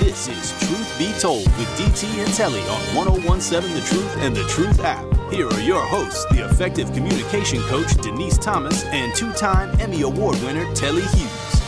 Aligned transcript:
This 0.00 0.28
is 0.28 0.66
Truth 0.66 0.98
Be 0.98 1.12
Told 1.20 1.44
with 1.58 1.68
DT 1.76 2.24
and 2.24 2.32
Telly 2.32 2.62
on 2.62 2.80
1017 2.96 3.74
The 3.74 3.80
Truth 3.82 4.16
and 4.20 4.34
The 4.34 4.44
Truth 4.44 4.80
app. 4.80 5.04
Here 5.30 5.46
are 5.46 5.60
your 5.60 5.82
hosts, 5.82 6.24
the 6.30 6.48
effective 6.48 6.90
communication 6.94 7.60
coach 7.64 7.94
Denise 7.96 8.38
Thomas 8.38 8.84
and 8.86 9.14
two 9.14 9.30
time 9.34 9.78
Emmy 9.78 10.00
Award 10.00 10.40
winner 10.42 10.64
Telly 10.74 11.02
Hughes. 11.02 11.60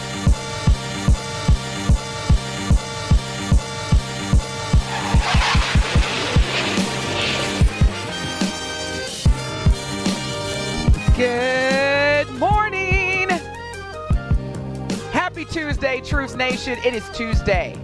Good 11.15 12.31
morning. 12.39 13.29
Happy 15.13 15.45
Tuesday, 15.45 16.01
Truth 16.01 16.37
Nation. 16.37 16.79
It 16.83 16.95
is 16.95 17.07
Tuesday. 17.11 17.77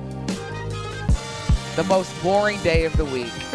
The 1.78 1.84
most 1.84 2.12
boring 2.24 2.60
day 2.64 2.86
of 2.86 2.96
the 2.96 3.04
week. 3.04 3.30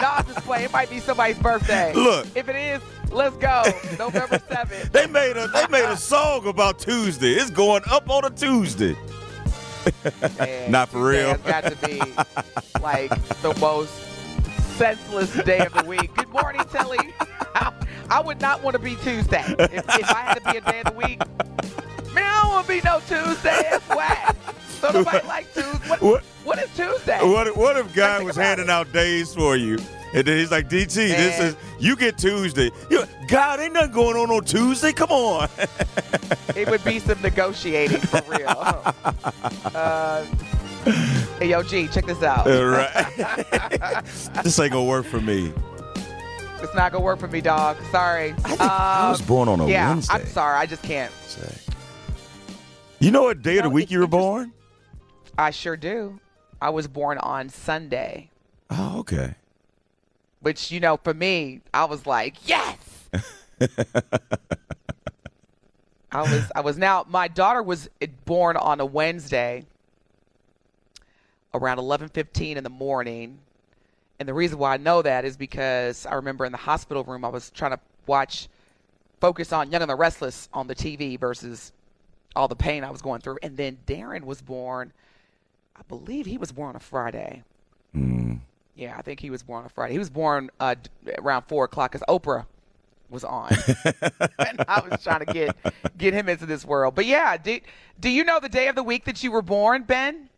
no, 0.00 0.08
I'm 0.08 0.24
just 0.24 0.38
playing. 0.44 0.66
It 0.66 0.72
might 0.72 0.88
be 0.88 1.00
somebody's 1.00 1.36
birthday. 1.36 1.92
Look. 1.92 2.28
If 2.36 2.48
it 2.48 2.54
is, 2.54 2.80
let's 3.10 3.34
go. 3.38 3.64
November 3.98 4.38
7th. 4.48 4.92
They 4.92 5.08
made 5.08 5.36
a 5.36 5.48
they 5.48 5.66
made 5.66 5.86
a 5.86 5.96
song 5.96 6.46
about 6.46 6.78
Tuesday. 6.78 7.32
It's 7.32 7.50
going 7.50 7.82
up 7.90 8.08
on 8.08 8.24
a 8.24 8.30
Tuesday. 8.30 8.96
Man, 10.38 10.70
Not 10.70 10.90
for 10.90 11.04
real. 11.08 11.30
has 11.30 11.40
got 11.40 11.64
to 11.64 11.88
be 11.88 11.98
like 12.80 13.10
the 13.42 13.52
most 13.58 13.92
senseless 14.76 15.34
day 15.42 15.66
of 15.66 15.74
the 15.74 15.86
week. 15.86 16.14
Good 16.14 16.28
morning, 16.28 16.62
Telly. 16.70 17.12
I 18.10 18.20
would 18.24 18.40
not 18.40 18.62
want 18.62 18.74
to 18.74 18.78
be 18.80 18.94
Tuesday. 18.94 19.42
If, 19.58 19.72
if 19.72 20.08
I 20.08 20.20
had 20.20 20.34
to 20.34 20.52
be 20.52 20.58
a 20.58 20.60
day 20.60 20.82
of 20.82 20.92
the 20.92 20.96
week, 20.96 21.18
man, 22.14 22.24
I 22.24 22.42
don't 22.42 22.50
want 22.52 22.66
to 22.68 22.72
be 22.74 22.80
no 22.82 23.00
Tuesday. 23.00 23.66
That's 23.70 23.88
whack. 23.88 24.36
So 24.80 24.90
nobody 24.92 25.26
like 25.26 25.52
Tuesday. 25.54 25.88
What, 25.88 26.02
What- 26.02 26.22
what 26.44 26.58
is 26.58 26.68
Tuesday? 26.76 27.18
What 27.22 27.46
if- 27.48 27.56
what 27.56 27.76
if 27.76 27.86
Think 27.92 28.24
was 28.24 28.36
handing 28.36 28.66
it. 28.66 28.70
out 28.70 28.90
days 28.92 29.34
for 29.34 29.56
you? 29.56 29.78
And 30.14 30.26
then 30.26 30.38
he's 30.38 30.50
like, 30.50 30.68
DT, 30.70 30.94
this 30.94 31.38
is 31.38 31.56
you 31.78 31.94
get 31.94 32.16
Tuesday. 32.16 32.70
You 32.90 33.04
God, 33.28 33.60
ain't 33.60 33.74
nothing 33.74 33.92
going 33.92 34.16
on 34.16 34.30
on 34.30 34.42
Tuesday. 34.44 34.92
Come 34.92 35.10
on. 35.10 35.48
It 36.56 36.68
would 36.70 36.82
be 36.84 36.98
some 36.98 37.20
negotiating 37.20 38.00
for 38.00 38.22
real. 38.28 38.48
Uh, 39.74 40.24
hey, 41.38 41.48
yo, 41.50 41.62
G, 41.62 41.86
check 41.88 42.06
this 42.06 42.22
out. 42.22 42.46
All 42.50 42.64
right. 42.64 43.04
this 44.42 44.58
ain't 44.58 44.72
gonna 44.72 44.84
work 44.84 45.04
for 45.04 45.20
me. 45.20 45.52
It's 46.62 46.74
not 46.74 46.92
gonna 46.92 47.04
work 47.04 47.18
for 47.20 47.28
me, 47.28 47.40
dog. 47.42 47.76
Sorry. 47.90 48.30
I 48.30 48.48
think 48.48 48.60
I 48.60 49.10
was 49.10 49.20
Um, 49.20 49.26
born 49.26 49.48
on 49.48 49.60
a 49.60 49.68
yeah, 49.68 49.88
Wednesday. 49.90 50.14
I'm 50.14 50.26
sorry. 50.26 50.56
I 50.58 50.66
just 50.66 50.82
can't. 50.82 51.12
You 53.00 53.10
know 53.10 53.22
what 53.24 53.42
day 53.42 53.58
of 53.58 53.64
the 53.64 53.70
week 53.70 53.90
you 53.90 54.00
were 54.00 54.06
born? 54.06 54.52
I 55.38 55.50
sure 55.50 55.76
do. 55.76 56.18
I 56.60 56.70
was 56.70 56.88
born 56.88 57.18
on 57.18 57.48
Sunday, 57.48 58.30
Oh, 58.68 58.98
okay. 58.98 59.36
which 60.40 60.72
you 60.72 60.80
know, 60.80 60.96
for 60.96 61.14
me, 61.14 61.60
I 61.72 61.84
was 61.84 62.04
like, 62.04 62.34
yes. 62.48 62.76
I 66.10 66.22
was, 66.22 66.50
I 66.56 66.60
was 66.62 66.76
now. 66.76 67.04
My 67.08 67.28
daughter 67.28 67.62
was 67.62 67.88
born 68.24 68.56
on 68.56 68.80
a 68.80 68.86
Wednesday, 68.86 69.64
around 71.54 71.78
11:15 71.78 72.56
in 72.56 72.64
the 72.64 72.70
morning, 72.70 73.38
and 74.18 74.28
the 74.28 74.34
reason 74.34 74.58
why 74.58 74.74
I 74.74 74.76
know 74.78 75.02
that 75.02 75.24
is 75.24 75.36
because 75.36 76.04
I 76.06 76.14
remember 76.14 76.44
in 76.46 76.52
the 76.52 76.58
hospital 76.58 77.04
room 77.04 77.24
I 77.24 77.28
was 77.28 77.50
trying 77.50 77.72
to 77.72 77.80
watch, 78.06 78.48
focus 79.20 79.52
on 79.52 79.70
Young 79.70 79.82
and 79.82 79.90
the 79.90 79.94
Restless 79.96 80.48
on 80.52 80.66
the 80.66 80.74
TV 80.74 81.20
versus 81.20 81.72
all 82.34 82.48
the 82.48 82.56
pain 82.56 82.82
I 82.84 82.90
was 82.90 83.02
going 83.02 83.20
through, 83.20 83.38
and 83.42 83.56
then 83.56 83.76
Darren 83.86 84.24
was 84.24 84.40
born. 84.42 84.92
I 85.78 85.82
believe 85.88 86.26
he 86.26 86.38
was 86.38 86.52
born 86.52 86.70
on 86.70 86.76
a 86.76 86.80
Friday. 86.80 87.42
Mm. 87.94 88.40
Yeah, 88.74 88.96
I 88.98 89.02
think 89.02 89.20
he 89.20 89.30
was 89.30 89.42
born 89.42 89.60
on 89.60 89.66
a 89.66 89.68
Friday. 89.70 89.92
He 89.92 89.98
was 89.98 90.10
born 90.10 90.50
uh, 90.60 90.74
around 91.18 91.42
four 91.42 91.64
o'clock 91.64 91.92
because 91.92 92.04
Oprah 92.08 92.46
was 93.10 93.24
on, 93.24 93.50
and 94.38 94.62
I 94.68 94.82
was 94.86 95.02
trying 95.02 95.24
to 95.24 95.32
get 95.32 95.56
get 95.96 96.12
him 96.12 96.28
into 96.28 96.44
this 96.46 96.64
world. 96.64 96.94
But 96.94 97.06
yeah, 97.06 97.36
do 97.38 97.58
do 97.98 98.08
you 98.10 98.22
know 98.22 98.38
the 98.38 98.48
day 98.50 98.68
of 98.68 98.74
the 98.76 98.82
week 98.82 99.04
that 99.06 99.22
you 99.24 99.32
were 99.32 99.42
born, 99.42 99.82
Ben? 99.84 100.28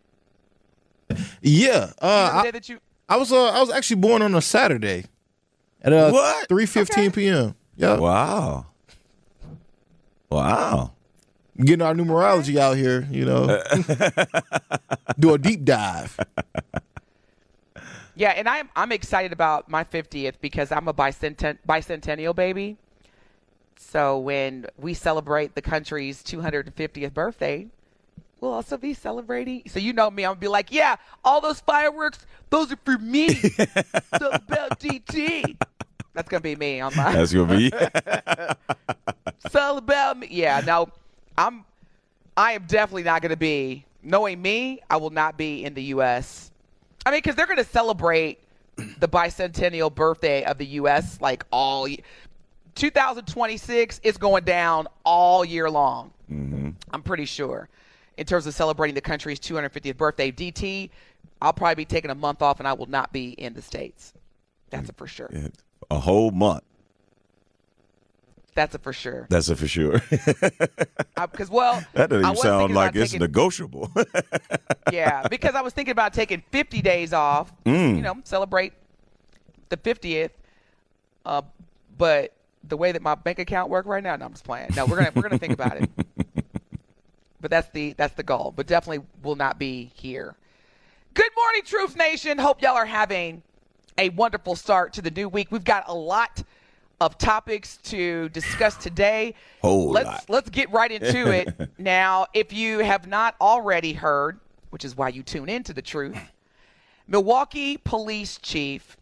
Yeah, 1.09 1.17
You 1.43 1.69
know 1.69 1.93
uh, 2.01 2.33
the 2.33 2.39
I, 2.39 2.43
day 2.45 2.51
that 2.53 2.69
you. 2.69 2.79
I 3.09 3.17
was 3.17 3.33
uh, 3.33 3.47
I 3.51 3.61
was 3.61 3.71
actually 3.71 3.97
born 4.01 4.23
on 4.23 4.35
a 4.35 4.41
Saturday 4.41 5.05
at 5.83 5.93
uh, 5.93 6.11
What? 6.13 6.49
three 6.49 6.67
fifteen 6.67 7.11
p.m. 7.11 7.57
Yeah, 7.77 7.99
Wow. 7.99 8.67
Wow. 10.31 10.93
Getting 11.61 11.83
our 11.83 11.95
numerology 11.95 12.57
out 12.57 12.77
here, 12.77 13.07
you 13.11 13.25
know, 13.25 13.63
do 15.19 15.35
a 15.35 15.39
deep 15.39 15.65
dive. 15.65 16.19
Yeah, 18.15 18.31
and 18.31 18.49
I'm 18.49 18.69
I'm 18.77 18.93
excited 18.93 19.33
about 19.33 19.71
my 19.71 19.85
50th 19.85 20.35
because 20.41 20.73
I'm 20.73 20.89
a 20.89 20.95
bicenten- 20.95 21.59
bicentennial 21.67 22.35
baby. 22.35 22.77
So 23.77 24.19
when 24.19 24.67
we 24.77 24.95
celebrate 24.95 25.55
the 25.55 25.63
country's 25.63 26.23
250th 26.23 27.15
birthday, 27.15 27.67
we'll 28.41 28.53
also 28.53 28.77
be 28.77 28.95
celebrating. 28.95 29.63
So 29.69 29.79
you 29.79 29.93
know 29.93 30.11
me, 30.11 30.25
I'm 30.25 30.33
gonna 30.33 30.41
be 30.41 30.49
like, 30.49 30.71
yeah, 30.71 30.97
all 31.25 31.41
those 31.41 31.61
fireworks, 31.61 32.27
those 32.51 32.71
are 32.73 32.79
for 32.85 32.99
me. 32.99 33.27
it's 33.29 34.23
all 34.23 34.33
about 34.33 34.79
DT. 34.81 35.57
That's 36.13 36.29
gonna 36.29 36.41
be 36.41 36.57
me 36.57 36.81
on 36.81 36.95
my. 36.97 37.13
That's 37.13 37.33
gonna 37.33 37.57
be 37.57 37.73
It's 39.45 39.55
all 39.55 39.79
about 39.79 40.19
me. 40.19 40.29
Yeah, 40.31 40.61
no, 40.67 40.89
I'm. 41.41 41.65
I 42.37 42.53
am 42.53 42.65
definitely 42.67 43.03
not 43.03 43.23
going 43.23 43.31
to 43.31 43.37
be. 43.37 43.85
Knowing 44.03 44.41
me, 44.41 44.81
I 44.89 44.97
will 44.97 45.11
not 45.11 45.37
be 45.37 45.65
in 45.65 45.75
the 45.75 45.83
U.S. 45.85 46.51
I 47.05 47.11
mean, 47.11 47.19
because 47.19 47.35
they're 47.35 47.47
going 47.47 47.59
to 47.59 47.65
celebrate 47.65 48.39
the 48.77 49.09
bicentennial 49.09 49.95
birthday 49.95 50.45
of 50.45 50.59
the 50.59 50.67
U.S. 50.67 51.21
like 51.21 51.45
all. 51.51 51.89
2026 52.75 54.01
is 54.03 54.17
going 54.17 54.45
down 54.45 54.87
all 55.05 55.45
year 55.45 55.69
long. 55.69 56.13
Mm-hmm. 56.31 56.71
I'm 56.93 57.03
pretty 57.03 57.25
sure. 57.25 57.69
In 58.17 58.27
terms 58.27 58.47
of 58.47 58.55
celebrating 58.55 58.95
the 58.95 59.01
country's 59.01 59.41
250th 59.41 59.97
birthday, 59.97 60.31
DT, 60.31 60.91
I'll 61.43 61.53
probably 61.53 61.75
be 61.75 61.85
taking 61.85 62.11
a 62.11 62.15
month 62.15 62.43
off, 62.43 62.59
and 62.59 62.69
I 62.69 62.75
will 62.75 62.89
not 62.89 63.13
be 63.13 63.31
in 63.31 63.55
the 63.55 63.63
states. 63.63 64.13
That's 64.71 64.91
for 64.97 65.07
sure. 65.07 65.31
a 65.91 65.99
whole 65.99 66.31
month. 66.31 66.63
That's 68.55 68.75
a 68.75 68.79
for 68.79 68.93
sure. 68.93 69.27
That's 69.31 69.49
a 69.49 69.57
for 69.57 69.69
sure. 69.69 70.03
Because 71.31 71.51
well, 71.51 71.85
that 71.93 72.09
doesn't 72.09 72.25
even 72.25 72.37
sound 72.37 72.75
like 72.75 72.97
it's 72.97 73.11
taking- 73.13 73.21
negotiable. 73.21 73.91
yeah, 74.93 75.29
because 75.29 75.55
I 75.55 75.61
was 75.61 75.75
thinking 75.75 75.93
about 75.93 76.15
taking 76.15 76.43
50 76.51 76.81
days 76.81 77.13
off, 77.13 77.53
Mm. 77.67 77.97
you 77.97 78.03
know, 78.03 78.17
celebrate 78.25 78.73
the 79.69 79.77
50th. 79.77 80.31
Uh, 81.27 81.43
but 81.99 82.33
the 82.67 82.77
way 82.79 82.93
that 82.93 83.03
my 83.03 83.15
bank 83.15 83.39
account 83.39 83.69
work 83.69 83.85
right 83.85 84.03
now, 84.03 84.17
no, 84.17 84.25
I'm 84.25 84.33
just 84.33 84.45
playing. 84.45 84.71
No, 84.75 84.87
we're 84.87 84.97
gonna 84.97 85.13
we're 85.15 85.23
gonna 85.23 85.39
think 85.39 85.53
about 85.53 85.77
it. 85.77 85.91
But 87.43 87.51
that's 87.51 87.69
the 87.71 87.95
that's 87.95 88.15
the 88.15 88.23
goal. 88.23 88.53
But 88.55 88.67
definitely 88.67 89.05
will 89.23 89.37
not 89.37 89.59
be 89.59 89.91
here. 89.95 90.35
Good 91.15 91.31
morning, 91.37 91.63
Truth 91.65 91.97
Nation. 91.97 92.37
Hope 92.39 92.61
y'all 92.63 92.77
are 92.77 92.85
having 92.87 93.43
a 93.97 94.11
wonderful 94.11 94.57
start 94.57 94.93
to 94.95 95.03
the 95.03 95.11
new 95.11 95.27
week. 95.29 95.49
We've 95.51 95.65
got 95.65 95.85
a 95.87 95.95
lot 95.95 96.43
of 97.01 97.17
topics 97.17 97.79
to 97.79 98.29
discuss 98.29 98.77
today. 98.77 99.35
Whole 99.63 99.91
let's 99.91 100.07
lot. 100.07 100.25
let's 100.29 100.51
get 100.51 100.71
right 100.71 100.91
into 100.91 101.33
it. 101.35 101.71
now, 101.79 102.27
if 102.35 102.53
you 102.53 102.81
have 102.81 103.07
not 103.07 103.35
already 103.41 103.93
heard, 103.93 104.39
which 104.71 104.85
is 104.85 104.97
why 104.97 105.09
you 105.09 105.23
tune 105.23 105.49
into 105.49 105.73
the 105.73 105.83
truth, 105.83 106.19
Milwaukee 107.09 107.77
Police 107.77 108.39
Chief 108.39 108.97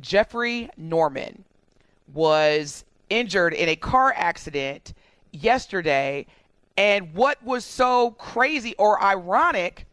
Jeffrey 0.00 0.68
Norman 0.76 1.44
was 2.12 2.84
injured 3.10 3.52
in 3.54 3.68
a 3.68 3.76
car 3.76 4.12
accident 4.16 4.94
yesterday. 5.30 6.26
And 6.76 7.14
what 7.14 7.42
was 7.44 7.64
so 7.64 8.12
crazy 8.12 8.74
or 8.78 9.02
ironic 9.02 9.86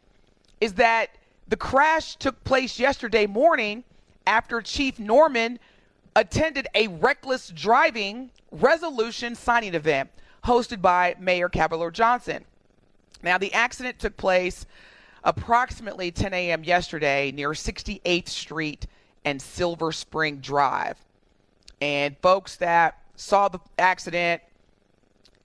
is 0.61 0.73
that 0.73 1.09
the 1.47 1.57
crash 1.57 2.15
took 2.15 2.41
place 2.43 2.79
yesterday 2.79 3.27
morning 3.27 3.83
after 4.25 4.61
Chief 4.61 4.99
Norman 4.99 5.59
attended 6.15 6.67
a 6.75 6.87
reckless 6.87 7.49
driving 7.49 8.31
resolution 8.51 9.35
signing 9.35 9.75
event 9.75 10.09
hosted 10.43 10.81
by 10.81 11.15
Mayor 11.19 11.49
Cavalier 11.49 11.91
Johnson. 11.91 12.45
Now, 13.21 13.37
the 13.37 13.53
accident 13.53 13.99
took 13.99 14.15
place 14.17 14.65
approximately 15.23 16.11
10 16.11 16.33
a.m. 16.33 16.63
yesterday 16.63 17.31
near 17.31 17.49
68th 17.49 18.29
Street 18.29 18.87
and 19.25 19.41
Silver 19.41 19.91
Spring 19.91 20.37
Drive. 20.37 20.97
And 21.81 22.17
folks 22.17 22.55
that 22.57 22.99
saw 23.15 23.49
the 23.49 23.59
accident 23.77 24.41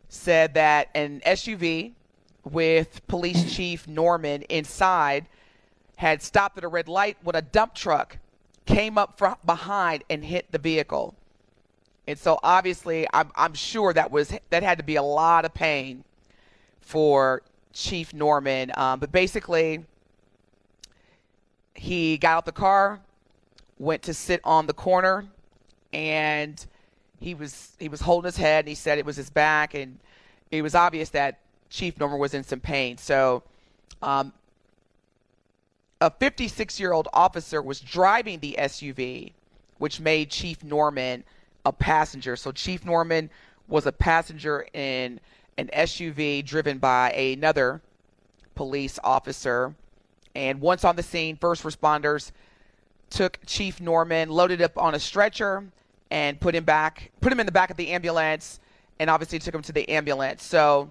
said 0.09 0.55
that 0.55 0.89
an 0.95 1.21
SUV 1.27 1.93
with 2.45 3.07
Police 3.09 3.53
Chief 3.53 3.89
Norman 3.89 4.43
inside 4.43 5.27
had 5.97 6.23
stopped 6.23 6.59
at 6.59 6.65
a 6.65 6.69
red 6.69 6.89
light 6.89 7.17
when 7.23 7.35
a 7.35 7.43
dump 7.43 7.75
truck 7.75 8.19
came 8.67 8.99
up 8.99 9.19
from 9.19 9.37
behind 9.45 10.05
and 10.09 10.25
hit 10.25 10.51
the 10.53 10.59
vehicle. 10.59 11.15
And 12.07 12.19
so 12.19 12.39
obviously 12.43 13.07
I'm 13.13 13.31
I'm 13.35 13.55
sure 13.55 13.93
that 13.93 14.11
was 14.11 14.33
that 14.51 14.63
had 14.63 14.79
to 14.79 14.85
be 14.85 14.97
a 14.97 15.03
lot 15.03 15.45
of 15.45 15.55
pain 15.55 16.05
for 16.81 17.43
Chief 17.73 18.13
Norman. 18.13 18.73
Um, 18.77 19.01
but 19.01 19.11
basically 19.11 19.85
he 21.75 22.19
got 22.19 22.37
out 22.37 22.45
the 22.45 22.53
car, 22.53 23.01
went 23.79 24.03
to 24.03 24.15
sit 24.15 24.41
on 24.45 24.67
the 24.67 24.75
corner, 24.75 25.27
and 25.93 26.65
he 27.21 27.35
was 27.35 27.73
he 27.79 27.89
was 27.89 28.03
holding 28.03 28.27
his 28.27 28.37
head 28.37 28.61
and 28.61 28.69
he 28.69 28.75
said 28.75 28.99
it 28.99 29.07
was 29.07 29.17
his 29.17 29.31
back 29.31 29.75
and 29.75 29.99
it 30.51 30.63
was 30.63 30.75
obvious 30.75 31.09
that 31.11 31.39
Chief 31.71 31.99
Norman 31.99 32.19
was 32.19 32.35
in 32.35 32.45
some 32.45 32.61
pain. 32.61 32.99
So 32.99 33.43
um, 34.03 34.33
a 36.05 36.11
56 36.11 36.79
year 36.79 36.93
old 36.93 37.09
officer 37.15 37.63
was 37.63 37.81
driving 37.81 38.39
the 38.41 38.57
SUV, 38.59 39.33
which 39.79 40.01
made 40.01 40.31
Chief 40.31 40.63
Norman 40.63 41.25
a 41.65 41.73
passenger. 41.73 42.37
So 42.37 42.53
Chief 42.53 42.85
Norman 42.85 43.31
was 43.69 43.87
a 43.87 43.93
passenger 43.93 44.67
in 44.75 45.19
an 45.57 45.71
SUV 45.73 46.45
driven 46.45 46.77
by 46.77 47.11
another 47.13 47.81
police 48.55 48.99
officer. 49.03 49.75
And 50.35 50.61
once 50.61 50.85
on 50.85 50.97
the 50.97 51.03
scene, 51.03 51.37
first 51.37 51.63
responders 51.63 52.33
took 53.09 53.39
Chief 53.47 53.81
Norman, 53.81 54.29
loaded 54.29 54.61
up 54.61 54.77
on 54.77 54.95
a 54.95 55.01
stretcher, 55.01 55.65
and 56.11 56.39
put 56.39 56.55
him 56.55 56.65
back, 56.65 57.13
put 57.23 57.33
him 57.33 57.41
in 57.41 57.47
the 57.47 57.53
back 57.53 57.71
of 57.71 57.79
the 57.79 57.91
ambulance, 57.93 58.61
and 58.99 59.09
obviously 59.09 59.39
took 59.39 59.55
him 59.55 59.63
to 59.63 59.73
the 59.73 59.89
ambulance. 59.89 60.43
So 60.43 60.91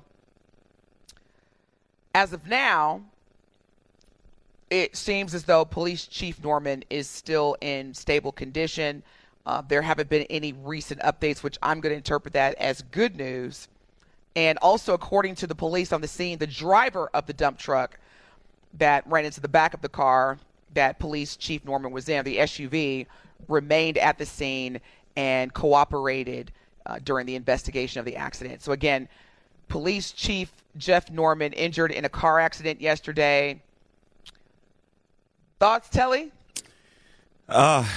as 2.15 2.33
of 2.33 2.47
now, 2.47 3.03
it 4.73 4.95
seems 4.95 5.35
as 5.35 5.43
though 5.43 5.63
Police 5.63 6.07
Chief 6.07 6.43
Norman 6.43 6.83
is 6.89 7.07
still 7.07 7.55
in 7.61 7.93
stable 7.93 8.31
condition. 8.31 9.03
Uh, 9.45 9.61
there 9.61 9.83
haven't 9.83 10.09
been 10.09 10.23
any 10.31 10.53
recent 10.53 10.99
updates, 11.01 11.43
which 11.43 11.59
I'm 11.61 11.79
going 11.79 11.91
to 11.91 11.97
interpret 11.97 12.33
that 12.33 12.55
as 12.55 12.81
good 12.81 13.15
news. 13.15 13.67
And 14.35 14.57
also, 14.63 14.95
according 14.95 15.35
to 15.35 15.47
the 15.47 15.53
police 15.53 15.93
on 15.93 16.01
the 16.01 16.07
scene, 16.07 16.39
the 16.39 16.47
driver 16.47 17.07
of 17.13 17.27
the 17.27 17.33
dump 17.33 17.59
truck 17.59 17.99
that 18.79 19.05
ran 19.05 19.25
into 19.25 19.41
the 19.41 19.47
back 19.47 19.75
of 19.75 19.81
the 19.81 19.89
car 19.89 20.39
that 20.73 20.97
Police 20.97 21.35
Chief 21.35 21.63
Norman 21.63 21.91
was 21.91 22.09
in, 22.09 22.25
the 22.25 22.37
SUV, 22.37 23.05
remained 23.47 23.99
at 23.99 24.17
the 24.17 24.25
scene 24.25 24.81
and 25.15 25.53
cooperated 25.53 26.51
uh, 26.87 26.97
during 27.03 27.27
the 27.27 27.35
investigation 27.35 27.99
of 27.99 28.05
the 28.05 28.15
accident. 28.15 28.63
So, 28.63 28.71
again, 28.71 29.07
Police 29.67 30.13
Chief 30.13 30.51
Jeff 30.77 31.11
Norman 31.11 31.53
injured 31.53 31.91
in 31.91 32.05
a 32.05 32.09
car 32.09 32.39
accident 32.39 32.81
yesterday. 32.81 33.61
Thoughts, 35.63 35.87
Telly? 35.87 36.29
Uh, 37.47 37.87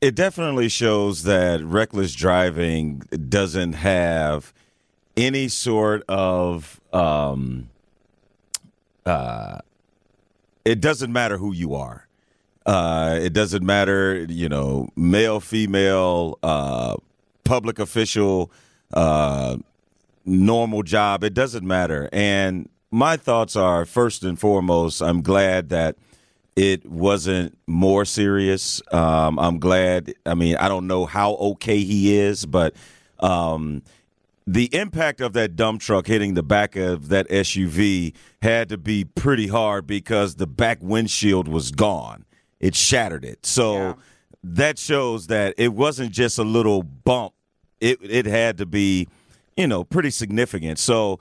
it 0.00 0.14
definitely 0.14 0.68
shows 0.68 1.24
that 1.24 1.60
reckless 1.60 2.14
driving 2.14 3.02
doesn't 3.28 3.72
have 3.72 4.54
any 5.16 5.48
sort 5.48 6.04
of 6.08 6.80
um, 6.92 7.68
uh, 9.04 9.58
it 10.64 10.80
doesn't 10.80 11.12
matter 11.12 11.36
who 11.36 11.52
you 11.52 11.74
are. 11.74 12.06
Uh, 12.64 13.18
it 13.20 13.32
doesn't 13.32 13.66
matter, 13.66 14.24
you 14.28 14.48
know, 14.48 14.88
male, 14.94 15.40
female, 15.40 16.38
uh, 16.44 16.94
public 17.42 17.80
official, 17.80 18.52
uh, 18.94 19.56
normal 20.24 20.84
job. 20.84 21.24
It 21.24 21.34
doesn't 21.34 21.66
matter. 21.66 22.08
And 22.12 22.68
my 22.92 23.16
thoughts 23.16 23.56
are 23.56 23.84
first 23.84 24.22
and 24.22 24.38
foremost, 24.38 25.02
I'm 25.02 25.22
glad 25.22 25.70
that 25.70 25.96
it 26.56 26.84
wasn't 26.86 27.56
more 27.66 28.04
serious. 28.04 28.82
Um, 28.92 29.38
I'm 29.38 29.58
glad. 29.58 30.14
I 30.26 30.34
mean, 30.34 30.56
I 30.56 30.68
don't 30.68 30.86
know 30.86 31.06
how 31.06 31.34
okay 31.34 31.78
he 31.80 32.16
is, 32.16 32.44
but 32.46 32.74
um, 33.20 33.82
the 34.46 34.74
impact 34.74 35.20
of 35.20 35.32
that 35.34 35.56
dump 35.56 35.80
truck 35.80 36.06
hitting 36.06 36.34
the 36.34 36.42
back 36.42 36.76
of 36.76 37.08
that 37.08 37.28
SUV 37.28 38.14
had 38.42 38.68
to 38.70 38.78
be 38.78 39.04
pretty 39.04 39.46
hard 39.46 39.86
because 39.86 40.34
the 40.36 40.46
back 40.46 40.78
windshield 40.80 41.46
was 41.48 41.70
gone. 41.70 42.24
It 42.58 42.74
shattered 42.74 43.24
it. 43.24 43.46
So 43.46 43.74
Yeah. 43.74 43.94
that 44.42 44.78
shows 44.78 45.28
that 45.28 45.54
it 45.56 45.72
wasn't 45.72 46.10
just 46.12 46.38
a 46.38 46.44
little 46.44 46.82
bump. 46.82 47.32
It 47.80 47.98
it 48.02 48.26
had 48.26 48.58
to 48.58 48.66
be, 48.66 49.08
you 49.56 49.66
know, 49.66 49.84
pretty 49.84 50.10
significant. 50.10 50.78
So 50.78 51.20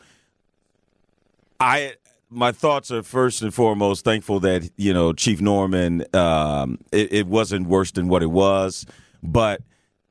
I 1.59 1.93
my 2.29 2.51
thoughts 2.51 2.91
are 2.91 3.03
first 3.03 3.41
and 3.41 3.53
foremost 3.53 4.05
thankful 4.05 4.39
that 4.41 4.69
you 4.77 4.93
know 4.93 5.13
Chief 5.13 5.41
Norman 5.41 6.05
um, 6.13 6.79
it, 6.91 7.11
it 7.13 7.27
wasn't 7.27 7.67
worse 7.67 7.91
than 7.91 8.07
what 8.07 8.23
it 8.23 8.31
was, 8.31 8.85
but 9.23 9.61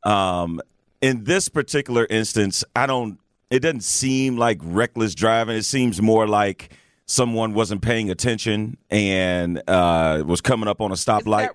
um, 0.02 0.60
in 1.00 1.24
this 1.24 1.48
particular 1.48 2.06
instance, 2.10 2.64
I 2.74 2.86
don't. 2.86 3.18
It 3.50 3.60
doesn't 3.60 3.84
seem 3.84 4.36
like 4.36 4.58
reckless 4.62 5.14
driving. 5.14 5.56
It 5.56 5.62
seems 5.62 6.02
more 6.02 6.26
like 6.26 6.70
someone 7.06 7.54
wasn't 7.54 7.80
paying 7.80 8.10
attention 8.10 8.76
and 8.90 9.62
uh, 9.66 10.22
was 10.26 10.42
coming 10.42 10.68
up 10.68 10.80
on 10.82 10.90
a 10.90 10.94
stoplight. 10.94 11.50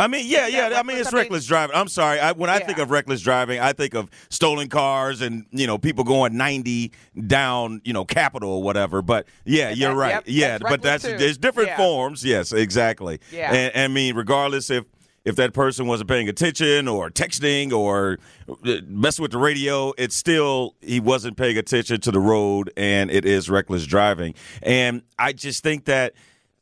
I 0.00 0.06
mean, 0.06 0.26
yeah, 0.28 0.46
yeah. 0.46 0.78
I 0.78 0.82
mean, 0.84 0.96
it's 0.98 1.06
reckless? 1.06 1.12
I 1.12 1.14
mean- 1.14 1.22
reckless 1.22 1.46
driving. 1.46 1.76
I'm 1.76 1.88
sorry. 1.88 2.20
I, 2.20 2.32
when 2.32 2.48
I 2.50 2.60
think 2.60 2.78
of 2.78 2.90
reckless 2.90 3.20
driving, 3.20 3.58
I 3.58 3.72
think 3.72 3.94
of 3.94 4.08
stolen 4.30 4.68
cars 4.68 5.20
and 5.20 5.44
you 5.50 5.66
know 5.66 5.76
people 5.76 6.04
going 6.04 6.36
90 6.36 6.92
down, 7.26 7.80
you 7.84 7.92
know, 7.92 8.04
Capitol 8.04 8.50
or 8.50 8.62
whatever. 8.62 9.02
But 9.02 9.26
yeah, 9.44 9.70
you're 9.70 9.90
that- 9.90 9.96
right. 9.96 10.10
yep, 10.10 10.24
yeah, 10.26 10.58
that's 10.58 10.70
but 10.70 10.82
that's 10.82 11.04
too. 11.04 11.16
there's 11.18 11.36
different 11.38 11.70
Yeah. 11.70 11.76
forms. 11.78 12.24
Yes, 12.24 12.52
exactly. 12.52 13.18
Yeah. 13.32 13.52
And, 13.52 13.76
I 13.76 13.88
mean, 13.92 14.14
regardless 14.14 14.70
if 14.70 14.84
if 15.24 15.34
that 15.36 15.52
person 15.52 15.86
wasn't 15.86 16.08
paying 16.08 16.28
attention 16.28 16.86
or 16.88 17.10
texting 17.10 17.72
or 17.72 18.18
uh, 18.48 18.76
messing 18.86 19.22
with 19.24 19.32
the 19.32 19.38
radio, 19.38 19.92
it's 19.98 20.14
still 20.14 20.74
he 20.80 21.00
wasn't 21.00 21.36
paying 21.36 21.58
attention 21.58 22.00
to 22.02 22.10
the 22.12 22.20
road, 22.20 22.70
and 22.76 23.10
it 23.10 23.24
is 23.26 23.50
reckless 23.50 23.84
driving. 23.84 24.34
And 24.62 25.02
I 25.18 25.32
just 25.32 25.64
think 25.64 25.86
that 25.86 26.14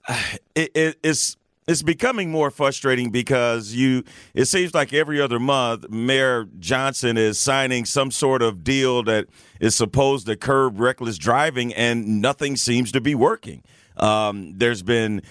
it, 0.55 0.71
it, 0.75 0.99
it's 1.05 1.37
it's 1.67 1.83
becoming 1.83 2.31
more 2.31 2.51
frustrating 2.51 3.11
because 3.11 3.73
you 3.73 4.05
it 4.35 4.45
seems 4.45 4.73
like 4.73 4.93
every 4.93 5.21
other 5.21 5.41
month 5.41 5.89
mayor 5.91 6.47
johnson 6.59 7.17
is 7.17 7.39
signing 7.39 7.85
some 7.85 8.11
sort 8.11 8.43
of 8.43 8.63
deal 8.63 9.03
that 9.03 9.27
is 9.61 9.75
supposed 9.75 10.27
to 10.27 10.37
curb 10.37 10.79
reckless 10.79 11.19
driving 11.19 11.75
and 11.75 12.23
nothing 12.23 12.57
seems 12.57 12.93
to 12.93 13.01
be 13.01 13.15
working 13.15 13.63
um, 13.97 14.53
there's 14.57 14.83
been 14.83 15.23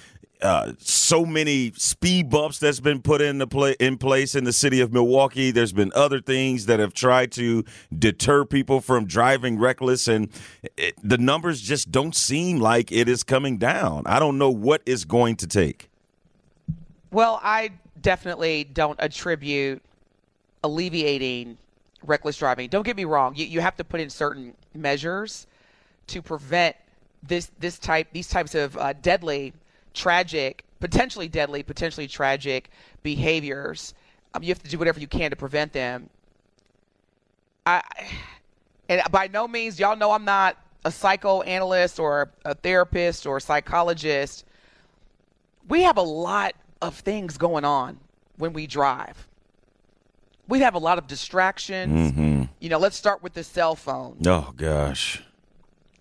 uh, 0.42 0.74
so 0.80 1.25
many 1.25 1.72
speed 1.75 2.30
bumps 2.30 2.60
that's 2.60 2.80
been 2.80 3.01
put 3.01 3.22
in 3.22 3.38
the 3.38 3.48
pla- 3.48 3.74
in 3.80 3.98
place 3.98 4.36
in 4.36 4.44
the 4.44 4.51
city 4.51 4.82
of 4.82 4.92
Milwaukee. 4.92 5.50
There's 5.50 5.72
been 5.72 5.92
other 5.96 6.20
things 6.20 6.65
that 6.65 6.80
have 6.80 6.94
tried 6.94 7.32
to 7.34 7.63
deter 7.98 8.44
people 8.44 8.82
from 8.82 9.06
driving 9.06 9.58
reckless, 9.58 10.08
and 10.08 10.30
it, 10.77 10.96
the 11.01 11.18
numbers 11.18 11.62
just 11.62 11.89
don't 11.89 12.15
seem 12.15 12.60
like 12.60 12.92
it 12.92 13.08
is 13.08 13.24
coming 13.24 13.58
down. 13.58 14.04
I 14.06 14.20
don't 14.20 14.38
know 14.38 14.51
what 14.51 14.82
it's 14.86 15.06
going 15.06 15.38
to 15.38 15.48
take. 15.48 15.89
Well, 17.15 17.39
I 17.41 17.72
definitely 18.01 18.65
don't 18.65 19.00
attribute 19.00 19.81
alleviating 20.65 21.57
reckless 22.03 22.36
driving. 22.36 22.67
Don't 22.67 22.84
get 22.84 22.98
me 22.98 23.05
wrong. 23.05 23.36
You, 23.38 23.45
you 23.45 23.62
have 23.62 23.77
to 23.77 23.86
put 23.86 24.01
in 24.01 24.10
certain 24.10 24.53
measures 24.74 25.48
to 26.07 26.22
prevent 26.22 26.75
this 27.24 27.51
this 27.57 27.79
type 27.79 28.10
these 28.12 28.27
types 28.27 28.53
of 28.53 28.75
uh, 28.75 28.91
deadly, 29.01 29.53
tragic, 29.93 30.65
potentially 30.81 31.29
deadly, 31.29 31.63
potentially 31.63 32.05
tragic 32.05 32.69
behaviors. 33.01 33.93
Um, 34.34 34.43
you 34.43 34.50
have 34.50 34.62
to 34.63 34.69
do 34.69 34.77
whatever 34.77 35.00
you 35.00 35.07
can 35.07 35.29
to 35.29 35.38
prevent 35.38 35.72
them. 35.72 36.10
I 37.65 37.81
and 38.89 39.01
by 39.10 39.27
no 39.27 39.48
means, 39.48 39.79
y'all 39.79 39.95
know 39.95 40.12
I'm 40.12 40.25
not 40.25 40.57
a 40.84 40.91
psychoanalyst 40.91 41.98
or 41.98 42.29
a 42.43 42.55
therapist 42.55 43.25
or 43.25 43.38
a 43.38 43.41
psychologist 43.41 44.43
we 45.67 45.84
have 45.84 45.98
a 45.98 46.01
lot 46.01 46.53
of 46.86 46.96
things 46.96 47.38
going 47.38 47.65
on 47.65 48.00
when 48.38 48.54
we 48.54 48.68
drive. 48.68 49.27
we 50.48 50.60
have 50.60 50.75
a 50.75 50.80
lot 50.80 50.98
of 50.98 51.08
distractions. 51.08 52.12
Mm-hmm. 52.12 52.44
You 52.60 52.70
know, 52.70 52.77
let's 52.77 52.96
start 52.96 53.24
with 53.24 53.34
the 53.34 53.44
cell 53.44 53.75
phone. 53.75 54.18
Oh 54.25 54.54
gosh. 54.56 55.24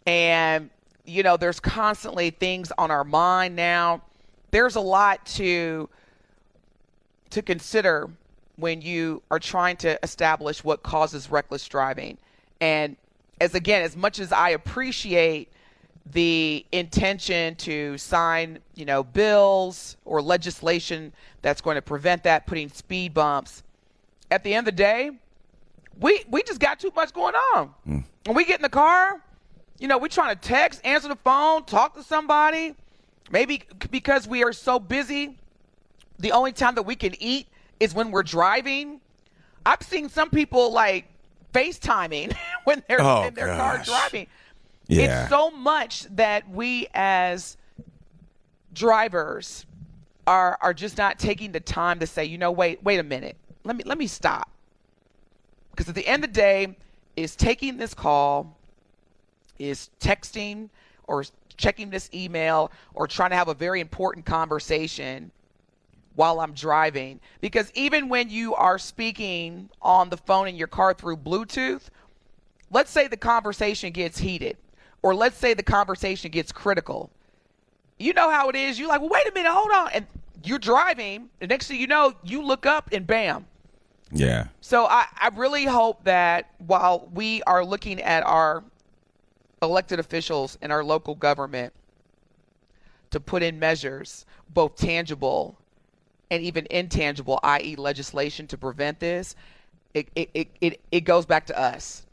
and 0.07 0.71
you 1.07 1.23
know 1.23 1.37
there's 1.37 1.61
constantly 1.61 2.31
things 2.31 2.73
on 2.79 2.91
our 2.91 3.05
mind 3.05 3.55
now 3.57 4.01
there's 4.51 4.75
a 4.77 4.81
lot 4.81 5.25
to 5.27 5.89
to 7.31 7.43
consider 7.43 8.09
when 8.57 8.81
you 8.81 9.23
are 9.31 9.39
trying 9.39 9.77
to 9.77 9.99
establish 10.03 10.63
what 10.65 10.83
causes 10.83 11.31
reckless 11.31 11.67
driving 11.69 12.17
and 12.61 12.97
as 13.41 13.55
again 13.55 13.83
as 13.83 13.97
much 13.97 14.19
as 14.19 14.33
i 14.33 14.51
appreciate 14.51 15.51
the 16.13 16.67
intention 16.71 17.55
to 17.57 17.97
sign 17.97 18.59
you 18.75 18.85
know 18.85 19.03
bills 19.03 19.97
or 20.05 20.21
legislation 20.21 21.13
that's 21.43 21.61
going 21.61 21.77
to 21.77 21.83
prevent 21.83 22.23
that 22.25 22.47
putting 22.47 22.69
speed 22.69 23.15
bumps 23.15 23.63
at 24.31 24.45
the 24.45 24.53
end 24.55 24.69
of 24.69 24.77
the 24.77 24.83
day 24.83 25.11
we 26.01 26.25
we 26.29 26.43
just 26.43 26.61
got 26.61 26.81
too 26.81 26.93
much 26.95 27.13
going 27.13 27.35
on. 27.55 27.69
Hmm. 27.85 27.99
When 28.27 28.37
we 28.37 28.45
get 28.45 28.57
in 28.59 28.63
the 28.63 28.69
car, 28.69 29.21
you 29.79 29.89
know, 29.89 29.99
we're 29.99 30.09
trying 30.09 30.35
to 30.35 30.41
text, 30.41 30.81
answer 30.85 31.09
the 31.09 31.17
phone, 31.17 31.65
talk 31.65 31.95
to 31.95 32.03
somebody. 32.03 32.75
Maybe 33.31 33.63
because 33.91 34.29
we 34.29 34.45
are 34.45 34.53
so 34.53 34.79
busy, 34.79 35.39
the 36.19 36.33
only 36.33 36.53
time 36.53 36.75
that 36.75 36.83
we 36.83 36.97
can 36.97 37.15
eat 37.23 37.49
is 37.81 37.95
when 37.95 38.11
we're 38.11 38.23
driving. 38.23 39.01
I've 39.65 39.83
seen 39.83 40.09
some 40.09 40.31
people 40.31 40.73
like 40.73 41.07
FaceTiming 41.55 42.37
when 42.65 42.83
they're 42.89 43.01
Oh, 43.01 43.25
in 43.25 43.35
their 43.35 43.57
car 43.57 43.81
driving. 43.85 44.27
Yeah. 44.87 45.23
It's 45.23 45.31
so 45.31 45.51
much 45.51 46.05
that 46.17 46.49
we 46.51 46.89
as 46.95 47.57
drivers 48.73 49.67
are 50.27 50.59
are 50.61 50.75
just 50.75 50.99
not 50.99 51.19
taking 51.19 51.53
the 51.53 51.61
time 51.61 52.01
to 52.01 52.07
say, 52.07 52.25
you 52.25 52.39
know, 52.39 52.51
wait, 52.51 52.83
wait 52.83 52.99
a 52.99 53.03
minute. 53.03 53.37
Let 53.65 53.77
me 53.77 53.85
let 53.85 53.99
me 53.99 54.07
stop. 54.07 54.51
Because 55.71 55.89
at 55.89 55.95
the 55.95 56.07
end 56.07 56.25
of 56.25 56.33
the 56.33 56.41
day, 56.41 56.77
is 57.17 57.37
taking 57.37 57.77
this 57.77 57.95
call, 57.95 58.57
is 59.59 59.91
texting 60.01 60.69
or 61.07 61.25
checking 61.57 61.91
this 61.91 62.11
email 62.13 62.73
or 62.95 63.07
trying 63.07 63.31
to 63.31 63.37
have 63.37 63.49
a 63.49 63.55
very 63.55 63.81
important 63.81 64.27
conversation 64.27 65.31
while 66.17 66.41
I'm 66.41 66.53
driving. 66.53 67.21
Because 67.41 67.71
even 67.75 68.09
when 68.09 68.31
you 68.31 68.55
are 68.55 68.79
speaking 68.79 69.69
on 69.83 70.11
the 70.11 70.17
phone 70.17 70.49
in 70.49 70.57
your 70.57 70.69
car 70.69 70.95
through 70.95 71.19
Bluetooth, 71.19 71.83
let's 72.71 72.91
say 72.91 73.09
the 73.09 73.17
conversation 73.17 73.93
gets 73.93 74.19
heated, 74.19 74.57
or 75.05 75.15
let's 75.15 75.37
say 75.37 75.53
the 75.53 75.63
conversation 75.63 76.31
gets 76.31 76.51
critical. 76.51 77.11
You 77.99 78.15
know 78.15 78.31
how 78.31 78.49
it 78.49 78.57
is. 78.57 78.79
You're 78.79 78.89
like, 78.89 79.03
well, 79.03 79.11
wait 79.11 79.29
a 79.29 79.33
minute, 79.35 79.53
hold 79.53 79.71
on. 79.71 79.91
And 79.93 80.07
you're 80.43 80.59
driving. 80.59 81.29
The 81.41 81.47
next 81.47 81.69
thing 81.69 81.79
you 81.79 81.87
know, 81.87 82.15
you 82.25 82.43
look 82.43 82.65
up 82.65 82.89
and 82.91 83.07
bam, 83.07 83.45
Yeah. 84.11 84.47
so 84.63 84.87
I, 84.87 85.05
I 85.21 85.29
really 85.37 85.67
hope 85.67 86.03
that 86.05 86.53
while 86.57 87.07
we 87.13 87.43
are 87.43 87.63
looking 87.63 88.01
at 88.01 88.25
our 88.25 88.65
elected 89.61 90.01
officials 90.01 90.57
and 90.63 90.73
our 90.73 90.83
local 90.83 91.15
government 91.15 91.75
to 93.11 93.21
put 93.21 93.43
in 93.43 93.59
measures, 93.59 94.25
both 94.55 94.75
tangible 94.75 95.55
and 96.31 96.43
even 96.43 96.67
intangible, 96.71 97.39
i.e., 97.43 97.77
legislation 97.77 98.47
to 98.47 98.57
prevent 98.57 99.01
this, 99.01 99.37
it, 99.93 100.09
it, 100.17 100.31
it, 100.33 100.49
it, 100.63 100.81
it 100.91 101.01
goes 101.03 101.27
back 101.27 101.45
to 101.47 101.61
us. 101.61 102.04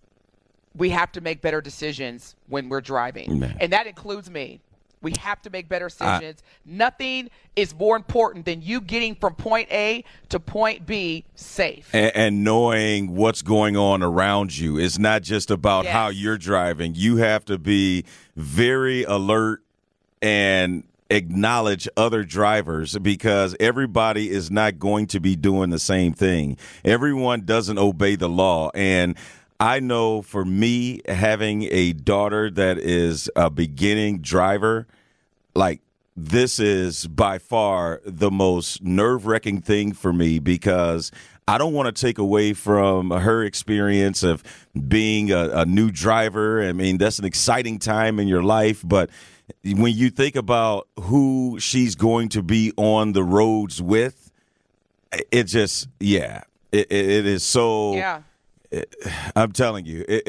We 0.75 0.89
have 0.91 1.11
to 1.13 1.21
make 1.21 1.41
better 1.41 1.61
decisions 1.61 2.35
when 2.47 2.69
we're 2.69 2.81
driving. 2.81 3.39
Man. 3.39 3.57
And 3.59 3.73
that 3.73 3.87
includes 3.87 4.29
me. 4.29 4.61
We 5.01 5.13
have 5.19 5.41
to 5.41 5.49
make 5.49 5.67
better 5.67 5.87
decisions. 5.87 6.43
Nothing 6.63 7.29
is 7.55 7.73
more 7.73 7.95
important 7.95 8.45
than 8.45 8.61
you 8.61 8.79
getting 8.79 9.15
from 9.15 9.33
point 9.33 9.67
A 9.71 10.03
to 10.29 10.39
point 10.39 10.85
B 10.85 11.25
safe. 11.33 11.89
and, 11.91 12.15
and 12.15 12.43
knowing 12.43 13.15
what's 13.15 13.41
going 13.41 13.75
on 13.75 14.03
around 14.03 14.55
you. 14.55 14.77
It's 14.77 14.99
not 14.99 15.23
just 15.23 15.49
about 15.49 15.85
Yes. 15.85 15.93
how 15.93 16.09
you're 16.09 16.37
driving. 16.37 16.93
You 16.95 17.17
have 17.17 17.43
to 17.45 17.57
be 17.57 18.05
very 18.35 19.03
alert 19.03 19.63
and 20.21 20.83
acknowledge 21.09 21.89
other 21.97 22.23
drivers 22.23 22.97
because 22.99 23.55
everybody 23.59 24.29
is 24.29 24.49
not 24.51 24.79
going 24.79 25.07
to 25.07 25.19
be 25.19 25.35
doing 25.35 25.71
the 25.71 25.79
same 25.79 26.13
thing. 26.13 26.57
Everyone 26.85 27.41
doesn't 27.41 27.77
obey 27.79 28.15
the 28.15 28.29
law. 28.29 28.69
And 28.75 29.17
I 29.61 29.79
know 29.79 30.23
for 30.23 30.43
me, 30.43 31.01
having 31.07 31.67
a 31.69 31.93
daughter 31.93 32.49
that 32.49 32.79
is 32.79 33.29
a 33.35 33.51
beginning 33.51 34.21
driver, 34.21 34.87
like 35.53 35.81
this 36.17 36.59
is 36.59 37.05
by 37.05 37.37
far 37.37 38.01
the 38.03 38.31
most 38.31 38.81
nerve 38.81 39.27
wracking 39.27 39.61
thing 39.61 39.93
for 39.93 40.11
me 40.11 40.39
because 40.39 41.11
I 41.47 41.59
don't 41.59 41.73
want 41.73 41.95
to 41.95 42.01
take 42.01 42.17
away 42.17 42.53
from 42.53 43.11
her 43.11 43.43
experience 43.43 44.23
of 44.23 44.43
being 44.87 45.31
a, 45.31 45.49
a 45.49 45.65
new 45.67 45.91
driver. 45.91 46.67
I 46.67 46.73
mean, 46.73 46.97
that's 46.97 47.19
an 47.19 47.25
exciting 47.25 47.77
time 47.77 48.19
in 48.19 48.27
your 48.27 48.41
life, 48.41 48.81
but 48.83 49.11
when 49.63 49.93
you 49.93 50.09
think 50.09 50.35
about 50.35 50.87
who 50.99 51.59
she's 51.59 51.93
going 51.93 52.29
to 52.29 52.41
be 52.41 52.73
on 52.77 53.13
the 53.13 53.23
roads 53.23 53.79
with, 53.79 54.31
it 55.29 55.43
just, 55.43 55.87
yeah, 55.99 56.45
it, 56.71 56.91
it, 56.91 57.27
is 57.27 57.43
so. 57.43 57.93
Yeah. 57.93 58.21
I'm 59.35 59.51
telling 59.51 59.85
you, 59.85 60.05
it, 60.07 60.23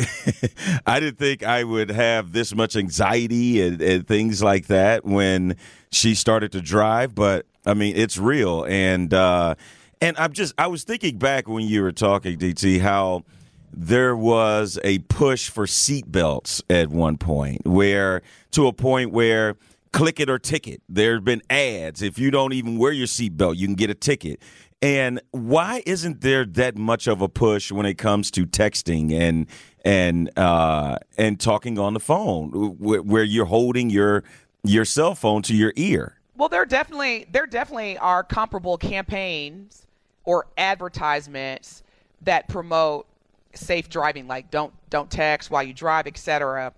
I 0.86 1.00
didn't 1.00 1.18
think 1.18 1.42
I 1.42 1.64
would 1.64 1.90
have 1.90 2.32
this 2.32 2.54
much 2.54 2.76
anxiety 2.76 3.62
and, 3.62 3.80
and 3.80 4.06
things 4.06 4.42
like 4.42 4.66
that 4.66 5.04
when 5.04 5.56
she 5.90 6.14
started 6.14 6.52
to 6.52 6.60
drive. 6.60 7.14
But 7.14 7.46
I 7.64 7.74
mean, 7.74 7.96
it's 7.96 8.18
real, 8.18 8.64
and 8.64 9.12
uh, 9.14 9.54
and 10.00 10.16
I'm 10.18 10.32
just 10.32 10.54
I 10.58 10.66
was 10.66 10.84
thinking 10.84 11.18
back 11.18 11.48
when 11.48 11.66
you 11.66 11.82
were 11.82 11.92
talking, 11.92 12.38
DT, 12.38 12.80
how 12.80 13.24
there 13.72 14.16
was 14.16 14.78
a 14.84 14.98
push 14.98 15.48
for 15.48 15.66
seatbelts 15.66 16.62
at 16.68 16.88
one 16.88 17.16
point, 17.16 17.66
where 17.66 18.22
to 18.50 18.66
a 18.66 18.72
point 18.72 19.12
where 19.12 19.56
click 19.92 20.20
it 20.20 20.28
or 20.28 20.38
ticket. 20.38 20.82
There 20.88 21.14
have 21.14 21.24
been 21.24 21.42
ads. 21.48 22.02
If 22.02 22.18
you 22.18 22.30
don't 22.30 22.52
even 22.52 22.78
wear 22.78 22.92
your 22.92 23.06
seatbelt, 23.06 23.56
you 23.56 23.66
can 23.66 23.76
get 23.76 23.90
a 23.90 23.94
ticket. 23.94 24.40
And 24.82 25.20
why 25.30 25.84
isn't 25.86 26.22
there 26.22 26.44
that 26.44 26.76
much 26.76 27.06
of 27.06 27.22
a 27.22 27.28
push 27.28 27.70
when 27.70 27.86
it 27.86 27.94
comes 27.94 28.32
to 28.32 28.44
texting 28.44 29.12
and 29.12 29.46
and 29.84 30.36
uh, 30.36 30.98
and 31.16 31.38
talking 31.38 31.78
on 31.78 31.94
the 31.94 32.00
phone, 32.00 32.50
where, 32.50 33.22
you're 33.22 33.46
holding 33.46 33.90
your 33.90 34.24
your 34.64 34.84
cell 34.84 35.14
phone 35.14 35.42
to 35.42 35.54
your 35.54 35.72
ear? 35.76 36.18
Well, 36.36 36.48
there 36.48 36.66
definitely 36.66 37.26
there 37.30 37.46
definitely 37.46 37.96
are 37.98 38.24
comparable 38.24 38.76
campaigns 38.76 39.86
or 40.24 40.48
advertisements 40.58 41.84
that 42.22 42.48
promote 42.48 43.06
safe 43.54 43.88
driving, 43.88 44.26
like 44.26 44.50
don't 44.50 44.72
don't 44.90 45.08
text 45.08 45.48
while 45.48 45.62
you 45.62 45.72
drive, 45.72 46.08
etc. 46.08 46.72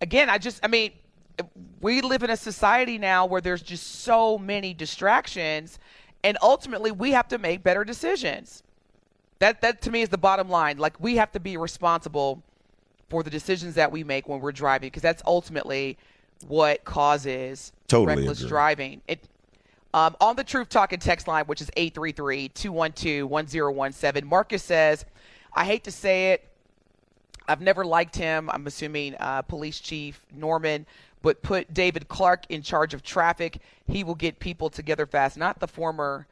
Again, 0.00 0.30
I 0.30 0.38
just 0.38 0.60
I 0.62 0.68
mean, 0.68 0.92
we 1.80 2.02
live 2.02 2.22
in 2.22 2.30
a 2.30 2.36
society 2.36 2.98
now 2.98 3.26
where 3.26 3.40
there's 3.40 3.62
just 3.62 4.02
so 4.02 4.38
many 4.38 4.74
distractions, 4.74 5.80
and 6.24 6.36
ultimately 6.42 6.90
we 6.90 7.12
have 7.12 7.28
to 7.28 7.38
make 7.38 7.62
better 7.62 7.84
decisions. 7.84 8.62
That 9.38 9.60
that 9.60 9.82
to 9.82 9.90
me 9.90 10.02
is 10.02 10.08
the 10.08 10.18
bottom 10.18 10.48
line. 10.48 10.78
Like 10.78 10.98
we 11.00 11.16
have 11.16 11.32
to 11.32 11.40
be 11.40 11.56
responsible 11.56 12.42
for 13.08 13.22
the 13.22 13.30
decisions 13.30 13.74
that 13.74 13.90
we 13.90 14.04
make 14.04 14.28
when 14.28 14.40
we're 14.40 14.52
driving, 14.52 14.88
because 14.88 15.02
that's 15.02 15.22
ultimately 15.26 15.96
what 16.46 16.84
causes 16.84 17.72
Totally 17.88 18.16
reckless 18.16 18.40
agree. 18.40 18.48
driving. 18.48 19.00
It 19.08 19.20
um, 19.94 20.14
on 20.20 20.36
the 20.36 20.44
Truth 20.44 20.68
Talking 20.68 20.98
text 20.98 21.26
line, 21.26 21.46
which 21.46 21.62
is 21.62 21.70
833-212-1017, 21.76 24.24
Marcus 24.24 24.62
says, 24.62 25.06
I 25.54 25.64
hate 25.64 25.84
to 25.84 25.90
say 25.90 26.32
it, 26.32 26.46
I've 27.48 27.62
never 27.62 27.86
liked 27.86 28.14
him. 28.14 28.50
I'm 28.50 28.66
assuming 28.66 29.14
uh, 29.18 29.40
Police 29.42 29.80
Chief 29.80 30.20
Norman, 30.36 30.84
but 31.22 31.42
put 31.42 31.72
David 31.72 32.08
Clarke 32.08 32.44
in 32.48 32.62
charge 32.62 32.94
of 32.94 33.02
traffic. 33.02 33.58
He 33.86 34.04
will 34.04 34.14
get 34.14 34.38
people 34.38 34.70
together 34.70 35.06
fast. 35.06 35.36
Not 35.36 35.60
the 35.60 35.68
former 35.68 36.26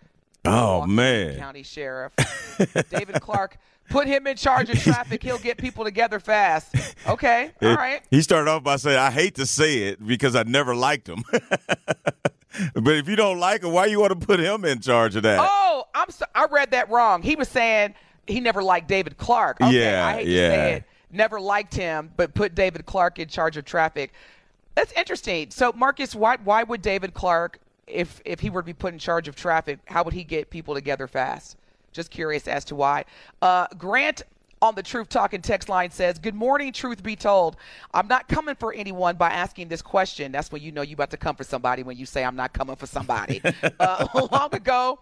Oh 0.45 0.87
Milwaukee 0.87 0.93
man, 0.93 1.37
County 1.39 1.63
Sheriff 1.63 2.13
David 2.91 3.21
Clarke. 3.21 3.59
Put 3.89 4.09
him 4.09 4.27
in 4.27 4.37
charge 4.37 4.69
of 4.69 4.81
traffic. 4.83 5.23
He'll 5.23 5.39
get 5.39 5.59
people 5.59 5.85
together 5.85 6.19
fast. 6.19 6.75
Okay, 7.07 7.53
all 7.63 7.75
right. 7.75 8.03
He 8.11 8.21
started 8.21 8.51
off 8.51 8.65
by 8.65 8.77
saying, 8.77 8.99
"I 8.99 9.11
hate 9.13 9.37
to 9.37 9.47
say 9.47 9.85
it 9.85 10.05
because 10.05 10.35
I 10.35 10.43
never 10.43 10.75
liked 10.75 11.09
him." 11.09 11.23
but 11.31 12.97
if 12.97 13.09
you 13.09 13.15
don't 13.17 13.39
like 13.39 13.63
him, 13.63 13.73
why 13.73 13.87
you 13.87 14.01
want 14.01 14.19
to 14.19 14.27
put 14.27 14.41
him 14.41 14.65
in 14.65 14.81
charge 14.81 15.15
of 15.15 15.23
that? 15.23 15.39
Oh, 15.41 15.85
I'm 15.95 16.11
so, 16.11 16.25
I 16.35 16.47
read 16.47 16.73
that 16.73 16.91
wrong. 16.91 17.23
He 17.23 17.37
was 17.37 17.49
saying 17.49 17.95
he 18.27 18.41
never 18.41 18.63
liked 18.63 18.89
David 18.89 19.17
Clarke. 19.19 19.61
Okay, 19.61 19.81
Yeah, 19.85 20.05
I 20.07 20.13
hate 20.15 20.27
yeah. 20.27 20.49
to 20.49 20.55
say 20.55 20.73
it. 20.75 20.85
Never 21.13 21.41
liked 21.41 21.75
him, 21.75 22.11
but 22.17 22.35
put 22.35 22.55
David 22.57 22.85
Clarke 22.87 23.21
in 23.21 23.29
charge 23.29 23.57
of 23.57 23.65
traffic. 23.65 24.13
That's 24.77 24.93
interesting. 24.93 25.51
So, 25.51 25.73
Marcus, 25.73 26.15
why 26.15 26.37
why 26.45 26.63
would 26.63 26.83
David 26.83 27.15
Clarke, 27.15 27.59
if 27.89 28.21
if 28.25 28.39
he 28.39 28.51
were 28.51 28.63
to 28.63 28.67
be 28.67 28.75
put 28.75 28.93
in 28.93 28.99
charge 29.01 29.27
of 29.27 29.35
traffic, 29.35 29.81
how 29.87 30.05
would 30.05 30.15
he 30.15 30.23
get 30.23 30.51
people 30.51 30.75
together 30.75 31.09
fast? 31.09 31.57
Just 31.93 32.11
curious 32.11 32.47
as 32.47 32.65
to 32.67 32.77
why. 32.77 33.07
Uh, 33.41 33.67
Grant 33.79 34.23
on 34.61 34.75
the 34.75 34.83
Truth 34.83 35.09
Talking 35.09 35.41
text 35.41 35.71
line 35.71 35.91
says, 35.91 36.19
Good 36.19 36.35
morning, 36.35 36.73
truth 36.73 37.03
be 37.03 37.17
told. 37.17 37.57
I'm 37.95 38.07
not 38.07 38.29
coming 38.29 38.55
for 38.55 38.75
anyone 38.75 39.17
by 39.17 39.31
asking 39.31 39.69
this 39.69 39.81
question. 39.81 40.31
That's 40.31 40.53
when 40.53 40.63
you 40.63 40.73
know 40.73 40.83
you 40.83 40.95
about 40.95 41.11
to 41.11 41.17
come 41.17 41.37
for 41.37 41.45
somebody 41.45 41.83
when 41.83 41.97
you 41.97 42.05
say, 42.05 42.23
I'm 42.23 42.37
not 42.37 42.53
coming 42.53 42.77
for 42.77 42.87
somebody. 42.87 43.41
uh, 43.81 44.07
long 44.33 44.55
ago, 44.55 44.99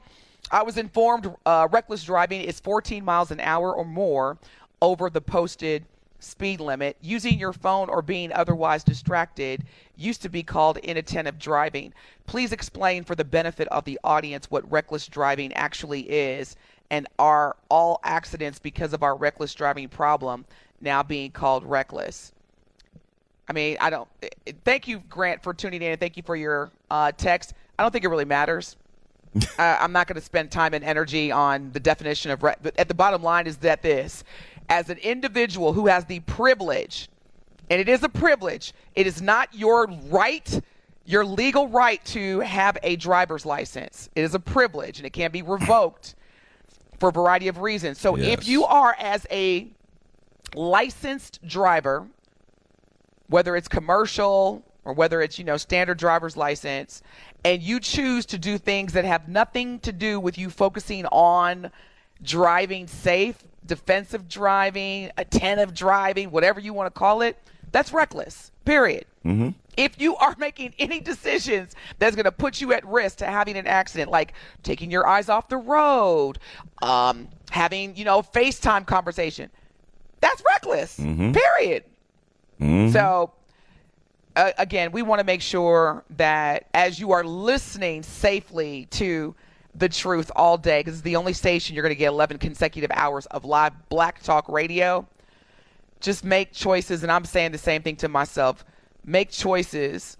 I 0.52 0.62
was 0.62 0.76
informed 0.78 1.34
uh, 1.46 1.66
reckless 1.70 2.04
driving 2.04 2.42
is 2.42 2.60
14 2.60 3.04
miles 3.04 3.32
an 3.32 3.40
hour 3.40 3.74
or 3.74 3.84
more 3.84 4.38
over 4.80 5.10
the 5.10 5.20
posted 5.20 5.84
speed 6.24 6.60
limit. 6.60 6.96
Using 7.00 7.38
your 7.38 7.52
phone 7.52 7.88
or 7.88 8.02
being 8.02 8.32
otherwise 8.32 8.84
distracted 8.84 9.64
used 9.96 10.22
to 10.22 10.28
be 10.28 10.42
called 10.42 10.78
inattentive 10.78 11.38
driving. 11.38 11.92
Please 12.26 12.52
explain 12.52 13.04
for 13.04 13.14
the 13.14 13.24
benefit 13.24 13.68
of 13.68 13.84
the 13.84 13.98
audience 14.02 14.50
what 14.50 14.70
reckless 14.70 15.06
driving 15.06 15.52
actually 15.52 16.00
is 16.02 16.56
and 16.90 17.06
are 17.18 17.56
all 17.68 18.00
accidents 18.04 18.58
because 18.58 18.92
of 18.92 19.02
our 19.02 19.16
reckless 19.16 19.54
driving 19.54 19.88
problem 19.88 20.44
now 20.80 21.02
being 21.02 21.30
called 21.30 21.64
reckless? 21.64 22.32
I 23.48 23.52
mean, 23.52 23.76
I 23.80 23.90
don't. 23.90 24.08
Thank 24.64 24.88
you, 24.88 25.00
Grant, 25.10 25.42
for 25.42 25.52
tuning 25.52 25.82
in, 25.82 25.92
and 25.92 26.00
thank 26.00 26.16
you 26.16 26.22
for 26.22 26.36
your 26.36 26.70
uh, 26.90 27.12
text. 27.12 27.54
I 27.78 27.82
don't 27.82 27.92
think 27.92 28.04
it 28.04 28.08
really 28.08 28.24
matters. 28.24 28.76
uh, 29.58 29.76
I'm 29.80 29.92
not 29.92 30.06
going 30.06 30.14
to 30.14 30.24
spend 30.24 30.50
time 30.50 30.74
and 30.74 30.84
energy 30.84 31.30
on 31.30 31.72
the 31.72 31.80
definition 31.80 32.30
of. 32.30 32.42
Re- 32.42 32.54
at 32.78 32.88
the 32.88 32.94
bottom 32.94 33.22
line 33.22 33.46
is 33.46 33.58
that 33.58 33.82
this, 33.82 34.24
as 34.68 34.90
an 34.90 34.98
individual 34.98 35.72
who 35.72 35.86
has 35.86 36.04
the 36.06 36.20
privilege, 36.20 37.08
and 37.70 37.80
it 37.80 37.88
is 37.88 38.02
a 38.02 38.08
privilege, 38.08 38.72
it 38.94 39.06
is 39.06 39.20
not 39.22 39.54
your 39.54 39.86
right, 40.08 40.60
your 41.04 41.24
legal 41.24 41.68
right 41.68 42.04
to 42.06 42.40
have 42.40 42.78
a 42.82 42.96
driver's 42.96 43.44
license. 43.46 44.08
It 44.14 44.22
is 44.22 44.34
a 44.34 44.40
privilege, 44.40 44.98
and 44.98 45.06
it 45.06 45.12
can 45.12 45.30
be 45.30 45.42
revoked 45.42 46.14
for 46.98 47.08
a 47.08 47.12
variety 47.12 47.48
of 47.48 47.58
reasons. 47.58 48.00
So 48.00 48.16
Yes. 48.16 48.40
if 48.40 48.48
you 48.48 48.64
are 48.64 48.96
as 48.98 49.26
a 49.30 49.68
licensed 50.54 51.46
driver, 51.46 52.06
whether 53.28 53.56
it's 53.56 53.68
commercial 53.68 54.62
or 54.84 54.92
whether 54.92 55.20
it's 55.22 55.38
you 55.38 55.44
know 55.44 55.56
standard 55.56 55.98
driver's 55.98 56.36
license 56.36 57.02
and 57.44 57.62
you 57.62 57.80
choose 57.80 58.26
to 58.26 58.38
do 58.38 58.58
things 58.58 58.92
that 58.92 59.04
have 59.04 59.28
nothing 59.28 59.78
to 59.80 59.92
do 59.92 60.20
with 60.20 60.38
you 60.38 60.50
focusing 60.50 61.06
on 61.06 61.70
driving 62.24 62.86
safe 62.86 63.36
defensive 63.66 64.28
driving 64.28 65.10
attentive 65.16 65.72
driving 65.74 66.30
whatever 66.30 66.60
you 66.60 66.72
want 66.74 66.92
to 66.92 66.98
call 66.98 67.22
it 67.22 67.38
that's 67.72 67.92
reckless 67.92 68.50
period. 68.64 69.04
If 69.76 70.00
you 70.00 70.16
are 70.16 70.36
making 70.38 70.74
any 70.78 71.00
decisions 71.00 71.74
that's 71.98 72.14
going 72.14 72.24
to 72.24 72.32
put 72.32 72.60
you 72.60 72.72
at 72.72 72.86
risk 72.86 73.18
to 73.18 73.26
having 73.26 73.56
an 73.56 73.66
accident 73.66 74.10
like 74.10 74.32
taking 74.62 74.90
your 74.90 75.06
eyes 75.06 75.28
off 75.28 75.48
the 75.48 75.56
road 75.56 76.38
um, 76.82 77.28
having 77.50 77.96
you 77.96 78.04
know 78.04 78.22
facetime 78.22 78.86
conversation 78.86 79.50
that's 80.20 80.42
reckless 80.46 80.96
period. 81.32 81.84
So, 82.92 83.32
uh, 84.36 84.52
again, 84.58 84.92
we 84.92 85.02
want 85.02 85.18
to 85.20 85.24
make 85.24 85.42
sure 85.42 86.04
that 86.16 86.66
as 86.72 86.98
you 87.00 87.12
are 87.12 87.24
listening 87.24 88.02
safely 88.02 88.86
to 88.92 89.34
the 89.74 89.88
truth 89.88 90.30
all 90.36 90.56
day, 90.56 90.80
because 90.80 90.94
it's 90.94 91.02
the 91.02 91.16
only 91.16 91.32
station 91.32 91.74
you're 91.74 91.82
going 91.82 91.94
to 91.94 91.98
get 91.98 92.08
11 92.08 92.38
consecutive 92.38 92.90
hours 92.92 93.26
of 93.26 93.44
live 93.44 93.72
black 93.88 94.22
talk 94.22 94.48
radio, 94.48 95.06
just 96.00 96.24
make 96.24 96.52
choices. 96.52 97.02
And 97.02 97.10
I'm 97.10 97.24
saying 97.24 97.52
the 97.52 97.58
same 97.58 97.82
thing 97.82 97.96
to 97.96 98.08
myself. 98.08 98.64
Make 99.04 99.30
choices 99.30 100.16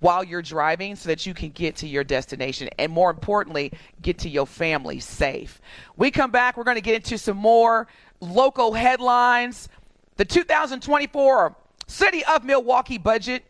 while 0.00 0.24
you're 0.24 0.42
driving 0.42 0.96
so 0.96 1.08
that 1.08 1.26
you 1.26 1.34
can 1.34 1.50
get 1.50 1.76
to 1.76 1.86
your 1.86 2.04
destination 2.04 2.68
and 2.78 2.90
more 2.90 3.10
importantly 3.10 3.72
get 4.00 4.18
to 4.18 4.28
your 4.28 4.46
family 4.46 5.00
safe. 5.00 5.60
We 5.96 6.10
come 6.10 6.30
back 6.30 6.56
we're 6.56 6.64
going 6.64 6.76
to 6.76 6.80
get 6.80 6.96
into 6.96 7.18
some 7.18 7.36
more 7.36 7.86
local 8.20 8.72
headlines. 8.72 9.68
The 10.16 10.24
2024 10.24 11.56
city 11.86 12.24
of 12.24 12.44
milwaukee 12.44 12.98
budget 12.98 13.44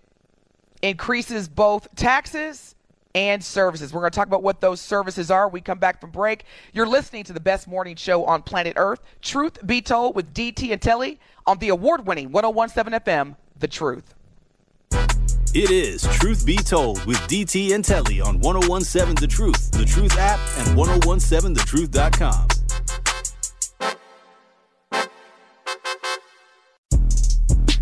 increases 0.82 1.48
both 1.48 1.94
taxes 1.94 2.74
and 3.14 3.42
services. 3.42 3.92
We're 3.92 4.00
going 4.00 4.10
to 4.12 4.16
talk 4.16 4.26
about 4.26 4.42
what 4.42 4.60
those 4.60 4.80
services 4.80 5.30
are. 5.30 5.48
We 5.48 5.60
come 5.60 5.78
back 5.78 6.00
from 6.00 6.10
break. 6.10 6.44
You're 6.72 6.86
listening 6.86 7.24
to 7.24 7.32
the 7.32 7.40
best 7.40 7.68
morning 7.68 7.96
show 7.96 8.24
on 8.24 8.42
planet 8.42 8.74
Earth, 8.76 9.00
Truth 9.20 9.66
Be 9.66 9.82
Told 9.82 10.14
with 10.14 10.32
DT 10.32 10.72
and 10.72 10.80
Telly 10.80 11.20
on 11.46 11.58
the 11.58 11.68
award-winning 11.70 12.32
1017 12.32 13.00
FM, 13.00 13.36
The 13.58 13.68
Truth. 13.68 14.14
It 15.54 15.70
is 15.70 16.02
Truth 16.02 16.46
Be 16.46 16.56
Told 16.56 17.04
with 17.04 17.18
DT 17.28 17.74
and 17.74 17.84
Telly 17.84 18.20
on 18.22 18.40
1017 18.40 19.16
The 19.16 19.26
Truth, 19.26 19.72
The 19.72 19.84
Truth 19.84 20.16
app, 20.16 20.40
and 20.58 20.78
1017thetruth.com. 20.78 22.61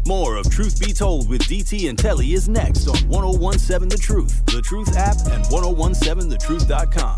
More 0.07 0.37
of 0.37 0.51
Truth 0.51 0.81
Be 0.81 0.93
Told 0.93 1.29
with 1.29 1.43
DT 1.43 1.89
and 1.89 1.99
Telly 1.99 2.33
is 2.33 2.49
next 2.49 2.89
on 2.89 2.97
1017 3.09 3.89
The 3.89 3.97
Truth, 3.97 4.47
The 4.47 4.63
Truth 4.63 4.97
app, 4.97 5.17
and 5.31 5.45
1017thetruth.com. 5.45 7.17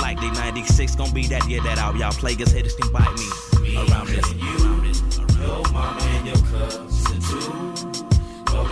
Like 0.00 0.18
the 0.20 0.30
96 0.40 0.96
gonna 0.96 1.12
be 1.12 1.26
that 1.28 1.48
year 1.48 1.60
that 1.62 1.78
all 1.78 1.94
y'all 1.96 2.12
players 2.12 2.50
haters 2.52 2.74
can 2.74 2.92
bite 2.92 3.12
me. 3.18 3.76
Around 3.76 4.08
this, 4.08 4.32
around 4.32 5.40
your 5.40 5.72
mama 5.72 6.00
and 6.02 6.26
your 6.26 6.36
cousin 6.36 7.20
too. 7.20 7.50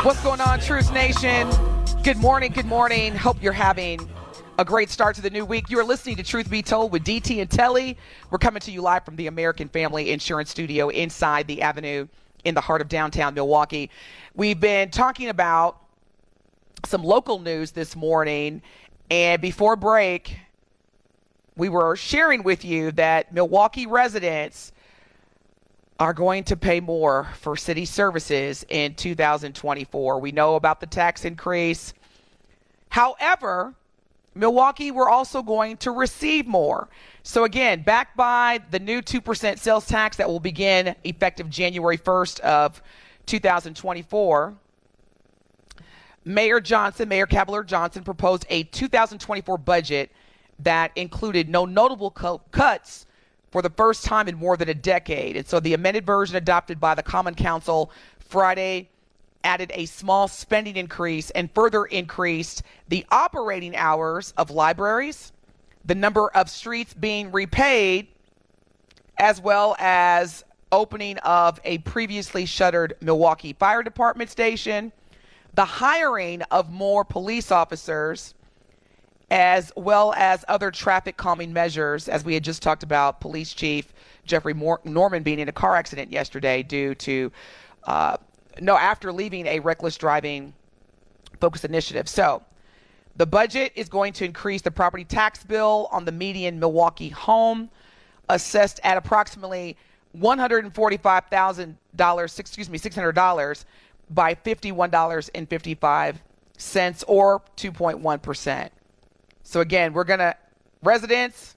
What's 0.02 0.22
going 0.22 0.40
on, 0.40 0.60
Truth 0.60 0.92
Nation? 0.92 1.48
Good 2.02 2.16
morning, 2.16 2.52
good 2.52 2.66
morning. 2.66 3.14
Hope 3.14 3.42
you're 3.42 3.52
having 3.52 4.08
a 4.58 4.64
great 4.64 4.90
start 4.90 5.14
to 5.14 5.22
the 5.22 5.30
new 5.30 5.44
week. 5.44 5.70
You 5.70 5.78
are 5.78 5.84
listening 5.84 6.16
to 6.16 6.24
Truth 6.24 6.50
Be 6.50 6.62
Told 6.62 6.90
with 6.90 7.04
DT 7.04 7.40
and 7.40 7.48
Telly. 7.48 7.96
We're 8.28 8.38
coming 8.38 8.58
to 8.62 8.72
you 8.72 8.82
live 8.82 9.04
from 9.04 9.14
the 9.14 9.28
American 9.28 9.68
Family 9.68 10.10
Insurance 10.10 10.50
Studio 10.50 10.88
inside 10.88 11.46
the 11.46 11.62
Avenue 11.62 12.08
in 12.42 12.56
the 12.56 12.60
heart 12.60 12.80
of 12.80 12.88
downtown 12.88 13.34
Milwaukee. 13.34 13.88
We've 14.34 14.58
been 14.58 14.90
talking 14.90 15.28
about 15.28 15.80
some 16.84 17.04
local 17.04 17.38
news 17.38 17.70
this 17.70 17.94
morning, 17.94 18.60
and 19.08 19.40
before 19.40 19.76
break, 19.76 20.36
we 21.56 21.68
were 21.68 21.94
sharing 21.94 22.42
with 22.42 22.64
you 22.64 22.90
that 22.92 23.32
Milwaukee 23.32 23.86
residents 23.86 24.72
are 26.00 26.12
going 26.12 26.42
to 26.44 26.56
pay 26.56 26.80
more 26.80 27.28
for 27.38 27.56
city 27.56 27.84
services 27.84 28.66
in 28.68 28.96
2024. 28.96 30.18
We 30.18 30.32
know 30.32 30.56
about 30.56 30.80
the 30.80 30.86
tax 30.86 31.24
increase. 31.24 31.94
However, 32.88 33.74
Milwaukee, 34.38 34.90
we're 34.90 35.08
also 35.08 35.42
going 35.42 35.76
to 35.78 35.90
receive 35.90 36.46
more. 36.46 36.88
So, 37.22 37.44
again, 37.44 37.82
backed 37.82 38.16
by 38.16 38.60
the 38.70 38.78
new 38.78 39.02
2% 39.02 39.58
sales 39.58 39.86
tax 39.86 40.16
that 40.16 40.28
will 40.28 40.40
begin 40.40 40.94
effective 41.04 41.50
January 41.50 41.98
1st 41.98 42.40
of 42.40 42.80
2024, 43.26 44.54
Mayor 46.24 46.60
Johnson, 46.60 47.08
Mayor 47.08 47.26
Cavalier 47.26 47.64
Johnson, 47.64 48.04
proposed 48.04 48.46
a 48.48 48.62
2024 48.64 49.58
budget 49.58 50.10
that 50.60 50.92
included 50.96 51.48
no 51.48 51.64
notable 51.64 52.10
cu- 52.10 52.40
cuts 52.50 53.06
for 53.50 53.62
the 53.62 53.70
first 53.70 54.04
time 54.04 54.28
in 54.28 54.36
more 54.36 54.56
than 54.56 54.68
a 54.68 54.74
decade. 54.74 55.36
And 55.36 55.46
so 55.46 55.58
the 55.58 55.74
amended 55.74 56.04
version 56.04 56.36
adopted 56.36 56.78
by 56.78 56.94
the 56.94 57.02
Common 57.02 57.34
Council 57.34 57.90
Friday 58.18 58.90
added 59.44 59.70
a 59.74 59.86
small 59.86 60.28
spending 60.28 60.76
increase 60.76 61.30
and 61.30 61.50
further 61.52 61.84
increased 61.86 62.62
the 62.88 63.06
operating 63.10 63.76
hours 63.76 64.32
of 64.36 64.50
libraries, 64.50 65.32
the 65.84 65.94
number 65.94 66.28
of 66.30 66.50
streets 66.50 66.94
being 66.94 67.30
repaid, 67.32 68.08
as 69.18 69.40
well 69.40 69.76
as 69.78 70.44
opening 70.70 71.18
of 71.18 71.60
a 71.64 71.78
previously 71.78 72.44
shuttered 72.44 72.94
Milwaukee 73.00 73.52
Fire 73.52 73.82
Department 73.82 74.30
station, 74.30 74.92
the 75.54 75.64
hiring 75.64 76.42
of 76.42 76.70
more 76.70 77.04
police 77.04 77.50
officers, 77.50 78.34
as 79.30 79.72
well 79.76 80.14
as 80.16 80.44
other 80.48 80.70
traffic 80.70 81.16
calming 81.16 81.52
measures, 81.52 82.08
as 82.08 82.24
we 82.24 82.34
had 82.34 82.44
just 82.44 82.62
talked 82.62 82.82
about. 82.82 83.20
Police 83.20 83.52
Chief 83.54 83.92
Jeffrey 84.24 84.54
Mor- 84.54 84.80
Norman 84.84 85.22
being 85.22 85.38
in 85.38 85.48
a 85.48 85.52
car 85.52 85.74
accident 85.74 86.12
yesterday 86.12 86.62
due 86.62 86.94
to, 86.94 87.32
uh, 87.84 88.16
no, 88.60 88.76
after 88.76 89.12
leaving 89.12 89.46
a 89.46 89.60
reckless 89.60 89.96
driving 89.96 90.52
focus 91.40 91.64
initiative. 91.64 92.06
So, 92.08 92.42
the 93.16 93.26
budget 93.26 93.72
is 93.74 93.88
going 93.88 94.12
to 94.14 94.24
increase 94.24 94.62
the 94.62 94.70
property 94.70 95.04
tax 95.04 95.42
bill 95.42 95.88
on 95.90 96.04
the 96.04 96.12
median 96.12 96.60
Milwaukee 96.60 97.08
home, 97.08 97.68
assessed 98.28 98.78
at 98.84 98.96
approximately 98.96 99.76
$145,000, 100.16 102.38
excuse 102.38 102.70
me, 102.70 102.78
$600 102.78 103.64
by 104.10 104.34
$51.55 104.34 107.04
or 107.08 107.42
2.1%. 107.56 108.68
So 109.42 109.60
again, 109.60 109.92
we're 109.92 110.04
going 110.04 110.20
to 110.20 110.36
residents 110.82 111.56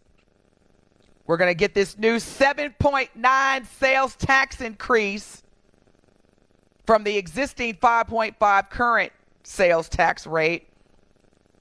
we're 1.31 1.37
going 1.37 1.49
to 1.49 1.55
get 1.55 1.73
this 1.73 1.97
new 1.97 2.17
7.9 2.17 3.65
sales 3.65 4.17
tax 4.17 4.59
increase 4.59 5.40
from 6.91 7.05
the 7.05 7.17
existing 7.17 7.73
5.5 7.75 8.69
current 8.69 9.13
sales 9.43 9.87
tax 9.87 10.27
rate. 10.27 10.67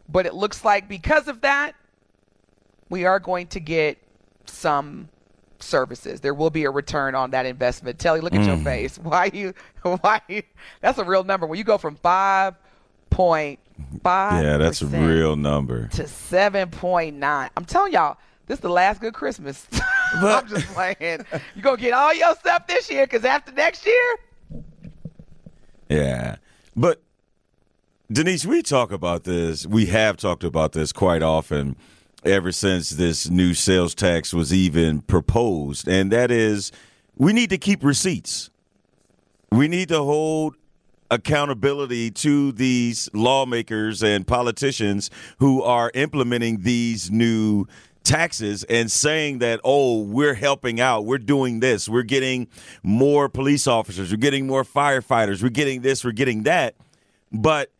But 0.08 0.26
it 0.26 0.34
looks 0.34 0.64
like 0.64 0.88
because 0.88 1.28
of 1.28 1.42
that, 1.42 1.76
we 2.88 3.04
are 3.04 3.20
going 3.20 3.46
to 3.46 3.60
get 3.60 3.96
some 4.46 5.08
services. 5.60 6.20
There 6.20 6.34
will 6.34 6.50
be 6.50 6.64
a 6.64 6.70
return 6.70 7.14
on 7.14 7.30
that 7.30 7.46
investment. 7.46 8.00
Telly, 8.00 8.20
look 8.20 8.34
at 8.34 8.44
your 8.44 8.56
mm. 8.56 8.64
face. 8.64 8.98
Why 9.02 9.30
you 9.32 9.54
why 10.00 10.20
you 10.28 10.42
that's 10.80 10.98
a 10.98 11.04
real 11.04 11.22
number. 11.22 11.46
When 11.46 11.58
you 11.58 11.64
go 11.64 11.78
from 11.78 11.94
5 11.94 12.56
point 13.10 13.60
Five. 14.02 14.44
Yeah, 14.44 14.56
that's 14.56 14.82
a 14.82 14.86
real 14.86 15.36
number. 15.36 15.86
To 15.92 16.06
seven 16.08 16.70
point 16.70 17.16
nine. 17.16 17.48
I'm 17.56 17.64
telling 17.64 17.92
y'all, 17.92 18.18
this 18.46 18.56
is 18.56 18.60
the 18.60 18.68
last 18.68 19.00
good 19.00 19.14
Christmas. 19.14 19.66
I'm 20.14 20.46
just 20.48 20.66
playing. 20.66 20.96
You're 21.54 21.62
gonna 21.62 21.76
get 21.78 21.94
all 21.94 22.12
your 22.12 22.34
stuff 22.34 22.66
this 22.66 22.90
year, 22.90 23.06
cause 23.06 23.24
after 23.24 23.52
next 23.52 23.86
year. 23.86 24.18
Yeah, 25.90 26.36
but 26.76 27.02
Denise, 28.12 28.46
we 28.46 28.62
talk 28.62 28.92
about 28.92 29.24
this. 29.24 29.66
We 29.66 29.86
have 29.86 30.16
talked 30.16 30.44
about 30.44 30.70
this 30.70 30.92
quite 30.92 31.22
often 31.22 31.74
ever 32.24 32.52
since 32.52 32.90
this 32.90 33.28
new 33.28 33.54
sales 33.54 33.94
tax 33.94 34.32
was 34.32 34.54
even 34.54 35.00
proposed, 35.02 35.88
and 35.88 36.12
that 36.12 36.30
is 36.30 36.70
we 37.16 37.32
need 37.32 37.50
to 37.50 37.58
keep 37.58 37.82
receipts. 37.82 38.50
We 39.50 39.66
need 39.66 39.88
to 39.88 40.04
hold 40.04 40.54
accountability 41.10 42.12
to 42.12 42.52
these 42.52 43.10
lawmakers 43.12 44.00
and 44.00 44.24
politicians 44.24 45.10
who 45.38 45.60
are 45.60 45.90
implementing 45.94 46.62
these 46.62 47.10
new 47.10 47.66
taxes 48.10 48.64
and 48.64 48.90
saying 48.90 49.38
that 49.38 49.60
oh 49.62 50.00
we're 50.02 50.34
helping 50.34 50.80
out 50.80 51.04
we're 51.04 51.18
doing 51.18 51.60
this 51.60 51.88
we're 51.88 52.02
getting 52.02 52.48
more 52.82 53.28
police 53.28 53.66
officers 53.66 54.10
we're 54.10 54.16
getting 54.16 54.46
more 54.46 54.64
firefighters 54.64 55.42
we're 55.42 55.48
getting 55.48 55.82
this 55.82 56.04
we're 56.04 56.10
getting 56.10 56.42
that 56.42 56.74
but 57.30 57.70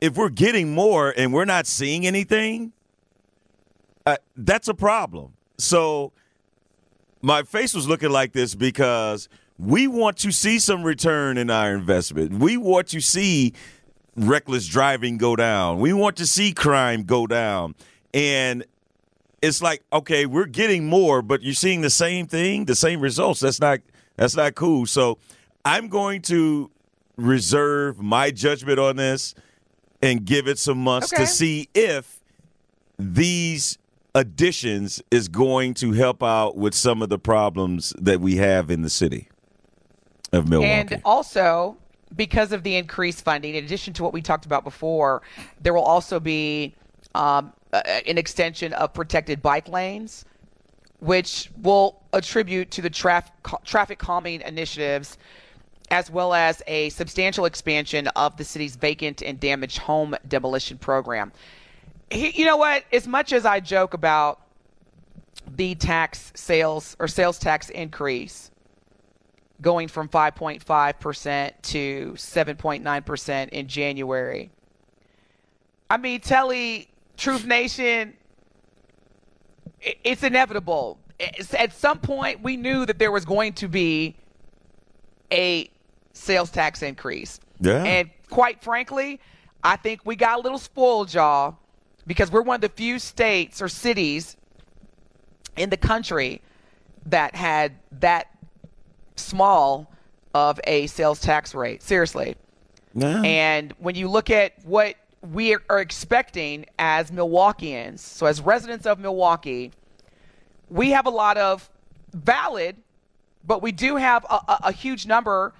if 0.00 0.16
we're 0.16 0.30
getting 0.30 0.74
more 0.74 1.12
and 1.16 1.32
we're 1.32 1.44
not 1.44 1.66
seeing 1.66 2.06
anything 2.06 2.72
uh, 4.06 4.16
that's 4.36 4.68
a 4.68 4.74
problem 4.74 5.34
so 5.58 6.12
my 7.20 7.42
face 7.42 7.74
was 7.74 7.86
looking 7.86 8.10
like 8.10 8.32
this 8.32 8.54
because 8.54 9.28
we 9.58 9.88
want 9.88 10.16
to 10.18 10.30
see 10.30 10.58
some 10.58 10.82
return 10.82 11.38
in 11.38 11.50
our 11.50 11.74
investment. 11.74 12.34
We 12.34 12.56
want 12.56 12.88
to 12.88 13.00
see 13.00 13.54
reckless 14.14 14.66
driving 14.68 15.18
go 15.18 15.34
down. 15.34 15.80
We 15.80 15.92
want 15.92 16.16
to 16.18 16.26
see 16.26 16.52
crime 16.52 17.04
go 17.04 17.26
down. 17.26 17.74
And 18.12 18.64
it's 19.46 19.62
like, 19.62 19.82
okay, 19.92 20.26
we're 20.26 20.46
getting 20.46 20.86
more, 20.86 21.22
but 21.22 21.42
you're 21.42 21.54
seeing 21.54 21.80
the 21.80 21.90
same 21.90 22.26
thing, 22.26 22.64
the 22.64 22.74
same 22.74 23.00
results. 23.00 23.40
That's 23.40 23.60
not 23.60 23.80
that's 24.16 24.36
not 24.36 24.54
cool. 24.54 24.86
So 24.86 25.18
I'm 25.64 25.88
going 25.88 26.22
to 26.22 26.70
reserve 27.16 28.00
my 28.00 28.30
judgment 28.30 28.78
on 28.78 28.96
this 28.96 29.34
and 30.02 30.24
give 30.24 30.46
it 30.48 30.58
some 30.58 30.78
months 30.78 31.12
Okay. 31.12 31.22
to 31.22 31.26
see 31.26 31.68
if 31.74 32.20
these 32.98 33.78
additions 34.14 35.02
is 35.10 35.28
going 35.28 35.74
to 35.74 35.92
help 35.92 36.22
out 36.22 36.56
with 36.56 36.74
some 36.74 37.02
of 37.02 37.08
the 37.08 37.18
problems 37.18 37.92
that 37.98 38.20
we 38.20 38.36
have 38.36 38.70
in 38.70 38.82
the 38.82 38.90
city 38.90 39.28
of 40.32 40.48
Milwaukee. 40.48 40.94
And 40.94 41.02
also, 41.04 41.76
because 42.14 42.52
of 42.52 42.62
the 42.62 42.76
increased 42.76 43.22
funding, 43.22 43.54
in 43.54 43.64
addition 43.64 43.92
to 43.94 44.02
what 44.02 44.12
we 44.12 44.22
talked 44.22 44.46
about 44.46 44.64
before, 44.64 45.22
there 45.60 45.74
will 45.74 45.82
also 45.82 46.18
be 46.18 46.74
um, 47.14 47.52
a- 47.72 48.08
an 48.08 48.18
extension 48.18 48.72
of 48.72 48.92
protected 48.92 49.42
bike 49.42 49.68
lanes, 49.68 50.24
which 51.00 51.50
will 51.60 52.00
attribute 52.12 52.70
to 52.72 52.82
the 52.82 52.90
traf- 52.90 53.30
traffic 53.64 53.98
calming 53.98 54.40
initiatives, 54.40 55.18
as 55.90 56.10
well 56.10 56.34
as 56.34 56.62
a 56.66 56.88
substantial 56.90 57.44
expansion 57.44 58.08
of 58.08 58.36
the 58.36 58.44
city's 58.44 58.76
vacant 58.76 59.22
and 59.22 59.38
damaged 59.38 59.78
home 59.78 60.16
demolition 60.26 60.78
program. 60.78 61.32
He- 62.10 62.40
You 62.40 62.46
know 62.46 62.56
what? 62.56 62.84
As 62.92 63.06
much 63.06 63.32
as 63.32 63.44
I 63.44 63.60
joke 63.60 63.94
about 63.94 64.40
the 65.48 65.74
tax 65.76 66.32
sales 66.34 66.96
or 66.98 67.06
sales 67.08 67.38
tax 67.38 67.68
increase, 67.70 68.50
going 69.62 69.88
from 69.88 70.08
5.5% 70.08 71.52
to 71.62 72.14
7.9% 72.16 73.48
in 73.50 73.68
January. 73.68 74.50
I 75.88 75.96
mean, 75.96 76.20
Telly, 76.20 76.88
Truth 77.16 77.46
Nation, 77.46 78.14
it's 80.04 80.22
inevitable. 80.22 80.98
It's- 81.18 81.54
at 81.54 81.72
some 81.72 81.98
point, 81.98 82.42
we 82.42 82.56
knew 82.56 82.84
that 82.86 82.98
there 82.98 83.10
was 83.12 83.24
going 83.24 83.54
to 83.54 83.68
be 83.68 84.16
a 85.32 85.70
sales 86.12 86.50
tax 86.50 86.82
increase. 86.82 87.40
Yeah. 87.60 87.82
And 87.82 88.10
quite 88.28 88.62
frankly, 88.62 89.20
I 89.64 89.76
think 89.76 90.00
we 90.04 90.16
got 90.16 90.38
a 90.38 90.42
little 90.42 90.58
spoiled, 90.58 91.12
y'all, 91.12 91.58
because 92.06 92.30
we're 92.30 92.42
one 92.42 92.56
of 92.56 92.60
the 92.60 92.68
few 92.68 92.98
states 92.98 93.60
or 93.60 93.68
cities 93.68 94.36
in 95.56 95.70
the 95.70 95.76
country 95.76 96.42
that 97.06 97.34
had 97.34 97.72
that 98.00 98.28
small 99.16 99.90
of 100.34 100.60
a 100.64 100.86
sales 100.86 101.20
tax 101.20 101.54
rate. 101.54 101.82
Seriously. 101.82 102.36
Yeah. 102.94 103.22
And 103.22 103.74
when 103.78 103.94
you 103.94 104.08
look 104.08 104.30
at 104.30 104.52
what 104.64 104.96
we 105.32 105.56
are 105.68 105.80
expecting 105.80 106.66
as 106.78 107.10
Milwaukeeans, 107.10 107.98
so 107.98 108.26
as 108.26 108.40
residents 108.40 108.86
of 108.86 108.98
Milwaukee, 108.98 109.72
we 110.68 110.90
have 110.90 111.06
a 111.06 111.10
lot 111.10 111.36
of 111.36 111.68
valid, 112.12 112.76
but 113.44 113.62
we 113.62 113.72
do 113.72 113.96
have 113.96 114.24
a, 114.24 114.34
a, 114.34 114.60
a 114.64 114.72
huge 114.72 115.06
number 115.06 115.52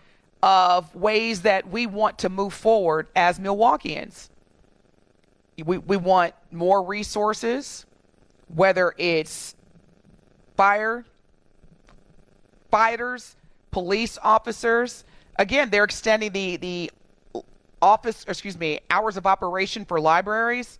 of 0.43 0.95
ways 0.95 1.43
that 1.43 1.69
we 1.69 1.87
want 1.87 2.19
to 2.19 2.29
move 2.29 2.53
forward 2.53 3.09
as 3.17 3.39
Milwaukeeans. 3.39 4.29
We, 5.65 5.79
we 5.79 5.97
want 5.97 6.35
more 6.53 6.83
resources, 6.83 7.87
whether 8.55 8.95
it's 8.99 9.55
fire, 10.57 11.05
fighters, 12.71 13.37
police 13.71 14.19
officers. 14.23 15.05
Again, 15.37 15.71
they're 15.71 15.85
extending 15.85 16.33
the 16.33 16.57
the 16.57 16.91
office, 17.83 18.25
excuse 18.29 18.59
me, 18.59 18.81
hours 18.91 19.17
of 19.17 19.27
operation 19.27 19.85
for 19.85 20.01
libraries. 20.01 20.79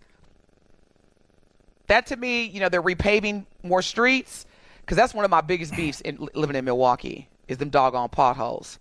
That 1.87 2.07
to 2.07 2.17
me, 2.17 2.45
you 2.45 2.59
know, 2.59 2.69
they're 2.69 2.81
repaving 2.81 3.45
more 3.63 3.81
streets 3.81 4.45
because 4.81 4.97
that's 4.97 5.13
one 5.13 5.25
of 5.25 5.31
my 5.31 5.41
biggest 5.41 5.75
beefs 5.75 6.01
in 6.01 6.27
living 6.33 6.55
in 6.55 6.65
Milwaukee 6.65 7.29
is 7.47 7.57
them 7.57 7.69
doggone 7.69 8.09
potholes. 8.09 8.79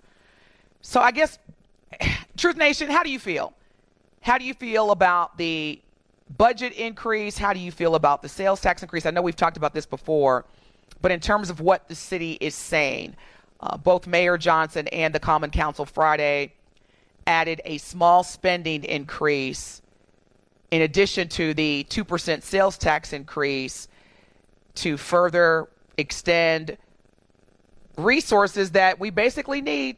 So 0.82 1.00
I 1.00 1.12
guess, 1.12 1.38
Truth 2.36 2.56
Nation, 2.56 2.90
how 2.90 3.02
do 3.02 3.10
you 3.10 3.18
feel? 3.18 3.52
How 4.20 4.38
do 4.38 4.44
you 4.44 4.54
feel 4.54 4.90
about 4.90 5.38
the 5.38 5.80
budget 6.36 6.72
increase? 6.72 7.38
How 7.38 7.52
do 7.52 7.60
you 7.60 7.70
feel 7.70 7.94
about 7.94 8.22
the 8.22 8.28
sales 8.28 8.60
tax 8.60 8.82
increase? 8.82 9.06
I 9.06 9.10
know 9.10 9.22
we've 9.22 9.36
talked 9.36 9.56
about 9.56 9.72
this 9.72 9.86
before, 9.86 10.44
but 11.00 11.12
in 11.12 11.20
terms 11.20 11.50
of 11.50 11.60
what 11.60 11.88
the 11.88 11.94
city 11.94 12.36
is 12.40 12.54
saying, 12.54 13.14
uh, 13.60 13.76
both 13.76 14.06
Mayor 14.06 14.36
Johnson 14.36 14.88
and 14.88 15.14
the 15.14 15.20
Common 15.20 15.50
Council 15.50 15.84
Friday 15.84 16.52
added 17.26 17.60
a 17.64 17.78
small 17.78 18.22
spending 18.22 18.84
increase 18.84 19.82
in 20.70 20.82
addition 20.82 21.28
to 21.28 21.54
the 21.54 21.86
2% 21.88 22.42
sales 22.42 22.78
tax 22.78 23.12
increase 23.12 23.88
to 24.74 24.96
further 24.96 25.68
extend 25.96 26.76
resources 27.96 28.72
that 28.72 28.98
we 28.98 29.10
basically 29.10 29.60
need 29.60 29.96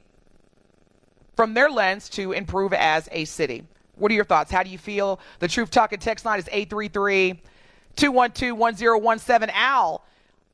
from 1.37 1.55
their 1.55 1.71
lens 1.71 2.09
to 2.09 2.33
improve 2.33 2.73
as 2.73 3.09
a 3.13 3.25
city. 3.25 3.65
What 3.97 4.13
are 4.13 4.15
your 4.15 4.25
thoughts? 4.25 4.51
How 4.51 4.63
do 4.63 4.71
you 4.71 4.79
feel? 4.79 5.21
The 5.41 5.49
Truth 5.49 5.71
Talking 5.71 5.99
text 5.99 6.25
line 6.25 6.39
is 6.39 6.49
833 6.51 7.41
212 7.97 8.57
1017. 8.57 9.55
Al 9.55 10.05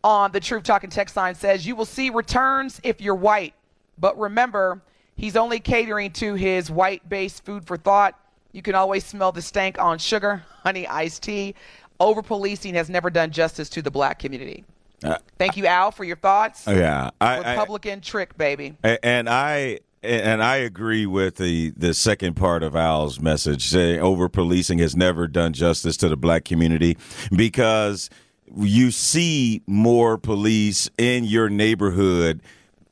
on 0.02 0.32
the 0.32 0.40
Truth 0.40 0.64
Talking 0.64 0.90
text 0.90 1.16
line 1.16 1.34
says, 1.34 1.66
You 1.66 1.76
will 1.76 1.84
see 1.84 2.10
returns 2.10 2.80
if 2.82 3.00
you're 3.00 3.14
white. 3.14 3.54
But 3.98 4.18
remember, 4.18 4.82
he's 5.16 5.37
only 5.37 5.61
catering 5.61 6.12
to 6.12 6.35
his 6.35 6.70
white 6.70 7.09
based 7.09 7.44
food 7.44 7.66
for 7.66 7.77
thought. 7.77 8.18
You 8.53 8.62
can 8.62 8.74
always 8.74 9.05
smell 9.05 9.33
the 9.33 9.42
stank 9.42 9.81
on 9.81 9.98
sugar, 9.98 10.44
honey, 10.62 10.87
iced 10.87 11.22
tea. 11.22 11.55
Over 12.00 12.22
policing 12.22 12.74
has 12.74 12.90
never 12.90 13.09
done 13.09 13.31
justice 13.31 13.68
to 13.70 13.83
the 13.83 13.90
black 13.90 14.18
community. 14.18 14.64
Uh, 15.03 15.18
Thank 15.38 15.57
you, 15.57 15.66
Al, 15.66 15.90
for 15.90 16.05
your 16.05 16.16
thoughts. 16.16 16.64
yeah, 16.66 17.11
I, 17.20 17.37
I, 17.37 17.50
Republican 17.50 18.00
trick, 18.00 18.37
baby. 18.37 18.77
And 18.83 19.29
I 19.29 19.81
and 20.03 20.42
I 20.42 20.57
agree 20.57 21.07
with 21.07 21.37
the 21.37 21.70
the 21.77 21.94
second 21.94 22.35
part 22.35 22.62
of 22.62 22.77
Al's 22.77 23.20
message. 23.20 23.68
Saying 23.68 24.00
over 24.00 24.29
policing 24.29 24.79
has 24.79 24.94
never 24.94 25.27
done 25.27 25.53
justice 25.53 25.96
to 25.98 26.09
the 26.09 26.16
black 26.16 26.44
community 26.44 26.96
because 27.35 28.11
you 28.57 28.90
see 28.90 29.62
more 29.66 30.18
police 30.18 30.90
in 30.98 31.24
your 31.24 31.48
neighborhood. 31.48 32.42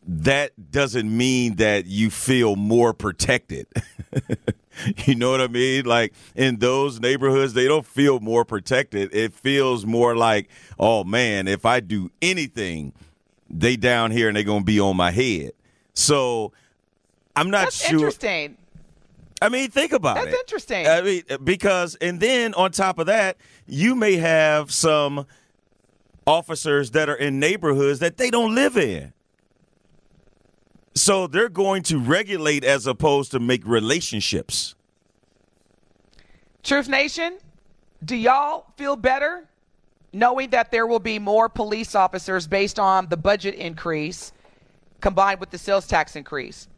That 0.05 0.71
doesn't 0.71 1.17
mean 1.17 1.57
that 1.57 1.87
you 1.87 2.11
feel 2.11 2.57
more 2.57 2.93
protected. 2.93 3.67
you 5.07 5.15
know 5.15 5.31
what 5.31 5.41
I 5.41 5.47
mean? 5.47 5.85
Like 5.85 6.13
in 6.35 6.59
those 6.59 7.01
neighborhoods, 7.01 7.53
they 7.53 7.67
don't 7.67 7.87
feel 7.87 8.21
more 8.21 8.45
protected. 8.45 9.15
It 9.15 9.33
feels 9.33 9.87
more 9.87 10.17
like, 10.17 10.49
oh 10.79 11.05
man, 11.05 11.47
if 11.47 11.65
I 11.65 11.81
do 11.81 12.11
anything, 12.21 12.93
they 13.49 13.77
down 13.77 14.11
here 14.11 14.29
and 14.29 14.37
they're 14.37 14.45
gonna 14.45 14.65
be 14.65 14.81
on 14.81 14.97
my 14.97 15.11
head. 15.11 15.53
So 15.95 16.53
I'm 17.37 17.51
not 17.51 17.67
That's 17.67 17.77
sure. 17.77 17.99
interesting. 17.99 18.57
I 19.41 19.49
mean, 19.49 19.71
think 19.71 19.93
about 19.93 20.19
it. 20.19 20.25
That's 20.27 20.37
interesting. 20.37 20.87
I 20.87 21.01
mean, 21.03 21.23
because 21.43 21.97
and 21.97 22.21
then 22.21 22.55
on 22.55 22.71
top 22.71 22.99
of 22.99 23.07
that, 23.07 23.37
you 23.67 23.95
may 23.95 24.17
have 24.17 24.71
some 24.71 25.27
officers 26.27 26.93
that 26.93 27.09
are 27.09 27.17
in 27.17 27.41
neighborhoods 27.41 27.99
that 27.99 28.17
they 28.17 28.31
don't 28.31 28.55
live 28.55 28.77
in. 28.77 29.13
So 30.95 31.27
they're 31.27 31.49
going 31.49 31.83
to 31.85 31.99
regulate 31.99 32.65
as 32.65 32.87
opposed 32.87 33.31
to 33.33 33.41
make 33.41 33.67
relationships. 33.67 34.75
Truth 36.63 36.89
Nation, 36.89 37.39
do 38.05 38.15
y'all 38.15 38.67
feel 38.77 38.97
better 38.97 39.49
knowing 40.13 40.51
that 40.51 40.71
there 40.71 40.87
will 40.87 41.01
be 41.01 41.19
more 41.19 41.49
police 41.49 41.95
officers 41.95 42.47
based 42.47 42.79
on 42.79 43.09
the 43.09 43.17
budget 43.17 43.55
increase 43.55 44.33
combined 45.01 45.41
with 45.41 45.51
the 45.51 45.59
sales 45.59 45.87
tax 45.87 46.15
increase? 46.15 46.69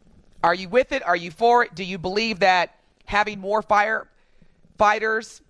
Are 0.43 0.55
you 0.55 0.69
with 0.69 0.91
it? 0.91 1.03
Are 1.05 1.15
you 1.15 1.31
for 1.31 1.63
it? 1.63 1.75
Do 1.75 1.83
you 1.83 1.97
believe 1.97 2.39
that 2.39 2.75
having 3.05 3.39
more 3.39 3.61
firefighters, 3.61 5.41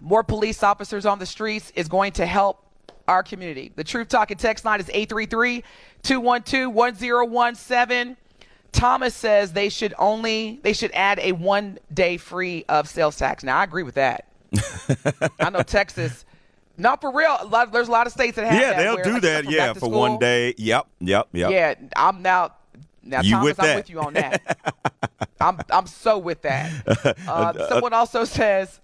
more 0.00 0.24
police 0.24 0.62
officers 0.62 1.04
on 1.06 1.18
the 1.18 1.26
streets 1.26 1.72
is 1.74 1.88
going 1.88 2.12
to 2.12 2.26
help 2.26 2.64
our 3.08 3.22
community? 3.22 3.72
The 3.74 3.84
Truth 3.84 4.08
Talking 4.08 4.36
text 4.36 4.64
line 4.64 4.80
is 4.80 4.88
833 4.88 5.64
212 6.02 6.74
1017. 6.74 8.16
Thomas 8.72 9.14
says 9.14 9.52
they 9.52 9.68
should 9.68 9.94
only 9.98 10.58
they 10.62 10.72
should 10.72 10.90
add 10.92 11.20
a 11.20 11.32
one 11.32 11.78
day 11.92 12.16
free 12.16 12.64
of 12.68 12.88
sales 12.88 13.16
tax. 13.16 13.44
Now 13.44 13.58
I 13.58 13.64
agree 13.64 13.84
with 13.84 13.94
that. 13.94 14.26
I 15.40 15.50
know 15.50 15.62
Texas, 15.62 16.24
not 16.76 17.00
for 17.00 17.12
real. 17.12 17.36
A 17.40 17.46
lot, 17.46 17.72
there's 17.72 17.88
a 17.88 17.92
lot 17.92 18.06
of 18.06 18.12
states 18.12 18.36
that 18.36 18.46
have 18.46 18.60
yeah, 18.60 18.72
that 18.72 18.82
they'll 18.82 18.94
where, 18.96 19.04
do 19.04 19.12
like, 19.12 19.22
that. 19.22 19.50
Yeah, 19.50 19.72
for 19.72 19.80
school. 19.80 19.90
one 19.90 20.18
day. 20.18 20.54
Yep, 20.58 20.86
yep, 21.00 21.28
yep. 21.32 21.50
Yeah, 21.50 21.74
I'm 21.96 22.22
now. 22.22 22.54
Now, 23.06 23.20
You 23.20 23.32
Thomas, 23.32 23.44
with 23.44 23.60
I'm 23.60 23.66
that? 23.66 23.76
with 23.76 23.90
you 23.90 24.00
on 24.00 24.14
that. 24.14 24.58
I'm 25.40 25.60
I'm 25.70 25.86
so 25.86 26.18
with 26.18 26.42
that. 26.42 26.70
Uh, 27.28 27.68
someone 27.68 27.92
also 27.92 28.24
says, 28.24 28.80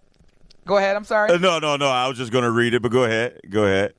"Go 0.66 0.76
ahead." 0.76 0.94
I'm 0.94 1.04
sorry. 1.04 1.30
Uh, 1.30 1.38
no, 1.38 1.58
no, 1.58 1.76
no. 1.76 1.88
I 1.88 2.06
was 2.06 2.18
just 2.18 2.30
going 2.30 2.44
to 2.44 2.50
read 2.50 2.74
it, 2.74 2.82
but 2.82 2.90
go 2.92 3.04
ahead. 3.04 3.40
Go 3.48 3.64
ahead. 3.64 3.94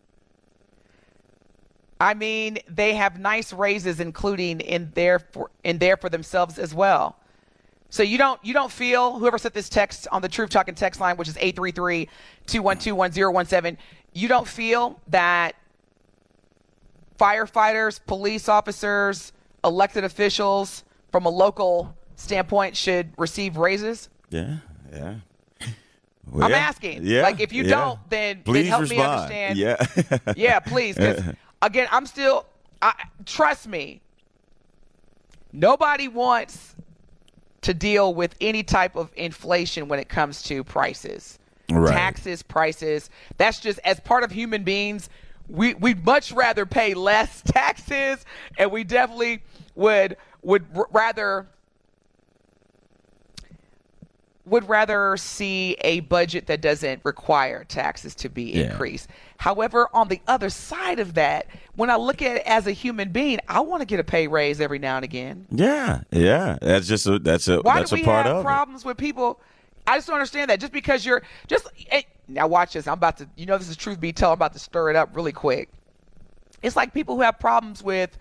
I 2.02 2.16
mean, 2.16 2.58
they 2.68 2.96
have 2.96 3.20
nice 3.20 3.54
raises, 3.54 4.00
including 4.00 4.60
in 4.60 4.92
there 4.96 5.20
for 5.20 5.52
in 5.64 5.78
there 5.78 5.98
for 5.98 6.10
themselves 6.10 6.58
as 6.58 6.74
well. 6.74 7.16
So 7.92 8.02
you 8.02 8.18
don't 8.18 8.44
you 8.44 8.54
don't 8.54 8.72
feel 8.72 9.20
whoever 9.20 9.38
sent 9.38 9.54
this 9.54 9.70
text 9.70 10.08
on 10.12 10.24
the 10.24 10.30
Truth 10.30 10.50
Talking 10.50 10.74
text 10.74 11.00
line, 11.00 11.16
which 11.18 11.28
is 11.28 11.36
833-212-1017, 11.36 13.78
you 14.14 14.28
don't 14.28 14.48
feel 14.48 15.00
that 15.10 15.56
firefighters, 17.20 18.00
police 18.06 18.50
officers, 18.50 19.32
elected 19.64 20.04
officials 20.04 20.84
from 21.12 21.26
a 21.26 21.30
local 21.30 21.96
standpoint 22.16 22.76
should 22.76 23.12
receive 23.18 23.58
raises? 23.58 24.10
Yeah, 24.30 24.58
yeah. 24.92 25.16
Well, 26.32 26.46
I'm 26.46 26.52
yeah, 26.52 26.58
asking. 26.58 27.04
Yeah, 27.06 27.24
Like, 27.24 27.40
if 27.42 27.52
you 27.52 27.64
yeah. 27.64 27.70
don't, 27.72 28.00
then- 28.10 28.36
then 28.38 28.44
please 28.44 28.68
help 28.70 28.84
me 28.84 28.90
respond. 28.96 29.34
understand. 29.34 29.58
Yeah, 29.58 29.76
Yeah, 30.38 30.60
please. 30.60 30.96
again, 31.62 31.88
I'm 31.92 32.06
still. 32.06 32.46
I, 32.82 32.94
trust 33.26 33.68
me. 33.68 34.02
Nobody 35.54 36.08
wants 36.08 36.76
to 37.62 37.74
deal 37.74 38.14
with 38.14 38.36
any 38.42 38.64
type 38.64 38.96
of 38.96 39.12
inflation 39.16 39.88
when 39.88 40.00
it 40.00 40.10
comes 40.10 40.42
to 40.44 40.64
prices, 40.64 41.38
Right. 41.70 41.92
taxes, 41.94 42.42
prices. 42.42 43.10
That's 43.38 43.60
just 43.60 43.80
as 43.84 44.00
part 44.00 44.24
of 44.24 44.32
human 44.32 44.64
beings. 44.64 45.10
We 45.50 45.74
we'd 45.76 46.06
much 46.06 46.32
rather 46.32 46.66
pay 46.66 46.94
less 46.94 47.42
taxes, 47.46 48.26
and 48.58 48.72
we 48.72 48.84
definitely 48.84 49.44
would 49.76 50.18
would 50.42 50.66
r- 50.76 50.88
rather 50.92 51.48
would 54.46 54.68
rather 54.68 55.16
see 55.18 55.78
a 55.82 56.00
budget 56.02 56.48
that 56.48 56.62
doesn't 56.62 57.00
require 57.04 57.64
taxes 57.64 58.16
to 58.16 58.28
be 58.30 58.46
Yeah. 58.52 58.72
increased. 58.72 59.08
However, 59.38 59.88
on 59.94 60.08
the 60.08 60.20
other 60.28 60.50
side 60.50 61.00
of 61.00 61.14
that, 61.14 61.46
when 61.76 61.90
I 61.92 61.96
look 61.96 62.22
at 62.24 62.38
it 62.38 62.44
as 62.48 62.66
a 62.66 62.72
human 62.72 63.12
being, 63.12 63.40
I 63.48 63.60
want 63.60 63.82
to 63.82 63.86
get 63.86 64.00
a 64.00 64.04
pay 64.04 64.28
raise 64.28 64.60
every 64.60 64.80
now 64.80 64.96
and 64.96 65.06
again. 65.06 65.46
yeah, 65.52 66.02
yeah. 66.12 66.58
That's 66.62 66.88
just 66.88 67.06
a 67.06 67.20
that's 67.20 67.48
a 67.48 67.62
Why 67.62 67.76
that's 67.80 67.92
do 67.92 67.98
a 67.98 68.00
we 68.00 68.04
part 68.04 68.26
have 68.26 68.38
of 68.38 68.44
problems 68.44 68.84
with 68.84 68.98
people? 68.98 69.40
I 69.86 69.98
just 69.98 70.08
don't 70.08 70.16
understand 70.16 70.50
that. 70.50 70.60
Just 70.60 70.74
because 70.74 71.06
you're 71.06 71.22
just 71.48 71.68
now, 72.28 72.48
watch 72.48 72.74
this. 72.74 72.88
I'm 72.88 72.94
about 72.94 73.18
to. 73.18 73.30
You 73.36 73.46
know, 73.46 73.58
this 73.58 73.70
is 73.70 73.76
truth 73.76 74.00
be 74.00 74.14
told. 74.14 74.32
I'm 74.32 74.38
about 74.38 74.54
to 74.54 74.60
stir 74.60 74.90
it 74.90 74.96
up 74.96 75.16
really 75.16 75.32
quick. 75.34 75.70
It's 76.64 76.76
like 76.76 76.94
people 76.94 77.16
who 77.16 77.22
have 77.22 77.40
problems 77.40 77.84
with 77.84 78.18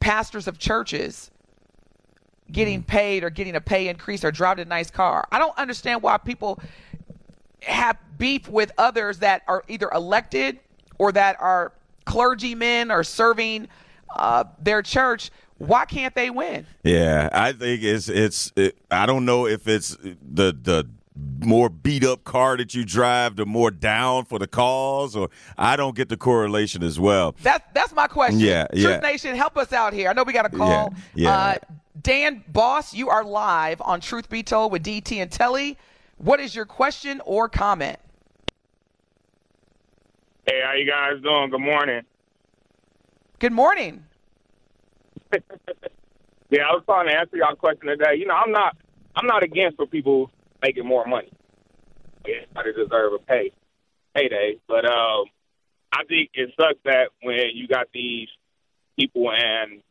pastors 0.00 0.46
of 0.48 0.58
churches 0.58 1.30
getting 2.50 2.82
paid 2.82 3.24
or 3.24 3.30
getting 3.30 3.56
a 3.56 3.60
pay 3.60 3.88
increase 3.88 4.24
or 4.24 4.30
driving 4.30 4.62
a 4.62 4.68
nice 4.68 4.90
car. 4.90 5.26
I 5.30 5.38
don't 5.38 5.56
understand 5.58 6.02
why 6.02 6.18
people 6.18 6.60
have 7.62 7.96
beef 8.16 8.48
with 8.48 8.72
others 8.78 9.18
that 9.18 9.42
are 9.46 9.64
either 9.68 9.90
elected 9.90 10.58
or 10.98 11.12
that 11.12 11.40
are 11.40 11.72
clergymen 12.04 12.90
or 12.90 13.04
serving 13.04 13.68
uh, 14.16 14.44
their 14.60 14.82
church. 14.82 15.30
Why 15.58 15.84
can't 15.84 16.14
they 16.14 16.30
win? 16.30 16.66
Yeah, 16.84 17.28
I 17.32 17.52
think 17.52 17.82
it's 17.82 18.08
it's. 18.08 18.52
It, 18.54 18.78
I 18.92 19.06
don't 19.06 19.24
know 19.24 19.46
if 19.46 19.66
it's 19.66 19.96
the 20.00 20.56
the 20.62 20.88
more 21.40 21.68
beat 21.68 22.04
up 22.04 22.22
car 22.22 22.56
that 22.56 22.74
you 22.74 22.84
drive, 22.84 23.36
the 23.36 23.44
more 23.44 23.72
down 23.72 24.24
for 24.24 24.38
the 24.38 24.46
cause, 24.46 25.16
or 25.16 25.30
I 25.56 25.76
don't 25.76 25.96
get 25.96 26.08
the 26.08 26.16
correlation 26.16 26.84
as 26.84 27.00
well. 27.00 27.34
That's 27.42 27.64
that's 27.74 27.92
my 27.92 28.06
question. 28.06 28.40
Yeah, 28.40 28.66
Truth 28.68 28.84
yeah. 28.84 28.98
Nation, 28.98 29.34
help 29.34 29.56
us 29.56 29.72
out 29.72 29.92
here. 29.92 30.08
I 30.08 30.12
know 30.12 30.22
we 30.22 30.32
got 30.32 30.46
a 30.46 30.50
call. 30.56 30.94
Yeah, 31.14 31.24
yeah. 31.24 31.36
Uh, 31.36 31.54
Dan 32.00 32.44
Boss, 32.48 32.94
you 32.94 33.08
are 33.08 33.24
live 33.24 33.80
on 33.80 34.00
Truth 34.00 34.28
Be 34.28 34.42
Told 34.42 34.72
with 34.72 34.84
DT 34.84 35.16
and 35.16 35.30
Telly. 35.30 35.78
What 36.18 36.40
is 36.40 36.54
your 36.54 36.66
question 36.66 37.20
or 37.24 37.48
comment? 37.48 37.98
Hey, 40.46 40.60
how 40.64 40.74
you 40.74 40.86
guys 40.86 41.22
doing? 41.22 41.50
Good 41.50 41.60
morning. 41.60 42.02
Good 43.38 43.52
morning. 43.52 44.04
Yeah, 46.50 46.62
I 46.62 46.72
was 46.72 46.82
trying 46.86 47.08
to 47.08 47.12
answer 47.12 47.36
y'all 47.36 47.54
question 47.56 47.88
today. 47.88 48.14
You 48.16 48.24
know, 48.24 48.34
I'm 48.34 48.52
not 48.52 48.74
I'm 49.14 49.26
not 49.26 49.42
against 49.42 49.76
for 49.76 49.86
people 49.86 50.30
making 50.62 50.86
more 50.86 51.04
money. 51.04 51.30
Yeah, 52.26 52.46
they 52.54 52.72
deserve 52.72 53.12
a 53.12 53.18
pay 53.18 53.52
payday. 54.14 54.56
But 54.66 54.86
um 54.86 55.26
I 55.92 56.04
think 56.08 56.30
it 56.32 56.50
sucks 56.58 56.78
that 56.86 57.10
when 57.22 57.50
you 57.52 57.68
got 57.68 57.88
these 57.92 58.28
people 58.98 59.30
in 59.30 59.82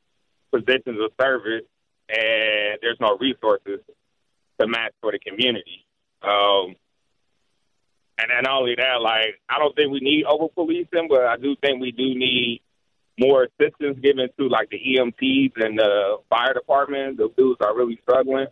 positions 0.52 1.00
of 1.00 1.12
service 1.22 1.62
and 2.10 2.80
there's 2.82 2.98
no 3.00 3.18
resources 3.20 3.80
to 4.60 4.68
match 4.68 4.94
for 5.02 5.12
the 5.12 5.20
community. 5.20 5.86
Um 6.22 6.76
and 8.20 8.32
then 8.32 8.44
not 8.44 8.62
only 8.62 8.76
that, 8.76 9.02
like 9.02 9.40
I 9.50 9.60
don't 9.60 9.76
think 9.76 9.92
we 9.92 10.00
need 10.00 10.26
over 10.26 10.48
policing, 10.50 11.08
but 11.10 11.26
I 11.26 11.38
do 11.38 11.56
think 11.62 11.82
we 11.82 11.92
do 11.92 12.16
need 12.16 12.62
more 13.20 13.46
assistance 13.46 14.00
given 14.02 14.30
to 14.40 14.48
like 14.48 14.70
the 14.70 14.80
EMTs 14.80 15.54
and 15.64 15.78
the 15.78 16.18
fire 16.30 16.54
department. 16.54 17.18
The 17.18 17.30
dudes 17.38 17.60
are 17.62 17.76
really 17.76 18.00
struggling, 18.04 18.48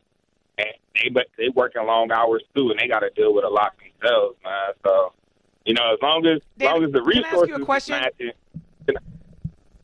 and 0.58 0.68
they 0.96 1.10
but 1.10 1.28
they 1.38 1.50
working 1.50 1.86
long 1.86 2.12
hours 2.12 2.44
too, 2.56 2.70
and 2.72 2.80
they 2.80 2.88
got 2.88 3.00
to 3.00 3.10
deal 3.15 3.34
with 3.34 3.46
a 3.46 3.50
lot 3.50 3.74
themselves, 3.78 4.38
man. 4.44 4.74
So 4.84 5.13
you 5.65 5.74
know, 5.74 5.94
as 5.94 6.00
long 6.02 6.26
as 6.26 6.41
long 6.60 6.84
as 6.84 6.91
the 6.91 7.02
can 7.02 7.26
I 7.26 7.28
ask 7.28 7.34
you 7.34 7.56
a 7.56 7.60
resources 7.60 7.65
question? 7.65 8.02
matching, 8.02 8.32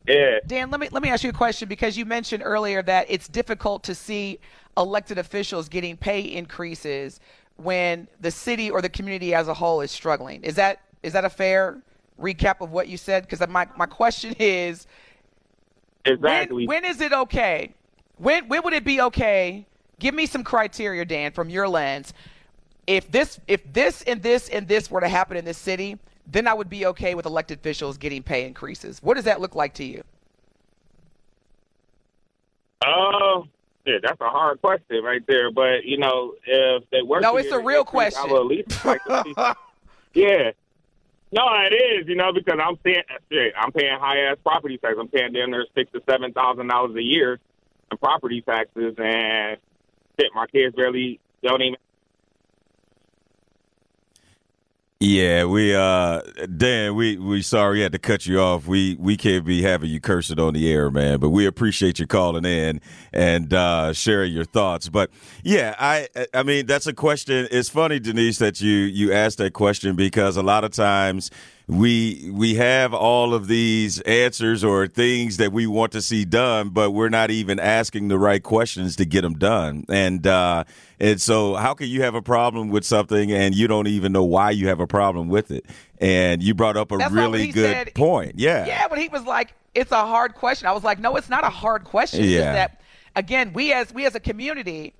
yeah, 0.06 0.40
Dan, 0.46 0.70
let 0.70 0.80
me 0.80 0.88
let 0.90 1.02
me 1.02 1.10
ask 1.10 1.22
you 1.22 1.30
a 1.30 1.34
question 1.34 1.68
because 1.68 1.96
you 1.96 2.04
mentioned 2.04 2.42
earlier 2.44 2.82
that 2.82 3.06
it's 3.08 3.28
difficult 3.28 3.84
to 3.84 3.94
see 3.94 4.40
elected 4.76 5.18
officials 5.18 5.68
getting 5.68 5.96
pay 5.96 6.20
increases 6.20 7.20
when 7.56 8.08
the 8.20 8.30
city 8.30 8.70
or 8.70 8.82
the 8.82 8.88
community 8.88 9.34
as 9.34 9.48
a 9.48 9.54
whole 9.54 9.80
is 9.80 9.90
struggling. 9.90 10.42
Is 10.42 10.56
that 10.56 10.80
is 11.02 11.12
that 11.12 11.24
a 11.24 11.30
fair 11.30 11.78
recap 12.20 12.60
of 12.60 12.70
what 12.70 12.88
you 12.88 12.96
said? 12.96 13.28
Because 13.28 13.46
my 13.48 13.68
my 13.76 13.86
question 13.86 14.34
is, 14.38 14.86
exactly. 16.04 16.66
when, 16.66 16.82
when 16.82 16.90
is 16.90 17.00
it 17.00 17.12
okay? 17.12 17.72
When 18.16 18.48
when 18.48 18.62
would 18.64 18.72
it 18.72 18.84
be 18.84 19.00
okay? 19.00 19.66
Give 19.98 20.14
me 20.14 20.26
some 20.26 20.42
criteria, 20.42 21.04
Dan, 21.04 21.32
from 21.32 21.48
your 21.48 21.68
lens. 21.68 22.12
If 22.86 23.10
this 23.10 23.38
if 23.46 23.72
this 23.72 24.02
and 24.02 24.22
this 24.22 24.48
and 24.48 24.66
this 24.66 24.90
were 24.90 25.00
to 25.00 25.08
happen 25.08 25.36
in 25.36 25.44
this 25.44 25.58
city, 25.58 25.98
then 26.26 26.46
I 26.46 26.54
would 26.54 26.68
be 26.70 26.86
okay 26.86 27.14
with 27.14 27.26
elected 27.26 27.58
officials 27.58 27.98
getting 27.98 28.22
pay 28.22 28.46
increases. 28.46 29.00
What 29.02 29.14
does 29.14 29.24
that 29.24 29.40
look 29.40 29.54
like 29.54 29.74
to 29.74 29.84
you? 29.84 30.02
Um, 32.84 32.92
oh, 32.94 33.46
yeah, 33.86 33.98
that's 34.02 34.20
a 34.20 34.28
hard 34.28 34.60
question 34.60 35.02
right 35.04 35.22
there. 35.26 35.50
But 35.50 35.84
you 35.84 35.98
know, 35.98 36.34
if 36.46 36.84
they 36.90 37.02
work, 37.02 37.22
No, 37.22 37.36
it's 37.36 37.52
a 37.52 37.58
real 37.58 37.80
increase, 37.80 38.16
I 38.16 38.22
question. 38.26 38.30
would 38.30 38.40
at 38.40 38.46
least 38.46 38.84
like 38.84 39.04
to 39.04 39.22
see- 39.24 39.34
yeah. 40.20 40.50
No, 41.34 41.44
it 41.70 41.72
is, 41.74 42.06
you 42.08 42.14
know, 42.14 42.30
because 42.32 42.58
I'm 42.62 42.76
paying, 42.76 43.02
I'm 43.56 43.72
paying 43.72 43.98
high 43.98 44.18
ass 44.20 44.36
property 44.44 44.76
tax. 44.76 44.96
I'm 45.00 45.08
paying 45.08 45.32
down 45.32 45.50
there 45.50 45.64
six 45.74 45.90
to 45.92 46.02
seven 46.08 46.32
thousand 46.32 46.66
dollars 46.68 46.94
a 46.94 47.02
year 47.02 47.38
in 47.90 47.96
property 47.98 48.42
taxes, 48.42 48.94
and 48.98 49.56
shit, 50.20 50.30
my 50.34 50.46
kids 50.48 50.76
barely 50.76 51.20
don't 51.42 51.62
even. 51.62 51.76
Yeah, 55.04 55.46
we 55.46 55.74
uh 55.74 56.22
Dan, 56.56 56.94
we 56.94 57.16
we 57.16 57.42
sorry 57.42 57.78
we 57.78 57.80
had 57.80 57.90
to 57.90 57.98
cut 57.98 58.24
you 58.24 58.38
off. 58.40 58.68
We 58.68 58.96
we 59.00 59.16
can't 59.16 59.44
be 59.44 59.60
having 59.60 59.90
you 59.90 60.00
cursing 60.00 60.38
on 60.38 60.54
the 60.54 60.72
air, 60.72 60.92
man. 60.92 61.18
But 61.18 61.30
we 61.30 61.44
appreciate 61.44 61.98
you 61.98 62.06
calling 62.06 62.44
in 62.44 62.80
and 63.12 63.52
uh 63.52 63.94
sharing 63.94 64.32
your 64.32 64.44
thoughts. 64.44 64.88
But 64.88 65.10
yeah, 65.42 65.74
I 65.80 66.08
I 66.32 66.44
mean 66.44 66.66
that's 66.66 66.86
a 66.86 66.92
question. 66.92 67.48
It's 67.50 67.68
funny, 67.68 67.98
Denise, 67.98 68.38
that 68.38 68.60
you 68.60 68.76
you 68.76 69.12
asked 69.12 69.38
that 69.38 69.54
question 69.54 69.96
because 69.96 70.36
a 70.36 70.42
lot 70.42 70.62
of 70.62 70.70
times 70.70 71.32
we 71.68 72.28
we 72.32 72.54
have 72.56 72.92
all 72.92 73.34
of 73.34 73.46
these 73.48 74.00
answers 74.02 74.64
or 74.64 74.86
things 74.88 75.36
that 75.36 75.52
we 75.52 75.66
want 75.66 75.92
to 75.92 76.02
see 76.02 76.24
done, 76.24 76.70
but 76.70 76.90
we're 76.90 77.08
not 77.08 77.30
even 77.30 77.58
asking 77.60 78.08
the 78.08 78.18
right 78.18 78.42
questions 78.42 78.96
to 78.96 79.04
get 79.04 79.22
them 79.22 79.34
done. 79.34 79.84
And 79.88 80.26
uh, 80.26 80.64
and 80.98 81.20
so, 81.20 81.54
how 81.54 81.74
can 81.74 81.88
you 81.88 82.02
have 82.02 82.14
a 82.14 82.22
problem 82.22 82.70
with 82.70 82.84
something 82.84 83.30
and 83.32 83.54
you 83.54 83.68
don't 83.68 83.86
even 83.86 84.12
know 84.12 84.24
why 84.24 84.50
you 84.50 84.68
have 84.68 84.80
a 84.80 84.86
problem 84.86 85.28
with 85.28 85.50
it? 85.50 85.64
And 86.00 86.42
you 86.42 86.54
brought 86.54 86.76
up 86.76 86.90
a 86.92 86.96
That's 86.98 87.12
really 87.12 87.48
good 87.48 87.70
said- 87.70 87.94
point. 87.94 88.34
Yeah. 88.36 88.66
Yeah, 88.66 88.88
but 88.88 88.98
he 88.98 89.08
was 89.08 89.22
like, 89.24 89.54
"It's 89.74 89.92
a 89.92 90.04
hard 90.06 90.34
question." 90.34 90.66
I 90.68 90.72
was 90.72 90.82
like, 90.84 90.98
"No, 90.98 91.16
it's 91.16 91.28
not 91.30 91.44
a 91.44 91.50
hard 91.50 91.84
question. 91.84 92.24
Yeah. 92.24 92.52
that 92.52 92.80
again, 93.14 93.52
we 93.52 93.72
as 93.72 93.92
we 93.94 94.04
as 94.04 94.14
a 94.16 94.20
community, 94.20 94.94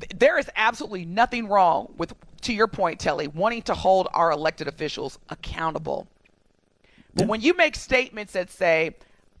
th- 0.00 0.12
there 0.16 0.38
is 0.38 0.48
absolutely 0.56 1.04
nothing 1.04 1.46
wrong 1.48 1.92
with, 1.98 2.14
to 2.44 2.52
your 2.52 2.66
point, 2.66 3.00
Telly, 3.00 3.28
wanting 3.28 3.62
to 3.62 3.74
hold 3.74 4.08
our 4.14 4.30
elected 4.30 4.68
officials 4.68 5.18
accountable. 5.30 6.06
But 7.14 7.26
when 7.28 7.40
you 7.40 7.54
make 7.54 7.76
statements 7.76 8.32
that 8.32 8.50
say, 8.50 8.94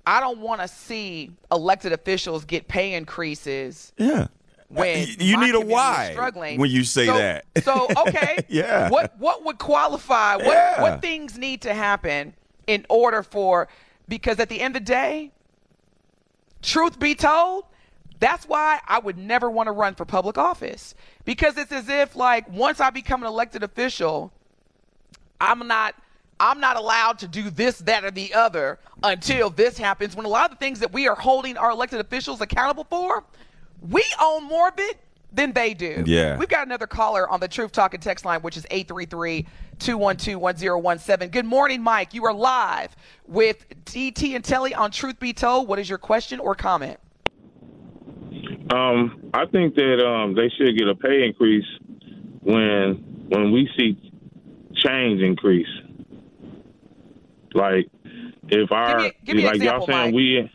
"I 0.06 0.20
don't 0.20 0.38
want 0.38 0.60
to 0.60 0.68
see 0.68 1.30
elected 1.50 1.92
officials 1.92 2.44
get 2.44 2.68
pay 2.68 2.94
increases," 2.94 3.92
Yeah. 3.96 4.28
when 4.68 5.02
Uh, 5.02 5.06
you 5.18 5.38
need 5.40 5.54
a 5.54 5.60
why 5.60 6.10
struggling. 6.12 6.58
when 6.60 6.70
you 6.70 6.84
say 6.84 7.06
So- 7.06 7.16
that. 7.18 7.44
So 7.62 7.88
okay, 8.06 8.38
Yeah. 8.48 8.88
What 8.90 9.18
what 9.18 9.44
would 9.44 9.58
qualify? 9.58 10.36
What 10.36 10.46
Yeah. 10.46 10.82
what 10.82 11.00
things 11.02 11.36
need 11.38 11.62
to 11.62 11.74
happen 11.74 12.34
in 12.66 12.86
order 12.88 13.22
for? 13.22 13.68
Because 14.08 14.38
at 14.38 14.48
the 14.48 14.60
end 14.60 14.76
of 14.76 14.84
the 14.84 14.92
day, 14.92 15.30
truth 16.62 16.98
be 16.98 17.14
told, 17.14 17.64
that's 18.20 18.46
why 18.46 18.80
I 18.86 18.98
would 18.98 19.18
never 19.18 19.50
want 19.50 19.66
to 19.66 19.72
run 19.72 19.94
for 19.94 20.04
public 20.04 20.38
office 20.38 20.94
because 21.24 21.56
it's 21.56 21.72
as 21.72 21.88
if 21.88 22.16
like 22.16 22.48
once 22.50 22.80
I 22.80 22.90
become 22.90 23.22
an 23.22 23.28
elected 23.28 23.62
official, 23.62 24.32
I'm 25.40 25.66
not 25.66 25.94
I'm 26.40 26.58
not 26.60 26.76
allowed 26.76 27.18
to 27.20 27.28
do 27.28 27.48
this, 27.50 27.78
that, 27.78 28.04
or 28.04 28.10
the 28.10 28.34
other 28.34 28.78
until 29.02 29.48
this 29.50 29.78
happens. 29.78 30.16
When 30.16 30.26
a 30.26 30.28
lot 30.28 30.50
of 30.50 30.58
the 30.58 30.64
things 30.64 30.80
that 30.80 30.92
we 30.92 31.08
are 31.08 31.14
holding 31.14 31.56
our 31.56 31.70
elected 31.70 32.00
officials 32.00 32.40
accountable 32.40 32.84
for, 32.84 33.24
we 33.80 34.04
own 34.20 34.44
more 34.44 34.68
of 34.68 34.74
it 34.78 34.98
than 35.32 35.52
they 35.52 35.74
do. 35.74 36.04
Yeah. 36.06 36.36
We've 36.36 36.48
got 36.48 36.66
another 36.66 36.86
caller 36.86 37.28
on 37.28 37.40
the 37.40 37.48
Truth 37.48 37.72
Talking 37.72 38.00
text 38.00 38.24
line, 38.24 38.40
which 38.42 38.56
is 38.56 38.64
833-212-1017. 38.70 41.30
Good 41.30 41.44
morning, 41.44 41.82
Mike. 41.82 42.14
You 42.14 42.24
are 42.24 42.32
live 42.32 42.96
with 43.26 43.66
DT 43.84 44.34
and 44.34 44.44
Telly 44.44 44.74
on 44.74 44.90
Truth 44.90 45.18
Be 45.18 45.32
Told. 45.32 45.68
What 45.68 45.78
is 45.78 45.88
your 45.88 45.98
question 45.98 46.40
or 46.40 46.54
comment? 46.54 46.98
Um, 48.70 49.30
I 49.34 49.46
think 49.46 49.74
that 49.74 50.04
um, 50.04 50.34
they 50.34 50.48
should 50.56 50.76
get 50.76 50.88
a 50.88 50.94
pay 50.94 51.24
increase 51.26 51.66
when 52.40 53.26
when 53.28 53.52
we 53.52 53.68
see 53.76 54.12
change 54.76 55.20
increase. 55.20 55.68
Like 57.54 57.88
if 58.48 58.72
our 58.72 58.98
me- 58.98 59.12
give 59.24 59.36
me 59.36 59.42
an 59.42 59.46
like 59.46 59.56
example, 59.56 59.78
y'all 59.78 59.86
saying 59.86 60.06
Mike. 60.06 60.14
we 60.14 60.50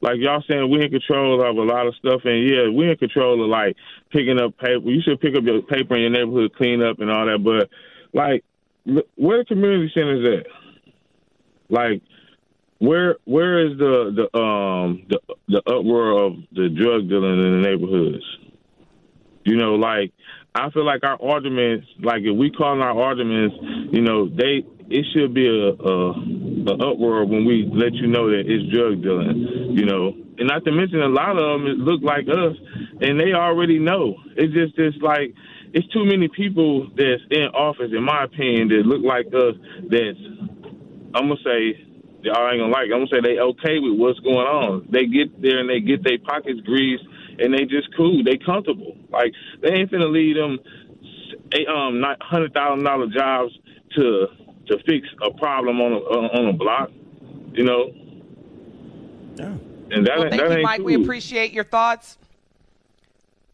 like 0.00 0.16
y'all 0.18 0.44
saying 0.48 0.70
we 0.70 0.84
in 0.84 0.90
control 0.90 1.40
of 1.40 1.56
a 1.56 1.62
lot 1.62 1.86
of 1.86 1.94
stuff 1.96 2.20
and 2.24 2.48
yeah, 2.48 2.68
we 2.68 2.90
in 2.90 2.96
control 2.96 3.42
of 3.42 3.48
like 3.48 3.76
picking 4.10 4.40
up 4.40 4.56
paper. 4.58 4.88
You 4.88 5.00
should 5.02 5.20
pick 5.20 5.36
up 5.36 5.44
your 5.44 5.62
paper 5.62 5.96
in 5.96 6.02
your 6.02 6.10
neighborhood, 6.10 6.54
clean 6.56 6.82
up 6.82 7.00
and 7.00 7.10
all 7.10 7.26
that, 7.26 7.42
but 7.42 7.70
like 8.12 8.44
where 9.16 9.38
the 9.38 9.44
community 9.44 9.90
centers 9.94 10.40
at? 10.40 10.46
Like 11.68 12.02
where 12.78 13.16
where 13.24 13.66
is 13.66 13.78
the 13.78 14.28
the 14.32 14.38
um 14.38 15.06
the 15.08 15.20
the 15.48 15.58
uproar 15.66 16.26
of 16.26 16.34
the 16.52 16.68
drug 16.68 17.08
dealing 17.08 17.38
in 17.38 17.62
the 17.62 17.68
neighborhoods? 17.68 18.24
You 19.44 19.56
know, 19.56 19.74
like 19.76 20.12
I 20.54 20.70
feel 20.70 20.84
like 20.84 21.04
our 21.04 21.20
arguments, 21.22 21.86
like 22.02 22.22
if 22.22 22.36
we 22.36 22.50
call 22.50 22.80
our 22.82 23.00
arguments, 23.00 23.56
you 23.92 24.02
know, 24.02 24.28
they 24.28 24.64
it 24.88 25.04
should 25.14 25.34
be 25.34 25.46
a, 25.46 25.72
a 25.72 26.10
a 26.66 26.74
uproar 26.92 27.24
when 27.24 27.44
we 27.44 27.68
let 27.72 27.94
you 27.94 28.08
know 28.08 28.28
that 28.30 28.44
it's 28.46 28.72
drug 28.74 29.02
dealing. 29.02 29.72
You 29.72 29.86
know, 29.86 30.14
and 30.38 30.48
not 30.48 30.64
to 30.64 30.72
mention 30.72 31.00
a 31.00 31.08
lot 31.08 31.38
of 31.38 31.60
them 31.60 31.84
look 31.84 32.02
like 32.02 32.28
us, 32.28 32.56
and 33.00 33.18
they 33.18 33.32
already 33.32 33.78
know. 33.78 34.16
It's 34.36 34.52
just 34.52 34.78
it's 34.78 34.96
like 35.00 35.32
it's 35.72 35.86
too 35.88 36.04
many 36.04 36.28
people 36.28 36.88
that's 36.96 37.22
in 37.30 37.48
office, 37.54 37.90
in 37.96 38.02
my 38.02 38.24
opinion, 38.24 38.68
that 38.68 38.84
look 38.84 39.02
like 39.02 39.26
us. 39.32 39.54
That's 39.88 40.18
I'm 41.14 41.28
gonna 41.28 41.40
say 41.44 41.85
y'all 42.22 42.50
ain't 42.50 42.60
gonna 42.60 42.72
like. 42.72 42.88
It. 42.88 42.94
I'm 42.94 43.06
gonna 43.06 43.12
say 43.12 43.20
they 43.20 43.38
okay 43.38 43.78
with 43.78 43.98
what's 43.98 44.18
going 44.20 44.46
on. 44.46 44.88
They 44.90 45.06
get 45.06 45.40
there 45.40 45.58
and 45.58 45.68
they 45.68 45.80
get 45.80 46.02
their 46.04 46.18
pockets 46.18 46.60
greased 46.64 47.04
and 47.38 47.52
they 47.52 47.64
just 47.64 47.88
cool. 47.96 48.22
They 48.24 48.38
comfortable. 48.38 48.96
Like 49.10 49.32
they 49.62 49.70
ain't 49.70 49.90
finna 49.90 50.10
leave 50.10 50.36
them 50.36 50.58
eight, 51.52 51.68
um 51.68 52.02
hundred 52.20 52.52
thousand 52.54 52.84
dollar 52.84 53.06
jobs 53.08 53.52
to 53.96 54.26
to 54.68 54.78
fix 54.86 55.06
a 55.22 55.30
problem 55.38 55.80
on 55.80 55.92
a 55.92 55.96
on 55.96 56.48
a 56.48 56.52
block. 56.52 56.90
You 57.52 57.64
know. 57.64 57.92
And 59.88 60.06
that 60.06 60.18
Well, 60.18 60.28
thank 60.30 60.42
that 60.42 60.50
you, 60.50 60.56
ain't 60.56 60.62
Mike. 60.62 60.78
cool. 60.78 60.86
We 60.86 60.94
appreciate 60.94 61.52
your 61.52 61.64
thoughts. 61.64 62.18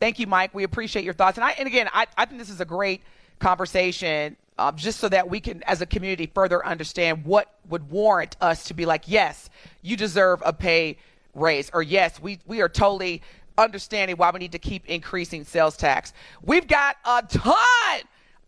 Thank 0.01 0.19
you, 0.19 0.27
Mike. 0.27 0.55
We 0.55 0.65
appreciate 0.65 1.05
your 1.05 1.15
thoughts. 1.15 1.37
And 1.39 1.45
I 1.45 1.51
and 1.53 1.67
again, 1.67 1.89
I, 1.93 2.07
I 2.17 2.25
think 2.25 2.39
this 2.41 2.51
is 2.51 2.61
a 2.61 2.65
great 2.65 3.03
conversation, 3.39 4.37
um, 4.59 4.77
just 4.77 5.01
so 5.01 5.09
that 5.09 5.29
we 5.29 5.41
can, 5.41 5.63
as 5.65 5.81
a 5.81 5.87
community, 5.87 6.31
further 6.33 6.65
understand 6.65 7.25
what 7.25 7.55
would 7.69 7.91
warrant 7.91 8.37
us 8.41 8.65
to 8.65 8.75
be 8.75 8.87
like, 8.87 9.05
yes, 9.07 9.51
you 9.81 9.97
deserve 9.97 10.43
a 10.45 10.53
pay 10.53 10.99
raise, 11.35 11.71
or 11.73 11.83
yes, 11.83 12.21
we 12.21 12.39
we 12.47 12.61
are 12.61 12.69
totally 12.69 13.23
understanding 13.59 14.17
why 14.17 14.31
we 14.31 14.39
need 14.39 14.53
to 14.53 14.59
keep 14.59 14.87
increasing 14.87 15.45
sales 15.45 15.77
tax. 15.77 16.13
We've 16.43 16.67
got 16.67 16.97
a 17.05 17.23
ton 17.29 18.03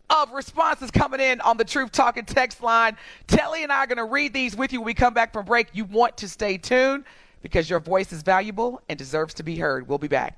of 0.09 0.31
responses 0.31 0.91
coming 0.91 1.19
in 1.19 1.41
on 1.41 1.57
the 1.57 1.65
Truth 1.65 1.91
Talking 1.91 2.25
text 2.25 2.61
line. 2.61 2.97
Telly 3.27 3.63
and 3.63 3.71
I 3.71 3.77
are 3.77 3.87
going 3.87 3.97
to 3.97 4.05
read 4.05 4.33
these 4.33 4.55
with 4.55 4.71
you 4.71 4.79
when 4.79 4.85
we 4.85 4.93
come 4.93 5.13
back 5.13 5.33
from 5.33 5.45
break. 5.45 5.67
You 5.73 5.85
want 5.85 6.17
to 6.17 6.29
stay 6.29 6.57
tuned 6.57 7.05
because 7.41 7.69
your 7.69 7.79
voice 7.79 8.11
is 8.11 8.21
valuable 8.21 8.81
and 8.89 8.97
deserves 8.97 9.33
to 9.35 9.43
be 9.43 9.57
heard. 9.57 9.87
We'll 9.87 9.97
be 9.97 10.07
back. 10.07 10.37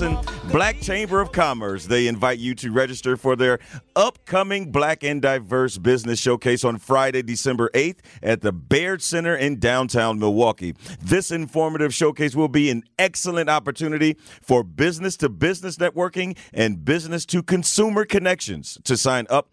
Wisconsin 0.00 0.50
Black 0.50 0.80
Chamber 0.80 1.20
of 1.20 1.30
Commerce. 1.30 1.86
They 1.86 2.06
invite 2.06 2.38
you 2.38 2.54
to 2.56 2.72
register 2.72 3.16
for 3.16 3.36
their 3.36 3.58
upcoming 3.94 4.72
Black 4.72 5.04
and 5.04 5.20
Diverse 5.20 5.76
Business 5.78 6.18
Showcase 6.18 6.64
on 6.64 6.78
Friday, 6.78 7.22
December 7.22 7.70
8th 7.74 7.98
at 8.22 8.40
the 8.40 8.50
Baird 8.50 9.02
Center 9.02 9.36
in 9.36 9.58
downtown 9.58 10.18
Milwaukee. 10.18 10.74
This 11.02 11.30
informative 11.30 11.92
showcase 11.92 12.34
will 12.34 12.48
be 12.48 12.70
an 12.70 12.82
excellent 12.98 13.50
opportunity 13.50 14.16
for 14.40 14.64
business 14.64 15.16
to 15.18 15.28
business 15.28 15.76
networking 15.76 16.36
and 16.54 16.84
business 16.84 17.26
to 17.26 17.42
consumer 17.42 18.04
connections. 18.04 18.78
To 18.84 18.96
sign 18.96 19.26
up, 19.28 19.50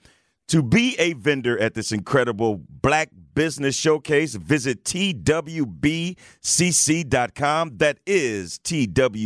to 0.47 0.63
be 0.63 0.95
a 0.97 1.13
vendor 1.13 1.59
at 1.59 1.73
this 1.73 1.91
incredible 1.91 2.61
Black 2.69 3.09
Business 3.37 3.75
Showcase, 3.75 4.33
visit 4.33 4.83
twbcc.com. 4.83 6.17
That 7.77 7.99
is 8.07 8.57
twbcc.com. 8.63 9.23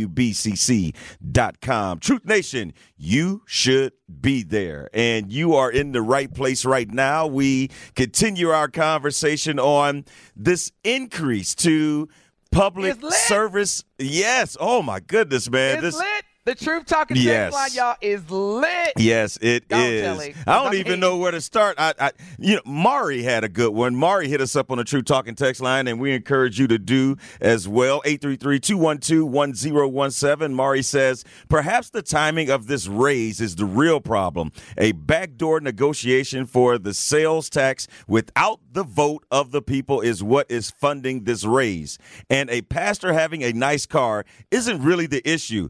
Truth 1.98 2.26
Nation, 2.26 2.74
you 2.98 3.42
should 3.46 3.94
be 4.20 4.42
there. 4.42 4.90
And 4.92 5.32
you 5.32 5.54
are 5.54 5.70
in 5.72 5.92
the 5.92 6.02
right 6.02 6.30
place 6.30 6.66
right 6.66 6.90
now. 6.90 7.26
We 7.26 7.70
continue 7.94 8.50
our 8.50 8.68
conversation 8.68 9.58
on 9.58 10.04
this 10.36 10.70
increase 10.84 11.54
to 11.54 12.10
public 12.50 13.02
service. 13.12 13.82
Yes. 13.98 14.58
Oh, 14.60 14.82
my 14.82 15.00
goodness, 15.00 15.50
man. 15.50 15.76
It's 15.76 15.82
this 15.84 15.96
lit. 15.96 16.06
The 16.44 16.56
Truth 16.56 16.86
Talking 16.86 17.18
Yes. 17.18 17.54
text 17.54 17.56
line, 17.56 17.70
y'all, 17.86 17.94
is 18.00 18.28
lit. 18.28 18.94
Yes, 18.96 19.38
it 19.40 19.62
on, 19.72 19.80
is. 19.80 20.02
Kelly. 20.02 20.34
I 20.44 20.56
don't 20.56 20.66
I'm 20.68 20.74
even 20.74 20.98
know 20.98 21.16
where 21.18 21.30
to 21.30 21.40
start. 21.40 21.76
I, 21.78 21.94
I, 22.00 22.10
you 22.36 22.56
know, 22.56 22.62
Mari 22.66 23.22
had 23.22 23.44
a 23.44 23.48
good 23.48 23.72
one. 23.72 23.94
Mari 23.94 24.26
hit 24.28 24.40
us 24.40 24.56
up 24.56 24.72
on 24.72 24.78
the 24.78 24.84
True 24.84 25.02
Talking 25.02 25.36
text 25.36 25.62
line, 25.62 25.86
and 25.86 26.00
we 26.00 26.10
encourage 26.10 26.58
you 26.58 26.66
to 26.66 26.80
do 26.80 27.16
as 27.40 27.68
well. 27.68 28.02
833-212-1017. 28.06 30.52
Mari 30.52 30.82
says, 30.82 31.24
perhaps 31.48 31.90
the 31.90 32.02
timing 32.02 32.50
of 32.50 32.66
this 32.66 32.88
raise 32.88 33.40
is 33.40 33.54
the 33.54 33.64
real 33.64 34.00
problem. 34.00 34.50
A 34.76 34.90
backdoor 34.90 35.60
negotiation 35.60 36.46
for 36.46 36.76
the 36.76 36.92
sales 36.92 37.48
tax 37.50 37.86
without 38.08 38.58
the 38.72 38.82
vote 38.82 39.24
of 39.30 39.52
the 39.52 39.62
people 39.62 40.00
is 40.00 40.24
what 40.24 40.50
is 40.50 40.72
funding 40.72 41.22
this 41.22 41.44
raise. 41.44 41.98
And 42.28 42.50
a 42.50 42.62
pastor 42.62 43.12
having 43.12 43.44
a 43.44 43.52
nice 43.52 43.86
car 43.86 44.24
isn't 44.50 44.82
really 44.82 45.06
the 45.06 45.22
issue. 45.28 45.68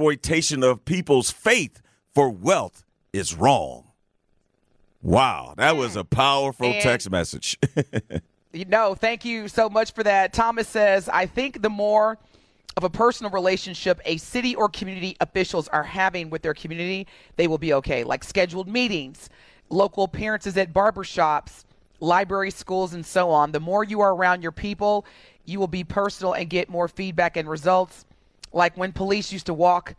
Exploitation 0.00 0.62
of 0.62 0.86
people's 0.86 1.30
faith 1.30 1.82
for 2.14 2.30
wealth 2.30 2.84
is 3.12 3.34
wrong. 3.34 3.88
Wow, 5.02 5.52
that 5.58 5.76
was 5.76 5.94
a 5.94 6.04
powerful 6.04 6.68
And- 6.68 6.80
text 6.80 7.10
message. 7.10 7.58
you 8.54 8.64
No, 8.64 8.94
thank 8.94 9.26
you 9.26 9.46
so 9.46 9.68
much 9.68 9.92
for 9.92 10.02
that. 10.02 10.32
Thomas 10.32 10.68
says, 10.68 11.10
I 11.10 11.26
think 11.26 11.60
the 11.60 11.68
more 11.68 12.16
of 12.78 12.84
a 12.84 12.88
personal 12.88 13.30
relationship 13.30 14.00
a 14.06 14.16
city 14.16 14.54
or 14.54 14.70
community 14.70 15.18
officials 15.20 15.68
are 15.68 15.82
having 15.84 16.30
with 16.30 16.40
their 16.40 16.54
community, 16.54 17.06
they 17.36 17.46
will 17.46 17.58
be 17.58 17.74
okay. 17.74 18.02
Like 18.02 18.24
scheduled 18.24 18.68
meetings, 18.68 19.28
local 19.68 20.04
appearances 20.04 20.56
at 20.56 20.72
barbershops, 20.72 21.64
library 22.00 22.52
schools, 22.52 22.94
and 22.94 23.04
so 23.04 23.28
on. 23.28 23.52
The 23.52 23.60
more 23.60 23.84
you 23.84 24.00
are 24.00 24.14
around 24.14 24.40
your 24.40 24.52
people, 24.52 25.04
you 25.44 25.60
will 25.60 25.68
be 25.68 25.84
personal 25.84 26.32
and 26.32 26.48
get 26.48 26.70
more 26.70 26.88
feedback 26.88 27.36
and 27.36 27.46
results. 27.46 28.06
Like 28.52 28.76
when 28.76 28.92
police 28.92 29.32
used 29.32 29.46
to 29.46 29.54
walk, 29.54 29.94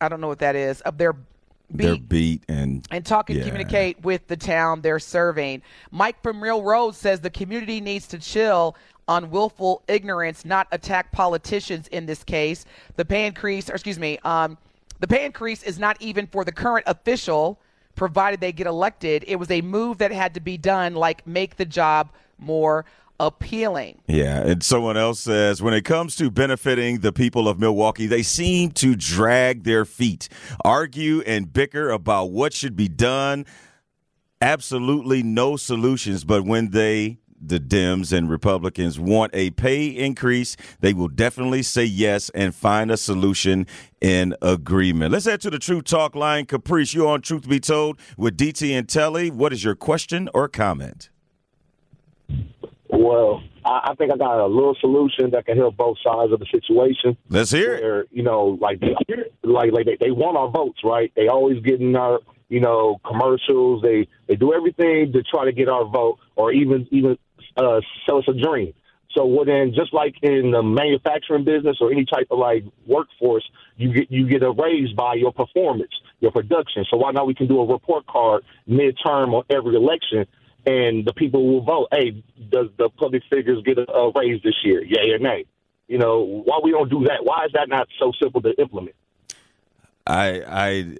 I 0.00 0.08
don't 0.08 0.20
know 0.20 0.28
what 0.28 0.40
that 0.40 0.56
is, 0.56 0.82
up 0.84 0.98
their 0.98 1.12
beat 1.12 1.84
Their 1.84 1.96
beat 1.96 2.42
and 2.48 2.86
and 2.90 3.04
talk 3.04 3.28
and 3.30 3.38
Yeah. 3.38 3.44
communicate 3.44 4.02
with 4.02 4.26
the 4.26 4.36
town 4.36 4.80
they're 4.80 4.98
serving. 4.98 5.62
Mike 5.90 6.22
from 6.22 6.42
Real 6.42 6.62
Road 6.62 6.94
says 6.94 7.20
the 7.20 7.30
community 7.30 7.80
needs 7.80 8.06
to 8.08 8.18
chill 8.18 8.74
on 9.06 9.30
willful 9.30 9.82
ignorance, 9.88 10.44
not 10.44 10.66
attack 10.72 11.12
politicians 11.12 11.88
in 11.88 12.06
this 12.06 12.24
case. 12.24 12.64
The 12.96 13.04
pay 13.04 13.26
increase, 13.26 13.68
or 13.70 13.74
excuse 13.74 13.98
me, 13.98 14.18
um, 14.24 14.56
the 15.00 15.06
pay 15.06 15.24
increase 15.24 15.62
is 15.62 15.78
not 15.78 15.96
even 16.00 16.26
for 16.26 16.44
the 16.44 16.52
current 16.52 16.84
official, 16.86 17.58
provided 17.94 18.40
they 18.40 18.52
get 18.52 18.66
elected. 18.66 19.24
It 19.26 19.36
was 19.36 19.50
a 19.50 19.60
move 19.60 19.98
that 19.98 20.10
had 20.10 20.34
to 20.34 20.40
be 20.40 20.56
done, 20.56 20.94
like 20.94 21.26
make 21.26 21.56
the 21.56 21.64
job 21.66 22.10
more 22.38 22.84
appealing. 23.20 24.00
Yeah, 24.06 24.40
and 24.40 24.62
someone 24.62 24.96
else 24.96 25.20
says 25.20 25.62
when 25.62 25.74
it 25.74 25.84
comes 25.84 26.16
to 26.16 26.30
benefiting 26.30 27.00
the 27.00 27.12
people 27.12 27.48
of 27.48 27.58
Milwaukee, 27.58 28.06
they 28.06 28.22
seem 28.22 28.70
to 28.72 28.94
drag 28.94 29.64
their 29.64 29.84
feet, 29.84 30.28
argue 30.64 31.20
and 31.22 31.52
bicker 31.52 31.90
about 31.90 32.30
what 32.30 32.52
should 32.52 32.76
be 32.76 32.88
done. 32.88 33.46
Absolutely 34.40 35.22
no 35.22 35.56
solutions, 35.56 36.24
but 36.24 36.44
when 36.44 36.70
they 36.70 37.18
the 37.40 37.60
Dems 37.60 38.12
and 38.12 38.28
Republicans 38.28 38.98
want 38.98 39.30
a 39.34 39.50
pay 39.50 39.86
increase, 39.86 40.56
they 40.80 40.92
will 40.92 41.08
definitely 41.08 41.62
say 41.62 41.84
yes 41.84 42.30
and 42.30 42.54
find 42.54 42.90
a 42.90 42.96
solution 42.96 43.66
in 44.00 44.34
agreement. 44.42 45.12
Let's 45.12 45.26
head 45.26 45.40
to 45.42 45.50
the 45.50 45.58
True 45.58 45.82
Talk 45.82 46.14
line. 46.14 46.46
Caprice, 46.46 46.94
you're 46.94 47.08
on 47.08 47.22
Truth 47.22 47.48
Be 47.48 47.60
Told 47.60 47.98
with 48.16 48.36
DT 48.36 48.76
and 48.76 48.88
Telly. 48.88 49.30
What 49.30 49.52
is 49.52 49.64
your 49.64 49.74
question 49.74 50.28
or 50.34 50.48
comment? 50.48 51.10
Well, 52.98 53.44
I, 53.64 53.90
I 53.90 53.94
think 53.94 54.12
I 54.12 54.16
got 54.16 54.44
a 54.44 54.46
little 54.46 54.74
solution 54.80 55.30
that 55.30 55.46
can 55.46 55.56
help 55.56 55.76
both 55.76 55.98
sides 56.02 56.32
of 56.32 56.40
the 56.40 56.46
situation. 56.50 57.16
Let's 57.28 57.52
hear 57.52 57.74
it. 57.74 57.82
Where 57.82 58.04
you 58.10 58.24
know, 58.24 58.58
like, 58.60 58.80
they, 58.80 58.96
like, 59.44 59.72
like 59.72 59.86
they, 59.86 59.96
they 60.00 60.10
want 60.10 60.36
our 60.36 60.50
votes, 60.50 60.80
right? 60.82 61.12
They 61.14 61.28
always 61.28 61.62
getting 61.62 61.94
our, 61.94 62.18
you 62.48 62.60
know, 62.60 63.00
commercials. 63.06 63.82
They 63.82 64.08
they 64.26 64.34
do 64.34 64.52
everything 64.52 65.12
to 65.12 65.22
try 65.22 65.44
to 65.44 65.52
get 65.52 65.68
our 65.68 65.84
vote, 65.84 66.18
or 66.34 66.50
even 66.52 66.88
even 66.90 67.16
uh, 67.56 67.80
sell 68.04 68.18
us 68.18 68.24
a 68.26 68.32
dream. 68.32 68.74
So, 69.14 69.26
well, 69.26 69.44
then, 69.44 69.74
just 69.74 69.94
like 69.94 70.16
in 70.22 70.50
the 70.50 70.62
manufacturing 70.62 71.44
business 71.44 71.76
or 71.80 71.92
any 71.92 72.04
type 72.04 72.26
of 72.32 72.38
like 72.40 72.64
workforce, 72.86 73.48
you 73.76 73.92
get 73.92 74.10
you 74.10 74.28
get 74.28 74.42
a 74.42 74.50
raise 74.50 74.92
by 74.94 75.14
your 75.14 75.32
performance, 75.32 75.92
your 76.18 76.32
production. 76.32 76.84
So, 76.90 76.96
why 76.96 77.12
not 77.12 77.28
we 77.28 77.34
can 77.34 77.46
do 77.46 77.60
a 77.60 77.66
report 77.66 78.06
card 78.08 78.42
midterm 78.68 79.34
on 79.34 79.44
every 79.50 79.76
election, 79.76 80.26
and 80.66 81.04
the 81.06 81.12
people 81.12 81.46
will 81.46 81.62
vote. 81.62 81.88
Hey, 81.92 82.22
does 82.50 82.68
the 82.76 82.88
public 82.90 83.22
figures 83.30 83.62
get 83.64 83.78
a, 83.78 83.90
a 83.90 84.12
raise 84.12 84.42
this 84.42 84.56
year? 84.64 84.84
Yay 84.84 85.10
or 85.10 85.18
nay? 85.18 85.46
You 85.86 85.98
know, 85.98 86.42
why 86.44 86.60
we 86.62 86.70
don't 86.70 86.90
do 86.90 87.04
that? 87.04 87.24
Why 87.24 87.46
is 87.46 87.52
that 87.52 87.68
not 87.68 87.88
so 87.98 88.12
simple 88.20 88.42
to 88.42 88.52
implement? 88.60 88.94
I, 90.06 90.42
I, 90.48 90.96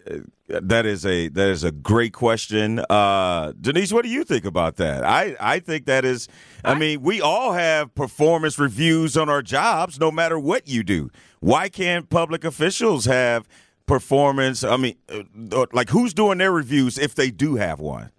that 0.49 0.85
is 0.85 1.07
a 1.07 1.29
that 1.29 1.49
is 1.49 1.65
a 1.65 1.73
great 1.73 2.13
question, 2.13 2.85
uh, 2.91 3.53
Denise. 3.59 3.91
What 3.91 4.03
do 4.03 4.11
you 4.11 4.23
think 4.23 4.45
about 4.45 4.77
that? 4.77 5.03
I, 5.03 5.35
I 5.41 5.61
think 5.61 5.87
that 5.87 6.05
is. 6.05 6.29
I 6.63 6.75
mean, 6.75 7.01
we 7.01 7.23
all 7.23 7.53
have 7.53 7.95
performance 7.95 8.59
reviews 8.59 9.17
on 9.17 9.31
our 9.31 9.41
jobs, 9.41 9.99
no 9.99 10.11
matter 10.11 10.39
what 10.39 10.69
you 10.69 10.83
do. 10.83 11.11
Why 11.41 11.71
can't 11.71 12.11
public 12.11 12.45
officials 12.45 13.07
have 13.07 13.49
performance? 13.87 14.63
I 14.63 14.77
mean, 14.77 14.97
uh, 15.09 15.67
like 15.73 15.89
who's 15.89 16.13
doing 16.13 16.37
their 16.37 16.53
reviews 16.53 16.99
if 16.99 17.15
they 17.15 17.31
do 17.31 17.57
have 17.57 17.81
one? 17.81 18.11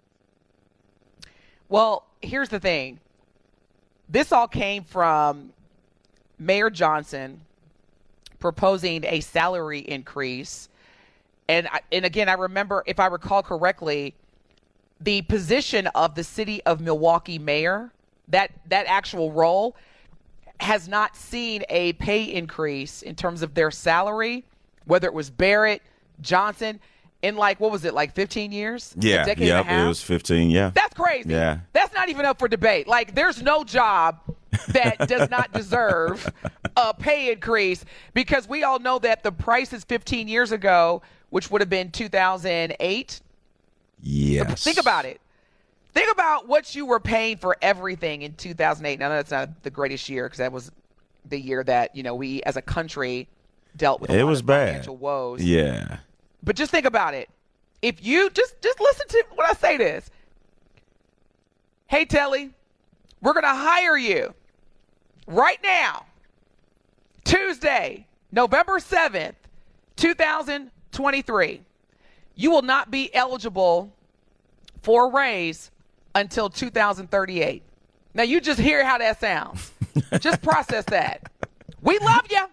Well, 1.70 2.04
here's 2.20 2.48
the 2.48 2.58
thing. 2.58 2.98
This 4.08 4.32
all 4.32 4.48
came 4.48 4.82
from 4.82 5.52
Mayor 6.36 6.68
Johnson 6.68 7.42
proposing 8.40 9.04
a 9.04 9.20
salary 9.20 9.78
increase. 9.78 10.68
And 11.48 11.68
I, 11.68 11.80
and 11.92 12.04
again, 12.04 12.28
I 12.28 12.32
remember 12.32 12.82
if 12.86 12.98
I 12.98 13.06
recall 13.06 13.44
correctly, 13.44 14.14
the 15.00 15.22
position 15.22 15.86
of 15.88 16.16
the 16.16 16.24
city 16.24 16.60
of 16.64 16.80
Milwaukee 16.80 17.38
mayor, 17.38 17.92
that 18.26 18.50
that 18.68 18.86
actual 18.86 19.30
role 19.30 19.76
has 20.58 20.88
not 20.88 21.14
seen 21.14 21.62
a 21.68 21.92
pay 21.94 22.24
increase 22.24 23.00
in 23.02 23.14
terms 23.14 23.42
of 23.42 23.54
their 23.54 23.70
salary, 23.70 24.44
whether 24.86 25.06
it 25.06 25.14
was 25.14 25.30
Barrett, 25.30 25.82
Johnson, 26.20 26.80
in 27.22 27.36
like 27.36 27.60
what 27.60 27.70
was 27.70 27.84
it, 27.84 27.94
like 27.94 28.14
15 28.14 28.52
years? 28.52 28.94
Yeah, 28.98 29.24
decade 29.24 29.46
yep, 29.48 29.60
and 29.60 29.68
a 29.68 29.72
half? 29.72 29.84
it 29.84 29.88
was 29.88 30.02
fifteen. 30.02 30.50
Yeah, 30.50 30.70
That's 30.74 30.94
crazy. 30.94 31.30
Yeah. 31.30 31.58
That's 31.72 31.92
not 31.94 32.08
even 32.08 32.24
up 32.24 32.38
for 32.38 32.48
debate. 32.48 32.86
Like, 32.88 33.14
there's 33.14 33.42
no 33.42 33.62
job 33.64 34.18
that 34.68 35.06
does 35.08 35.28
not 35.30 35.52
deserve 35.54 36.26
a 36.76 36.94
pay 36.94 37.30
increase 37.32 37.84
because 38.14 38.48
we 38.48 38.62
all 38.64 38.78
know 38.78 38.98
that 38.98 39.22
the 39.22 39.32
prices 39.32 39.84
15 39.84 40.28
years 40.28 40.50
ago, 40.52 41.02
which 41.30 41.50
would 41.50 41.60
have 41.60 41.70
been 41.70 41.90
2008, 41.90 43.20
yes. 44.02 44.64
think 44.64 44.78
about 44.78 45.04
it. 45.04 45.20
Think 45.92 46.10
about 46.12 46.46
what 46.46 46.74
you 46.74 46.86
were 46.86 47.00
paying 47.00 47.36
for 47.36 47.56
everything 47.60 48.22
in 48.22 48.34
2008. 48.34 48.98
Now, 48.98 49.08
that's 49.08 49.30
not 49.30 49.62
the 49.62 49.70
greatest 49.70 50.08
year 50.08 50.24
because 50.26 50.38
that 50.38 50.52
was 50.52 50.70
the 51.28 51.38
year 51.38 51.64
that, 51.64 51.94
you 51.96 52.02
know, 52.02 52.14
we 52.14 52.42
as 52.44 52.56
a 52.56 52.62
country 52.62 53.28
dealt 53.76 54.00
with 54.00 54.10
a 54.10 54.14
It 54.18 54.22
lot 54.22 54.30
was 54.30 54.40
of 54.40 54.46
bad. 54.46 54.68
financial 54.68 54.96
woes. 54.96 55.42
Yeah, 55.42 55.98
But 56.42 56.56
just 56.56 56.70
think 56.70 56.86
about 56.86 57.14
it. 57.14 57.28
If 57.82 58.04
you 58.04 58.30
just 58.30 58.60
just 58.60 58.80
listen 58.80 59.08
to 59.08 59.24
when 59.34 59.46
I 59.46 59.54
say 59.54 59.76
this. 59.76 60.10
Hey 61.86 62.04
Telly, 62.04 62.50
we're 63.20 63.32
gonna 63.32 63.54
hire 63.54 63.96
you 63.96 64.34
right 65.26 65.58
now. 65.62 66.06
Tuesday, 67.24 68.06
November 68.32 68.78
7th, 68.78 69.34
2023. 69.96 71.60
You 72.34 72.50
will 72.50 72.62
not 72.62 72.90
be 72.90 73.14
eligible 73.14 73.92
for 74.82 75.06
a 75.06 75.10
raise 75.10 75.70
until 76.14 76.48
2038. 76.48 77.62
Now 78.14 78.22
you 78.22 78.40
just 78.40 78.58
hear 78.58 78.84
how 78.84 78.98
that 78.98 79.20
sounds. 79.20 79.72
just 80.20 80.42
process 80.42 80.84
that. 80.86 81.30
We 81.82 81.98
love 81.98 82.26
you. 82.30 82.46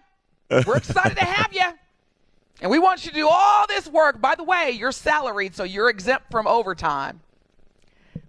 We're 0.66 0.76
excited 0.76 1.16
to 1.16 1.24
have 1.24 1.52
you. 1.52 1.64
And 2.60 2.70
we 2.70 2.78
want 2.78 3.04
you 3.04 3.10
to 3.12 3.16
do 3.16 3.28
all 3.28 3.66
this 3.68 3.86
work. 3.86 4.20
By 4.20 4.34
the 4.34 4.42
way, 4.42 4.70
you're 4.72 4.92
salaried, 4.92 5.54
so 5.54 5.64
you're 5.64 5.88
exempt 5.88 6.30
from 6.30 6.46
overtime. 6.46 7.20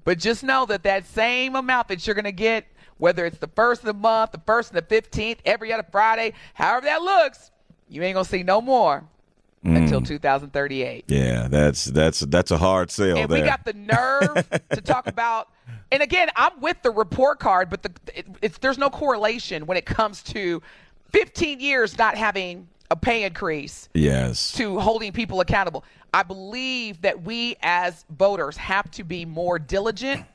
But 0.03 0.19
just 0.19 0.43
know 0.43 0.65
that 0.67 0.84
that 0.84 1.05
same 1.07 1.55
amount 1.55 1.88
that 1.88 2.05
you're 2.05 2.13
going 2.13 2.25
to 2.25 2.32
get, 2.32 2.65
whether 2.97 3.25
it's 3.25 3.39
the 3.39 3.47
first 3.47 3.82
of 3.82 3.88
the 3.88 3.93
month, 3.93 4.32
the 4.32 4.41
first 4.45 4.73
and 4.73 4.77
the 4.77 4.95
15th, 5.01 5.38
every 5.45 5.73
other 5.73 5.86
Friday, 5.91 6.34
however 6.53 6.86
that 6.86 7.01
looks, 7.01 7.51
you 7.88 8.03
ain't 8.03 8.13
going 8.13 8.25
to 8.25 8.30
see 8.30 8.43
no 8.43 8.61
more 8.61 9.03
mm. 9.65 9.75
until 9.75 10.01
2038. 10.01 11.05
yeah. 11.07 11.47
That's 11.47 11.86
that's 11.86 12.19
that's 12.21 12.51
a 12.51 12.57
hard 12.57 12.91
sell 12.91 13.17
And 13.17 13.30
there. 13.30 13.41
we 13.41 13.47
got 13.47 13.65
the 13.65 13.73
nerve 13.73 14.47
to 14.71 14.82
talk 14.82 15.07
about. 15.07 15.49
And 15.91 16.03
again, 16.03 16.30
I'm 16.36 16.59
with 16.61 16.82
the 16.84 16.91
report 16.91 17.39
card, 17.39 17.69
but 17.69 17.84
the, 17.84 17.91
it, 18.15 18.27
it's 18.41 18.57
there's 18.59 18.77
no 18.77 18.89
correlation 18.89 19.65
when 19.65 19.77
it 19.77 19.86
comes 19.86 20.21
to 20.23 20.61
15 21.11 21.59
years 21.59 21.97
not 21.97 22.15
having 22.15 22.67
a 22.91 22.95
pay 22.95 23.23
increase 23.23 23.89
yes. 23.93 24.51
to 24.53 24.79
holding 24.79 25.11
people 25.11 25.41
accountable. 25.41 25.83
I 26.13 26.23
believe 26.23 27.01
that 27.01 27.21
we 27.21 27.55
as 27.61 28.05
voters 28.09 28.57
have 28.57 28.89
to 28.91 29.03
be 29.03 29.25
more 29.25 29.59
diligent 29.59 30.25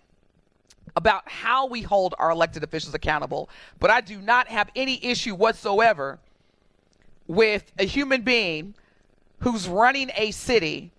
about 0.97 1.29
how 1.29 1.67
we 1.67 1.83
hold 1.83 2.15
our 2.19 2.31
elected 2.31 2.63
officials 2.63 2.95
accountable. 2.95 3.49
But 3.81 3.91
I 3.91 4.01
do 4.01 4.21
not 4.21 4.49
have 4.49 4.71
any 4.77 5.05
issue 5.05 5.35
whatsoever 5.35 6.21
with 7.27 7.73
a 7.79 7.85
human 7.85 8.23
being 8.23 8.75
who's 9.41 9.67
running 9.67 10.11
a 10.17 10.31
city 10.31 10.93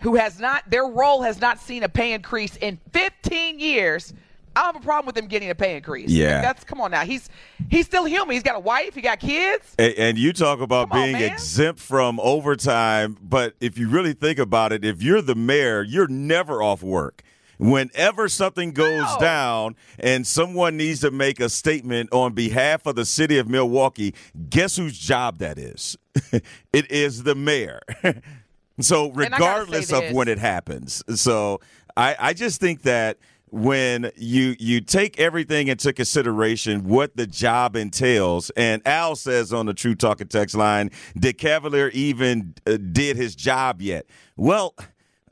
who 0.00 0.16
has 0.16 0.38
not 0.38 0.68
their 0.70 0.86
role 0.86 1.22
has 1.22 1.40
not 1.40 1.58
seen 1.58 1.82
a 1.82 1.88
pay 1.88 2.12
increase 2.12 2.56
in 2.56 2.78
15 2.92 3.58
years. 3.58 4.14
I 4.56 4.62
don't 4.64 4.74
have 4.74 4.82
a 4.82 4.84
problem 4.84 5.06
with 5.06 5.16
him 5.16 5.28
getting 5.28 5.50
a 5.50 5.54
pay 5.54 5.76
increase. 5.76 6.10
Yeah. 6.10 6.40
that's 6.42 6.64
come 6.64 6.80
on 6.80 6.90
now. 6.90 7.04
He's 7.04 7.28
he's 7.68 7.86
still 7.86 8.04
human. 8.04 8.34
He's 8.34 8.42
got 8.42 8.56
a 8.56 8.60
wife. 8.60 8.94
He 8.94 9.00
got 9.00 9.20
kids. 9.20 9.74
And, 9.78 9.94
and 9.94 10.18
you 10.18 10.32
talk 10.32 10.60
about 10.60 10.90
Come 10.90 11.00
being 11.00 11.12
man. 11.12 11.32
exempt 11.32 11.80
from 11.80 12.18
overtime, 12.20 13.16
but 13.22 13.54
if 13.60 13.78
you 13.78 13.88
really 13.88 14.12
think 14.12 14.38
about 14.38 14.72
it, 14.72 14.84
if 14.84 15.02
you're 15.02 15.22
the 15.22 15.34
mayor, 15.36 15.82
you're 15.82 16.08
never 16.08 16.62
off 16.62 16.82
work. 16.82 17.22
Whenever 17.58 18.26
something 18.26 18.72
goes 18.72 19.02
No. 19.02 19.18
down 19.20 19.76
and 19.98 20.26
someone 20.26 20.78
needs 20.78 21.00
to 21.00 21.10
make 21.10 21.40
a 21.40 21.50
statement 21.50 22.08
on 22.10 22.32
behalf 22.32 22.86
of 22.86 22.96
the 22.96 23.04
city 23.04 23.36
of 23.36 23.50
Milwaukee, 23.50 24.14
guess 24.48 24.76
whose 24.76 24.98
job 24.98 25.38
that 25.38 25.58
is? 25.58 25.96
it 26.72 26.90
is 26.90 27.22
the 27.24 27.34
mayor. 27.34 27.80
so, 28.80 29.10
I 29.10 29.14
gotta 29.14 29.20
say 29.20 29.28
regardless 29.28 29.92
of 29.92 30.12
when 30.12 30.26
it 30.28 30.38
happens, 30.38 31.02
so 31.14 31.60
I, 31.96 32.16
I 32.18 32.32
just 32.32 32.60
think 32.60 32.80
that 32.82 33.18
when 33.52 34.10
you 34.16 34.54
you 34.58 34.80
take 34.80 35.18
everything 35.18 35.68
into 35.68 35.92
consideration 35.92 36.84
what 36.88 37.16
the 37.16 37.26
job 37.26 37.74
entails 37.76 38.50
and 38.50 38.80
al 38.86 39.16
says 39.16 39.52
on 39.52 39.66
the 39.66 39.74
true 39.74 39.94
talking 39.94 40.28
text 40.28 40.54
line 40.54 40.90
did 41.18 41.36
cavalier 41.36 41.88
even 41.88 42.54
uh, 42.66 42.76
did 42.92 43.16
his 43.16 43.34
job 43.34 43.82
yet 43.82 44.06
well 44.36 44.74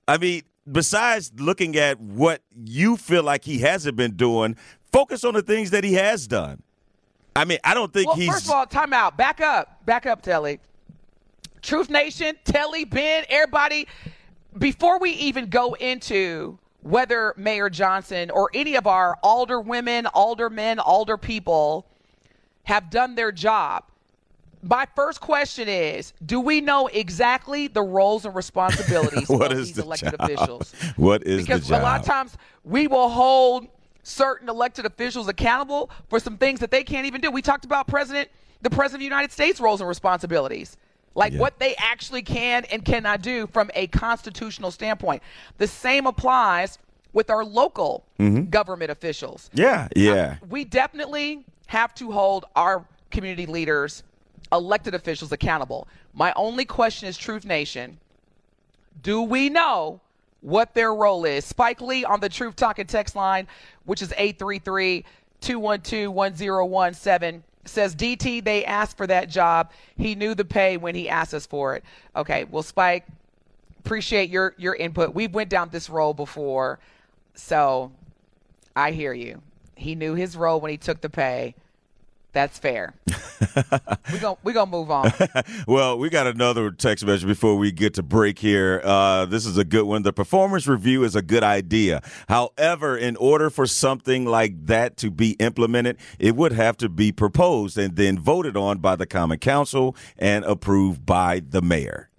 i 0.08 0.18
mean 0.18 0.42
besides 0.70 1.30
looking 1.38 1.76
at 1.76 2.00
what 2.00 2.42
you 2.64 2.96
feel 2.96 3.22
like 3.22 3.44
he 3.44 3.58
hasn't 3.58 3.96
been 3.96 4.16
doing 4.16 4.56
focus 4.92 5.24
on 5.24 5.34
the 5.34 5.42
things 5.42 5.70
that 5.70 5.84
he 5.84 5.94
has 5.94 6.26
done 6.26 6.60
i 7.36 7.44
mean 7.44 7.58
i 7.62 7.72
don't 7.72 7.92
think 7.92 8.08
Well, 8.08 8.16
he's 8.16 8.28
first 8.32 8.46
of 8.46 8.50
all, 8.52 8.66
time 8.66 8.92
out. 8.92 9.16
Back 9.16 9.40
up. 9.40 9.84
Back 9.86 10.06
up, 10.06 10.22
Telly. 10.22 10.58
Truth 11.62 11.90
Nation, 11.90 12.36
Telly, 12.44 12.84
Ben, 12.84 13.24
everybody. 13.28 13.86
Before 14.56 14.98
we 14.98 15.10
even 15.10 15.48
go 15.50 15.74
into 15.74 16.58
whether 16.88 17.34
Mayor 17.36 17.68
Johnson 17.68 18.30
or 18.30 18.50
any 18.54 18.74
of 18.74 18.86
our 18.86 19.16
alder 19.22 19.60
women, 19.60 20.06
aldermen, 20.06 20.78
alder 20.78 21.18
people 21.18 21.86
have 22.64 22.88
done 22.88 23.14
their 23.14 23.30
job, 23.30 23.84
my 24.62 24.86
first 24.96 25.20
question 25.20 25.68
is 25.68 26.14
do 26.24 26.40
we 26.40 26.60
know 26.60 26.86
exactly 26.88 27.68
the 27.68 27.82
roles 27.82 28.24
and 28.24 28.34
responsibilities 28.34 29.28
what 29.28 29.52
of 29.52 29.58
is 29.58 29.68
these 29.68 29.76
the 29.76 29.82
elected 29.82 30.10
job? 30.12 30.30
officials? 30.30 30.72
what 30.96 31.22
is 31.24 31.42
because 31.42 31.62
the 31.62 31.74
job 31.74 31.82
a 31.82 31.84
lot 31.84 32.00
of 32.00 32.06
times 32.06 32.36
we 32.64 32.88
will 32.88 33.10
hold 33.10 33.68
certain 34.02 34.48
elected 34.48 34.86
officials 34.86 35.28
accountable 35.28 35.90
for 36.08 36.18
some 36.18 36.38
things 36.38 36.60
that 36.60 36.70
they 36.70 36.82
can't 36.82 37.06
even 37.06 37.20
do. 37.20 37.30
We 37.30 37.42
talked 37.42 37.66
about 37.66 37.86
president, 37.86 38.30
the 38.62 38.70
president 38.70 38.96
of 38.96 39.00
the 39.00 39.04
United 39.04 39.30
States 39.30 39.60
roles 39.60 39.80
and 39.80 39.88
responsibilities. 39.88 40.78
Like 41.14 41.32
Yeah. 41.32 41.40
what 41.40 41.58
they 41.58 41.74
actually 41.76 42.22
can 42.22 42.64
and 42.66 42.84
cannot 42.84 43.22
do 43.22 43.46
from 43.48 43.70
a 43.74 43.86
constitutional 43.88 44.70
standpoint. 44.70 45.22
The 45.58 45.66
same 45.66 46.06
applies 46.06 46.78
with 47.12 47.30
our 47.30 47.44
local 47.44 48.04
mm-hmm. 48.18 48.44
government 48.50 48.90
officials. 48.90 49.50
yeah 49.52 49.88
yeah 49.96 50.36
We 50.48 50.64
definitely 50.64 51.44
have 51.66 51.94
to 51.94 52.12
hold 52.12 52.44
our 52.54 52.84
community 53.10 53.46
leaders, 53.46 54.02
elected 54.52 54.94
officials 54.94 55.32
accountable. 55.32 55.88
My 56.14 56.32
only 56.36 56.64
question 56.64 57.08
is 57.08 57.16
Truth 57.16 57.44
Nation, 57.44 57.98
do 59.02 59.22
we 59.22 59.48
know 59.48 60.00
what 60.40 60.74
their 60.74 60.94
role 60.94 61.24
is? 61.24 61.44
Spike 61.44 61.80
Lee 61.80 62.04
on 62.04 62.20
the 62.20 62.28
Truth 62.28 62.56
Talking 62.56 62.86
text 62.86 63.16
line, 63.16 63.46
which 63.84 64.02
is 64.02 64.12
833 64.12 65.04
212 65.40 66.12
1017, 66.12 67.42
says 67.64 67.94
DT, 67.94 68.44
they 68.44 68.64
asked 68.64 68.96
for 68.96 69.06
that 69.06 69.28
job. 69.28 69.70
He 69.96 70.14
knew 70.14 70.34
the 70.34 70.44
pay 70.44 70.76
when 70.76 70.94
he 70.94 71.08
asked 71.08 71.34
us 71.34 71.46
for 71.46 71.76
it. 71.76 71.84
Okay, 72.16 72.44
well, 72.44 72.62
Spike, 72.62 73.06
appreciate 73.80 74.30
your, 74.30 74.54
your 74.58 74.74
input. 74.74 75.14
We've 75.14 75.32
went 75.32 75.50
down 75.50 75.68
this 75.70 75.90
road 75.90 76.14
before, 76.14 76.78
so 77.34 77.92
I 78.74 78.92
hear 78.92 79.12
you. 79.12 79.42
He 79.74 79.94
knew 79.94 80.14
his 80.14 80.36
role 80.36 80.60
when 80.60 80.70
he 80.70 80.76
took 80.76 81.00
the 81.00 81.10
pay. 81.10 81.54
That's 82.32 82.58
fair. 82.58 82.94
we're 84.12 84.20
going 84.20 84.36
we 84.44 84.52
gonna 84.52 84.70
move 84.70 84.90
on. 84.90 85.10
Well, 85.66 85.98
we 85.98 86.10
got 86.10 86.26
another 86.26 86.70
text 86.70 87.04
message 87.06 87.26
before 87.26 87.56
we 87.56 87.72
get 87.72 87.94
to 87.94 88.02
break 88.02 88.38
here. 88.38 88.80
Uh, 88.84 89.24
this 89.24 89.46
is 89.46 89.56
a 89.56 89.64
good 89.64 89.84
one. 89.84 90.02
The 90.02 90.12
performance 90.12 90.66
review 90.66 91.04
is 91.04 91.16
a 91.16 91.22
good 91.22 91.42
idea. 91.42 92.02
However, 92.28 92.96
in 92.96 93.16
order 93.16 93.48
for 93.50 93.66
something 93.66 94.24
like 94.26 94.66
that 94.66 94.96
to 94.98 95.10
be 95.10 95.32
implemented, 95.40 95.96
it 96.18 96.36
would 96.36 96.52
have 96.52 96.76
to 96.78 96.88
be 96.90 97.12
proposed 97.12 97.78
and 97.78 97.96
then 97.96 98.18
voted 98.18 98.56
on 98.56 98.78
by 98.78 98.94
the 98.94 99.06
Common 99.06 99.38
Council 99.38 99.96
and 100.18 100.44
approved 100.44 101.04
by 101.06 101.40
the 101.40 101.62
mayor. 101.62 102.10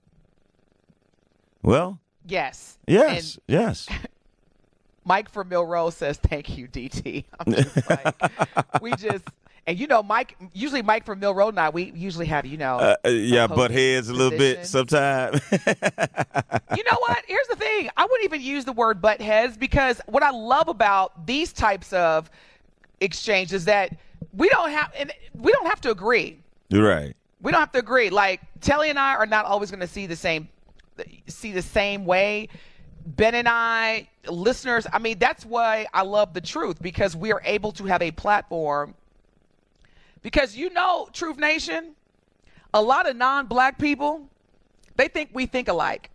Well, 1.61 1.99
Yes. 2.25 2.77
yes, 2.87 3.35
And 3.35 3.43
yes. 3.55 3.87
Mike 5.05 5.29
from 5.29 5.49
Milrose 5.49 5.93
says, 5.93 6.17
"Thank 6.17 6.55
you, 6.57 6.67
DT." 6.67 7.25
I'm 7.39 7.53
just 7.53 7.89
like, 7.89 8.81
we 8.81 8.91
just 8.95 9.23
and 9.69 9.79
you 9.79 9.85
know, 9.85 10.01
Mike. 10.01 10.35
Usually, 10.51 10.81
Mike 10.81 11.05
from 11.05 11.19
Mill 11.19 11.35
Road 11.35 11.49
and 11.49 11.59
I, 11.59 11.69
we 11.69 11.91
usually 11.91 12.25
have 12.25 12.43
you 12.43 12.57
know. 12.57 12.77
Uh, 12.77 12.95
uh, 13.05 13.09
yeah, 13.09 13.45
butt 13.45 13.69
heads 13.69 14.09
a 14.09 14.13
little 14.13 14.35
bit 14.35 14.65
sometimes. 14.65 15.39
you 15.51 16.83
know 16.83 16.97
what? 16.97 17.23
Here's 17.27 17.47
the 17.47 17.55
thing. 17.55 17.87
I 17.95 18.03
wouldn't 18.03 18.23
even 18.23 18.41
use 18.41 18.65
the 18.65 18.73
word 18.73 18.99
butt 18.99 19.21
heads 19.21 19.57
because 19.57 20.01
what 20.07 20.23
I 20.23 20.31
love 20.31 20.69
about 20.69 21.27
these 21.27 21.53
types 21.53 21.93
of 21.93 22.31
exchanges 22.99 23.53
is 23.53 23.65
that 23.65 23.95
we 24.33 24.49
don't 24.49 24.71
have 24.71 24.91
and 24.97 25.13
we 25.35 25.51
don't 25.51 25.67
have 25.67 25.81
to 25.81 25.91
agree. 25.91 26.39
You're 26.69 26.89
right. 26.89 27.15
We 27.39 27.51
don't 27.51 27.59
have 27.59 27.71
to 27.73 27.79
agree. 27.79 28.09
Like 28.09 28.41
Telly 28.61 28.89
and 28.89 28.97
I 28.97 29.17
are 29.17 29.27
not 29.27 29.45
always 29.45 29.69
going 29.69 29.81
to 29.81 29.87
see 29.87 30.07
the 30.07 30.15
same 30.15 30.49
see 31.27 31.51
the 31.51 31.61
same 31.61 32.05
way. 32.05 32.49
Ben 33.05 33.35
and 33.35 33.47
I, 33.47 34.09
listeners, 34.27 34.87
I 34.91 34.97
mean, 34.97 35.19
that's 35.19 35.45
why 35.45 35.85
I 35.93 36.01
love 36.01 36.33
the 36.33 36.41
truth 36.41 36.81
because 36.81 37.15
we 37.15 37.31
are 37.31 37.41
able 37.45 37.71
to 37.73 37.85
have 37.85 38.01
a 38.01 38.11
platform. 38.11 38.95
Because 40.21 40.55
you 40.55 40.69
know, 40.71 41.09
Truth 41.13 41.37
Nation, 41.37 41.95
a 42.73 42.81
lot 42.81 43.09
of 43.09 43.15
non-black 43.15 43.77
people, 43.79 44.27
they 44.95 45.07
think 45.07 45.29
we 45.33 45.45
think 45.45 45.67
alike. 45.67 46.09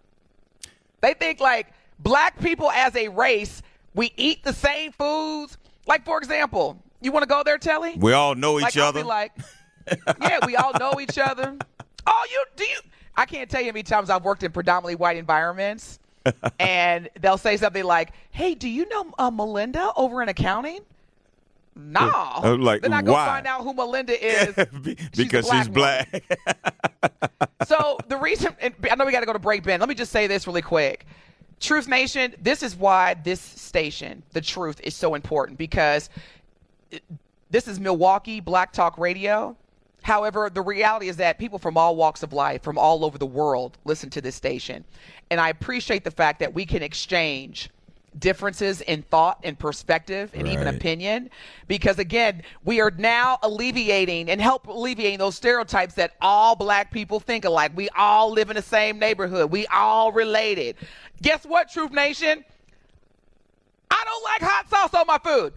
They 1.01 1.15
think 1.15 1.41
like 1.41 1.73
black 1.99 2.39
people 2.41 2.71
as 2.71 2.95
a 2.97 3.09
race, 3.09 3.63
we 3.95 4.13
eat 4.17 4.45
the 4.45 4.53
same 4.53 4.93
foods. 4.93 5.59
Like 5.87 6.05
for 6.05 6.19
example, 6.19 6.83
you 7.01 7.13
want 7.13 7.23
to 7.23 7.29
go 7.29 7.43
there, 7.43 7.59
Telly? 7.59 7.95
We 7.99 8.13
all 8.13 8.35
know 8.35 8.59
each 8.59 8.77
like, 8.77 8.77
other. 8.79 9.05
like, 9.05 9.33
yeah, 10.21 10.39
we 10.47 10.57
all 10.57 10.73
know 10.79 11.01
each 11.01 11.19
other. 11.19 11.57
Oh, 12.07 12.27
you 12.31 12.45
do 12.57 12.65
you? 12.65 12.81
I 13.17 13.27
can't 13.27 13.49
tell 13.49 13.61
you 13.61 13.69
how 13.69 13.73
many 13.73 13.83
times 13.83 14.11
I've 14.11 14.25
worked 14.25 14.43
in 14.43 14.53
predominantly 14.53 14.97
white 14.97 15.17
environments, 15.17 15.99
and 16.59 17.09
they'll 17.21 17.39
say 17.39 17.57
something 17.57 17.85
like, 17.85 18.13
"Hey, 18.31 18.55
do 18.55 18.69
you 18.69 18.89
know 18.89 19.13
uh, 19.19 19.31
Melinda 19.31 19.93
over 19.97 20.23
in 20.23 20.29
accounting?" 20.29 20.81
No. 21.77 22.01
I'm 22.11 22.63
like, 22.63 22.83
then 22.83 22.93
I 22.93 23.03
go 23.03 23.13
why? 23.13 23.27
find 23.27 23.47
out 23.47 23.63
who 23.63 23.75
Melinda 23.75 24.13
is. 24.27 24.55
Be- 24.83 24.97
She's 24.97 25.11
because 25.15 25.49
she's 25.49 25.69
black 25.69 26.11
black. 26.11 26.39
so 27.67 27.99
the 28.09 28.17
reason, 28.17 28.55
and 28.61 28.75
I 28.91 28.95
know 28.95 29.05
we 29.05 29.13
got 29.13 29.21
to 29.21 29.27
go 29.27 29.33
to 29.33 29.39
break, 29.39 29.63
Ben. 29.65 29.81
Let 29.81 29.89
me 29.89 29.95
just 29.95 30.13
say 30.13 30.27
this 30.27 30.47
really 30.47 30.63
quick. 30.63 31.07
Truth 31.61 31.89
Nation, 31.89 32.35
this 32.41 32.63
is 32.63 32.77
why 32.77 33.15
this 33.15 33.41
station, 33.41 34.23
The 34.33 34.41
Truth, 34.41 34.81
is 34.83 34.95
so 34.95 35.15
important 35.15 35.59
because 35.59 36.11
it- 36.91 37.03
this 37.51 37.69
is 37.69 37.79
Milwaukee 37.81 38.41
Black 38.41 38.73
Talk 38.73 38.99
Radio. 38.99 39.57
However, 40.03 40.51
the 40.51 40.61
reality 40.61 41.09
is 41.09 41.17
that 41.17 41.39
people 41.39 41.59
from 41.59 41.77
all 41.79 41.97
walks 41.97 42.23
of 42.23 42.33
life, 42.33 42.63
from 42.63 42.77
all 42.77 43.05
over 43.05 43.17
the 43.17 43.27
world, 43.27 43.79
listen 43.85 44.11
to 44.11 44.21
this 44.21 44.35
station. 44.35 44.85
And 45.31 45.41
I 45.41 45.49
appreciate 45.49 46.05
the 46.05 46.11
fact 46.11 46.41
that 46.41 46.53
we 46.53 46.67
can 46.67 46.83
exchange 46.83 47.71
differences 48.19 48.81
in 48.83 49.03
thought 49.03 49.39
and 49.43 49.59
perspective 49.59 50.31
and 50.35 50.47
even 50.47 50.67
opinion. 50.69 51.31
Because 51.69 51.99
again 51.99 52.43
we 52.65 52.81
are 52.81 52.91
now 52.93 53.39
alleviating 53.43 54.31
and 54.31 54.41
help 54.41 54.67
alleviating 54.67 55.19
those 55.19 55.35
stereotypes 55.35 55.95
that 55.95 56.15
all 56.21 56.57
black 56.57 56.91
people 56.91 57.21
think 57.21 57.45
alike. 57.45 57.73
We 57.75 57.89
all 57.91 58.31
live 58.31 58.51
in 58.51 58.57
the 58.57 58.63
same 58.63 58.99
neighborhood. 58.99 59.51
We 59.51 59.67
all 59.69 60.13
related. 60.13 60.77
Guess 61.23 61.45
what 61.45 61.71
truth 61.71 61.93
nation? 61.93 62.45
I 63.91 64.05
don't 64.05 64.25
like 64.25 64.51
hot 64.51 64.69
sauce 64.69 64.95
on 64.95 65.07
my 65.07 65.19
food. 65.19 65.55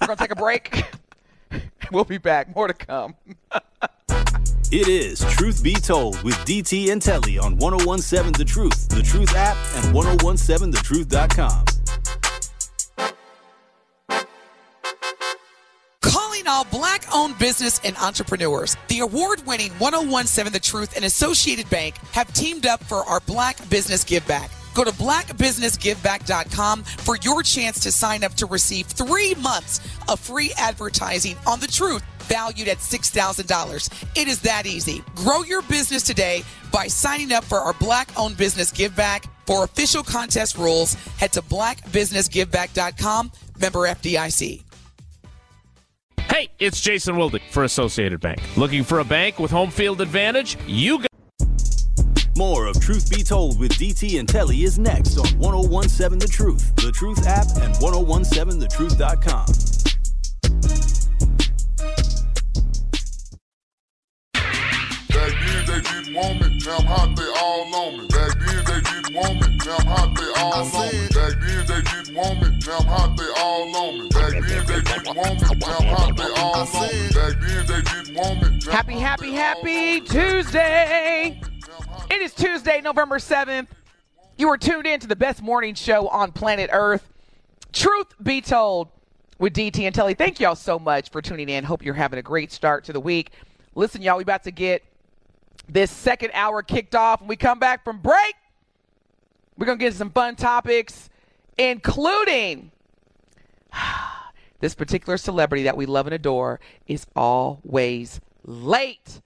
We're 0.00 0.06
gonna 0.06 0.16
take 0.16 0.32
a 0.32 0.36
break. 0.36 0.84
We'll 1.90 2.04
be 2.04 2.16
back. 2.16 2.54
More 2.56 2.68
to 2.68 2.74
come. 2.74 3.14
It 4.74 4.88
is 4.88 5.20
Truth 5.36 5.62
Be 5.62 5.74
Told 5.74 6.22
with 6.22 6.34
DT 6.46 6.90
and 6.90 7.02
Telly 7.02 7.36
on 7.36 7.58
1017 7.58 8.32
The 8.32 8.44
Truth, 8.50 8.88
The 8.88 9.02
Truth 9.02 9.34
app, 9.36 9.54
and 9.76 9.94
1017thetruth.com. 9.94 11.81
all 16.52 16.64
black 16.64 17.04
owned 17.14 17.38
business 17.38 17.80
and 17.82 17.96
entrepreneurs. 17.96 18.76
The 18.88 18.98
award 19.00 19.46
winning 19.46 19.72
1017 19.78 20.52
The 20.52 20.60
Truth 20.60 20.96
and 20.96 21.04
Associated 21.06 21.68
Bank 21.70 21.96
have 22.12 22.30
teamed 22.34 22.66
up 22.66 22.84
for 22.84 22.98
our 23.08 23.20
Black 23.20 23.56
Business 23.70 24.04
Give 24.04 24.26
Back. 24.28 24.50
Go 24.74 24.84
to 24.84 24.90
blackbusinessgiveback.com 24.90 26.82
for 26.84 27.16
your 27.22 27.42
chance 27.42 27.80
to 27.80 27.90
sign 27.90 28.22
up 28.22 28.34
to 28.34 28.44
receive 28.46 28.86
three 28.86 29.34
months 29.36 29.80
of 30.08 30.20
free 30.20 30.52
advertising 30.58 31.36
on 31.46 31.58
the 31.58 31.66
truth 31.66 32.02
valued 32.20 32.68
at 32.68 32.78
$6,000. 32.78 34.06
It 34.16 34.28
is 34.28 34.40
that 34.42 34.66
easy. 34.66 35.02
Grow 35.14 35.42
your 35.42 35.62
business 35.62 36.02
today 36.02 36.44
by 36.70 36.86
signing 36.86 37.32
up 37.32 37.44
for 37.44 37.58
our 37.58 37.74
Black 37.74 38.08
owned 38.18 38.36
business 38.36 38.70
give 38.70 38.94
back. 38.94 39.24
For 39.46 39.64
official 39.64 40.02
contest 40.02 40.56
rules, 40.56 40.94
head 41.18 41.32
to 41.32 41.42
blackbusinessgiveback.com, 41.42 43.32
member 43.58 43.80
FDIC. 43.80 44.62
Hey, 46.32 46.48
it's 46.58 46.80
Jason 46.80 47.18
Wilde 47.18 47.42
for 47.50 47.64
Associated 47.64 48.20
Bank. 48.20 48.40
Looking 48.56 48.84
for 48.84 49.00
a 49.00 49.04
bank 49.04 49.38
with 49.38 49.50
home 49.50 49.70
field 49.70 50.00
advantage? 50.00 50.56
You 50.66 51.00
got 51.00 51.10
More 52.38 52.68
of 52.68 52.80
Truth 52.80 53.10
Be 53.10 53.22
Told 53.22 53.60
with 53.60 53.72
DT 53.72 54.18
and 54.18 54.26
Telly 54.26 54.62
is 54.62 54.78
next 54.78 55.18
on 55.18 55.26
1017 55.38 56.18
The 56.18 56.26
Truth, 56.26 56.74
The 56.76 56.90
Truth 56.90 57.26
app, 57.26 57.48
and 57.60 57.74
1017thetruth.com. 57.74 59.81
Happy, 78.70 78.98
happy, 78.98 79.32
happy 79.32 80.00
Tuesday. 80.00 81.40
It 82.10 82.22
is 82.22 82.34
Tuesday, 82.34 82.80
November 82.80 83.18
7th. 83.18 83.68
You 84.36 84.48
are 84.48 84.58
tuned 84.58 84.86
in 84.86 84.98
to 84.98 85.06
the 85.06 85.14
best 85.14 85.40
morning 85.40 85.76
show 85.76 86.08
on 86.08 86.32
planet 86.32 86.70
Earth. 86.72 87.08
Truth 87.72 88.14
be 88.20 88.40
told 88.40 88.88
with 89.38 89.52
DT 89.54 89.82
and 89.82 89.94
Telly. 89.94 90.14
Thank 90.14 90.40
y'all 90.40 90.56
so 90.56 90.80
much 90.80 91.10
for 91.10 91.22
tuning 91.22 91.48
in. 91.48 91.62
Hope 91.62 91.84
you're 91.84 91.94
having 91.94 92.18
a 92.18 92.22
great 92.22 92.50
start 92.50 92.82
to 92.84 92.92
the 92.92 93.00
week. 93.00 93.30
Listen, 93.76 94.02
y'all, 94.02 94.16
we 94.16 94.24
about 94.24 94.42
to 94.42 94.50
get 94.50 94.82
this 95.68 95.92
second 95.92 96.32
hour 96.34 96.62
kicked 96.62 96.96
off. 96.96 97.20
When 97.20 97.28
we 97.28 97.36
come 97.36 97.60
back 97.60 97.84
from 97.84 97.98
break, 97.98 98.34
we're 99.56 99.66
going 99.66 99.78
to 99.78 99.84
get 99.84 99.94
some 99.94 100.10
fun 100.10 100.34
topics, 100.34 101.10
including 101.56 102.72
this 104.62 104.76
particular 104.76 105.16
celebrity 105.16 105.64
that 105.64 105.76
we 105.76 105.86
love 105.86 106.06
and 106.06 106.14
adore 106.14 106.60
is 106.86 107.04
always 107.16 108.20
late 108.44 109.20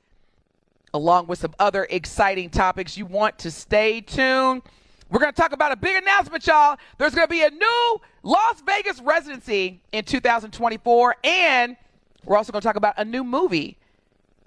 along 0.94 1.26
with 1.26 1.38
some 1.38 1.54
other 1.58 1.86
exciting 1.90 2.48
topics. 2.48 2.96
You 2.96 3.04
want 3.04 3.38
to 3.40 3.50
stay 3.50 4.00
tuned. 4.00 4.62
We're 5.10 5.20
going 5.20 5.32
to 5.32 5.40
talk 5.40 5.52
about 5.52 5.72
a 5.72 5.76
big 5.76 6.02
announcement, 6.02 6.46
y'all. 6.46 6.78
There's 6.96 7.14
going 7.14 7.26
to 7.26 7.30
be 7.30 7.42
a 7.42 7.50
new 7.50 8.00
Las 8.22 8.62
Vegas 8.64 8.98
residency 9.02 9.82
in 9.92 10.04
2024, 10.04 11.16
and 11.22 11.76
we're 12.24 12.38
also 12.38 12.50
going 12.50 12.62
to 12.62 12.66
talk 12.66 12.76
about 12.76 12.94
a 12.96 13.04
new 13.04 13.22
movie 13.22 13.76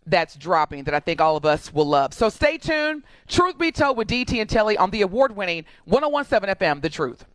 that's 0.08 0.36
dropping 0.36 0.86
that 0.86 0.96
I 0.96 1.00
think 1.00 1.22
all 1.22 1.38
of 1.38 1.46
us 1.46 1.72
will 1.72 1.86
love. 1.86 2.16
So 2.16 2.30
stay 2.30 2.58
tuned. 2.58 3.04
Truth 3.28 3.60
Be 3.60 3.72
Told 3.72 3.96
with 3.96 4.08
DT 4.08 4.42
and 4.42 4.50
Telly 4.50 4.76
on 4.76 4.90
the 4.90 5.04
award 5.04 5.36
winning 5.36 5.66
1017 5.86 6.56
FM, 6.56 6.82
The 6.82 6.90
Truth. 6.90 7.26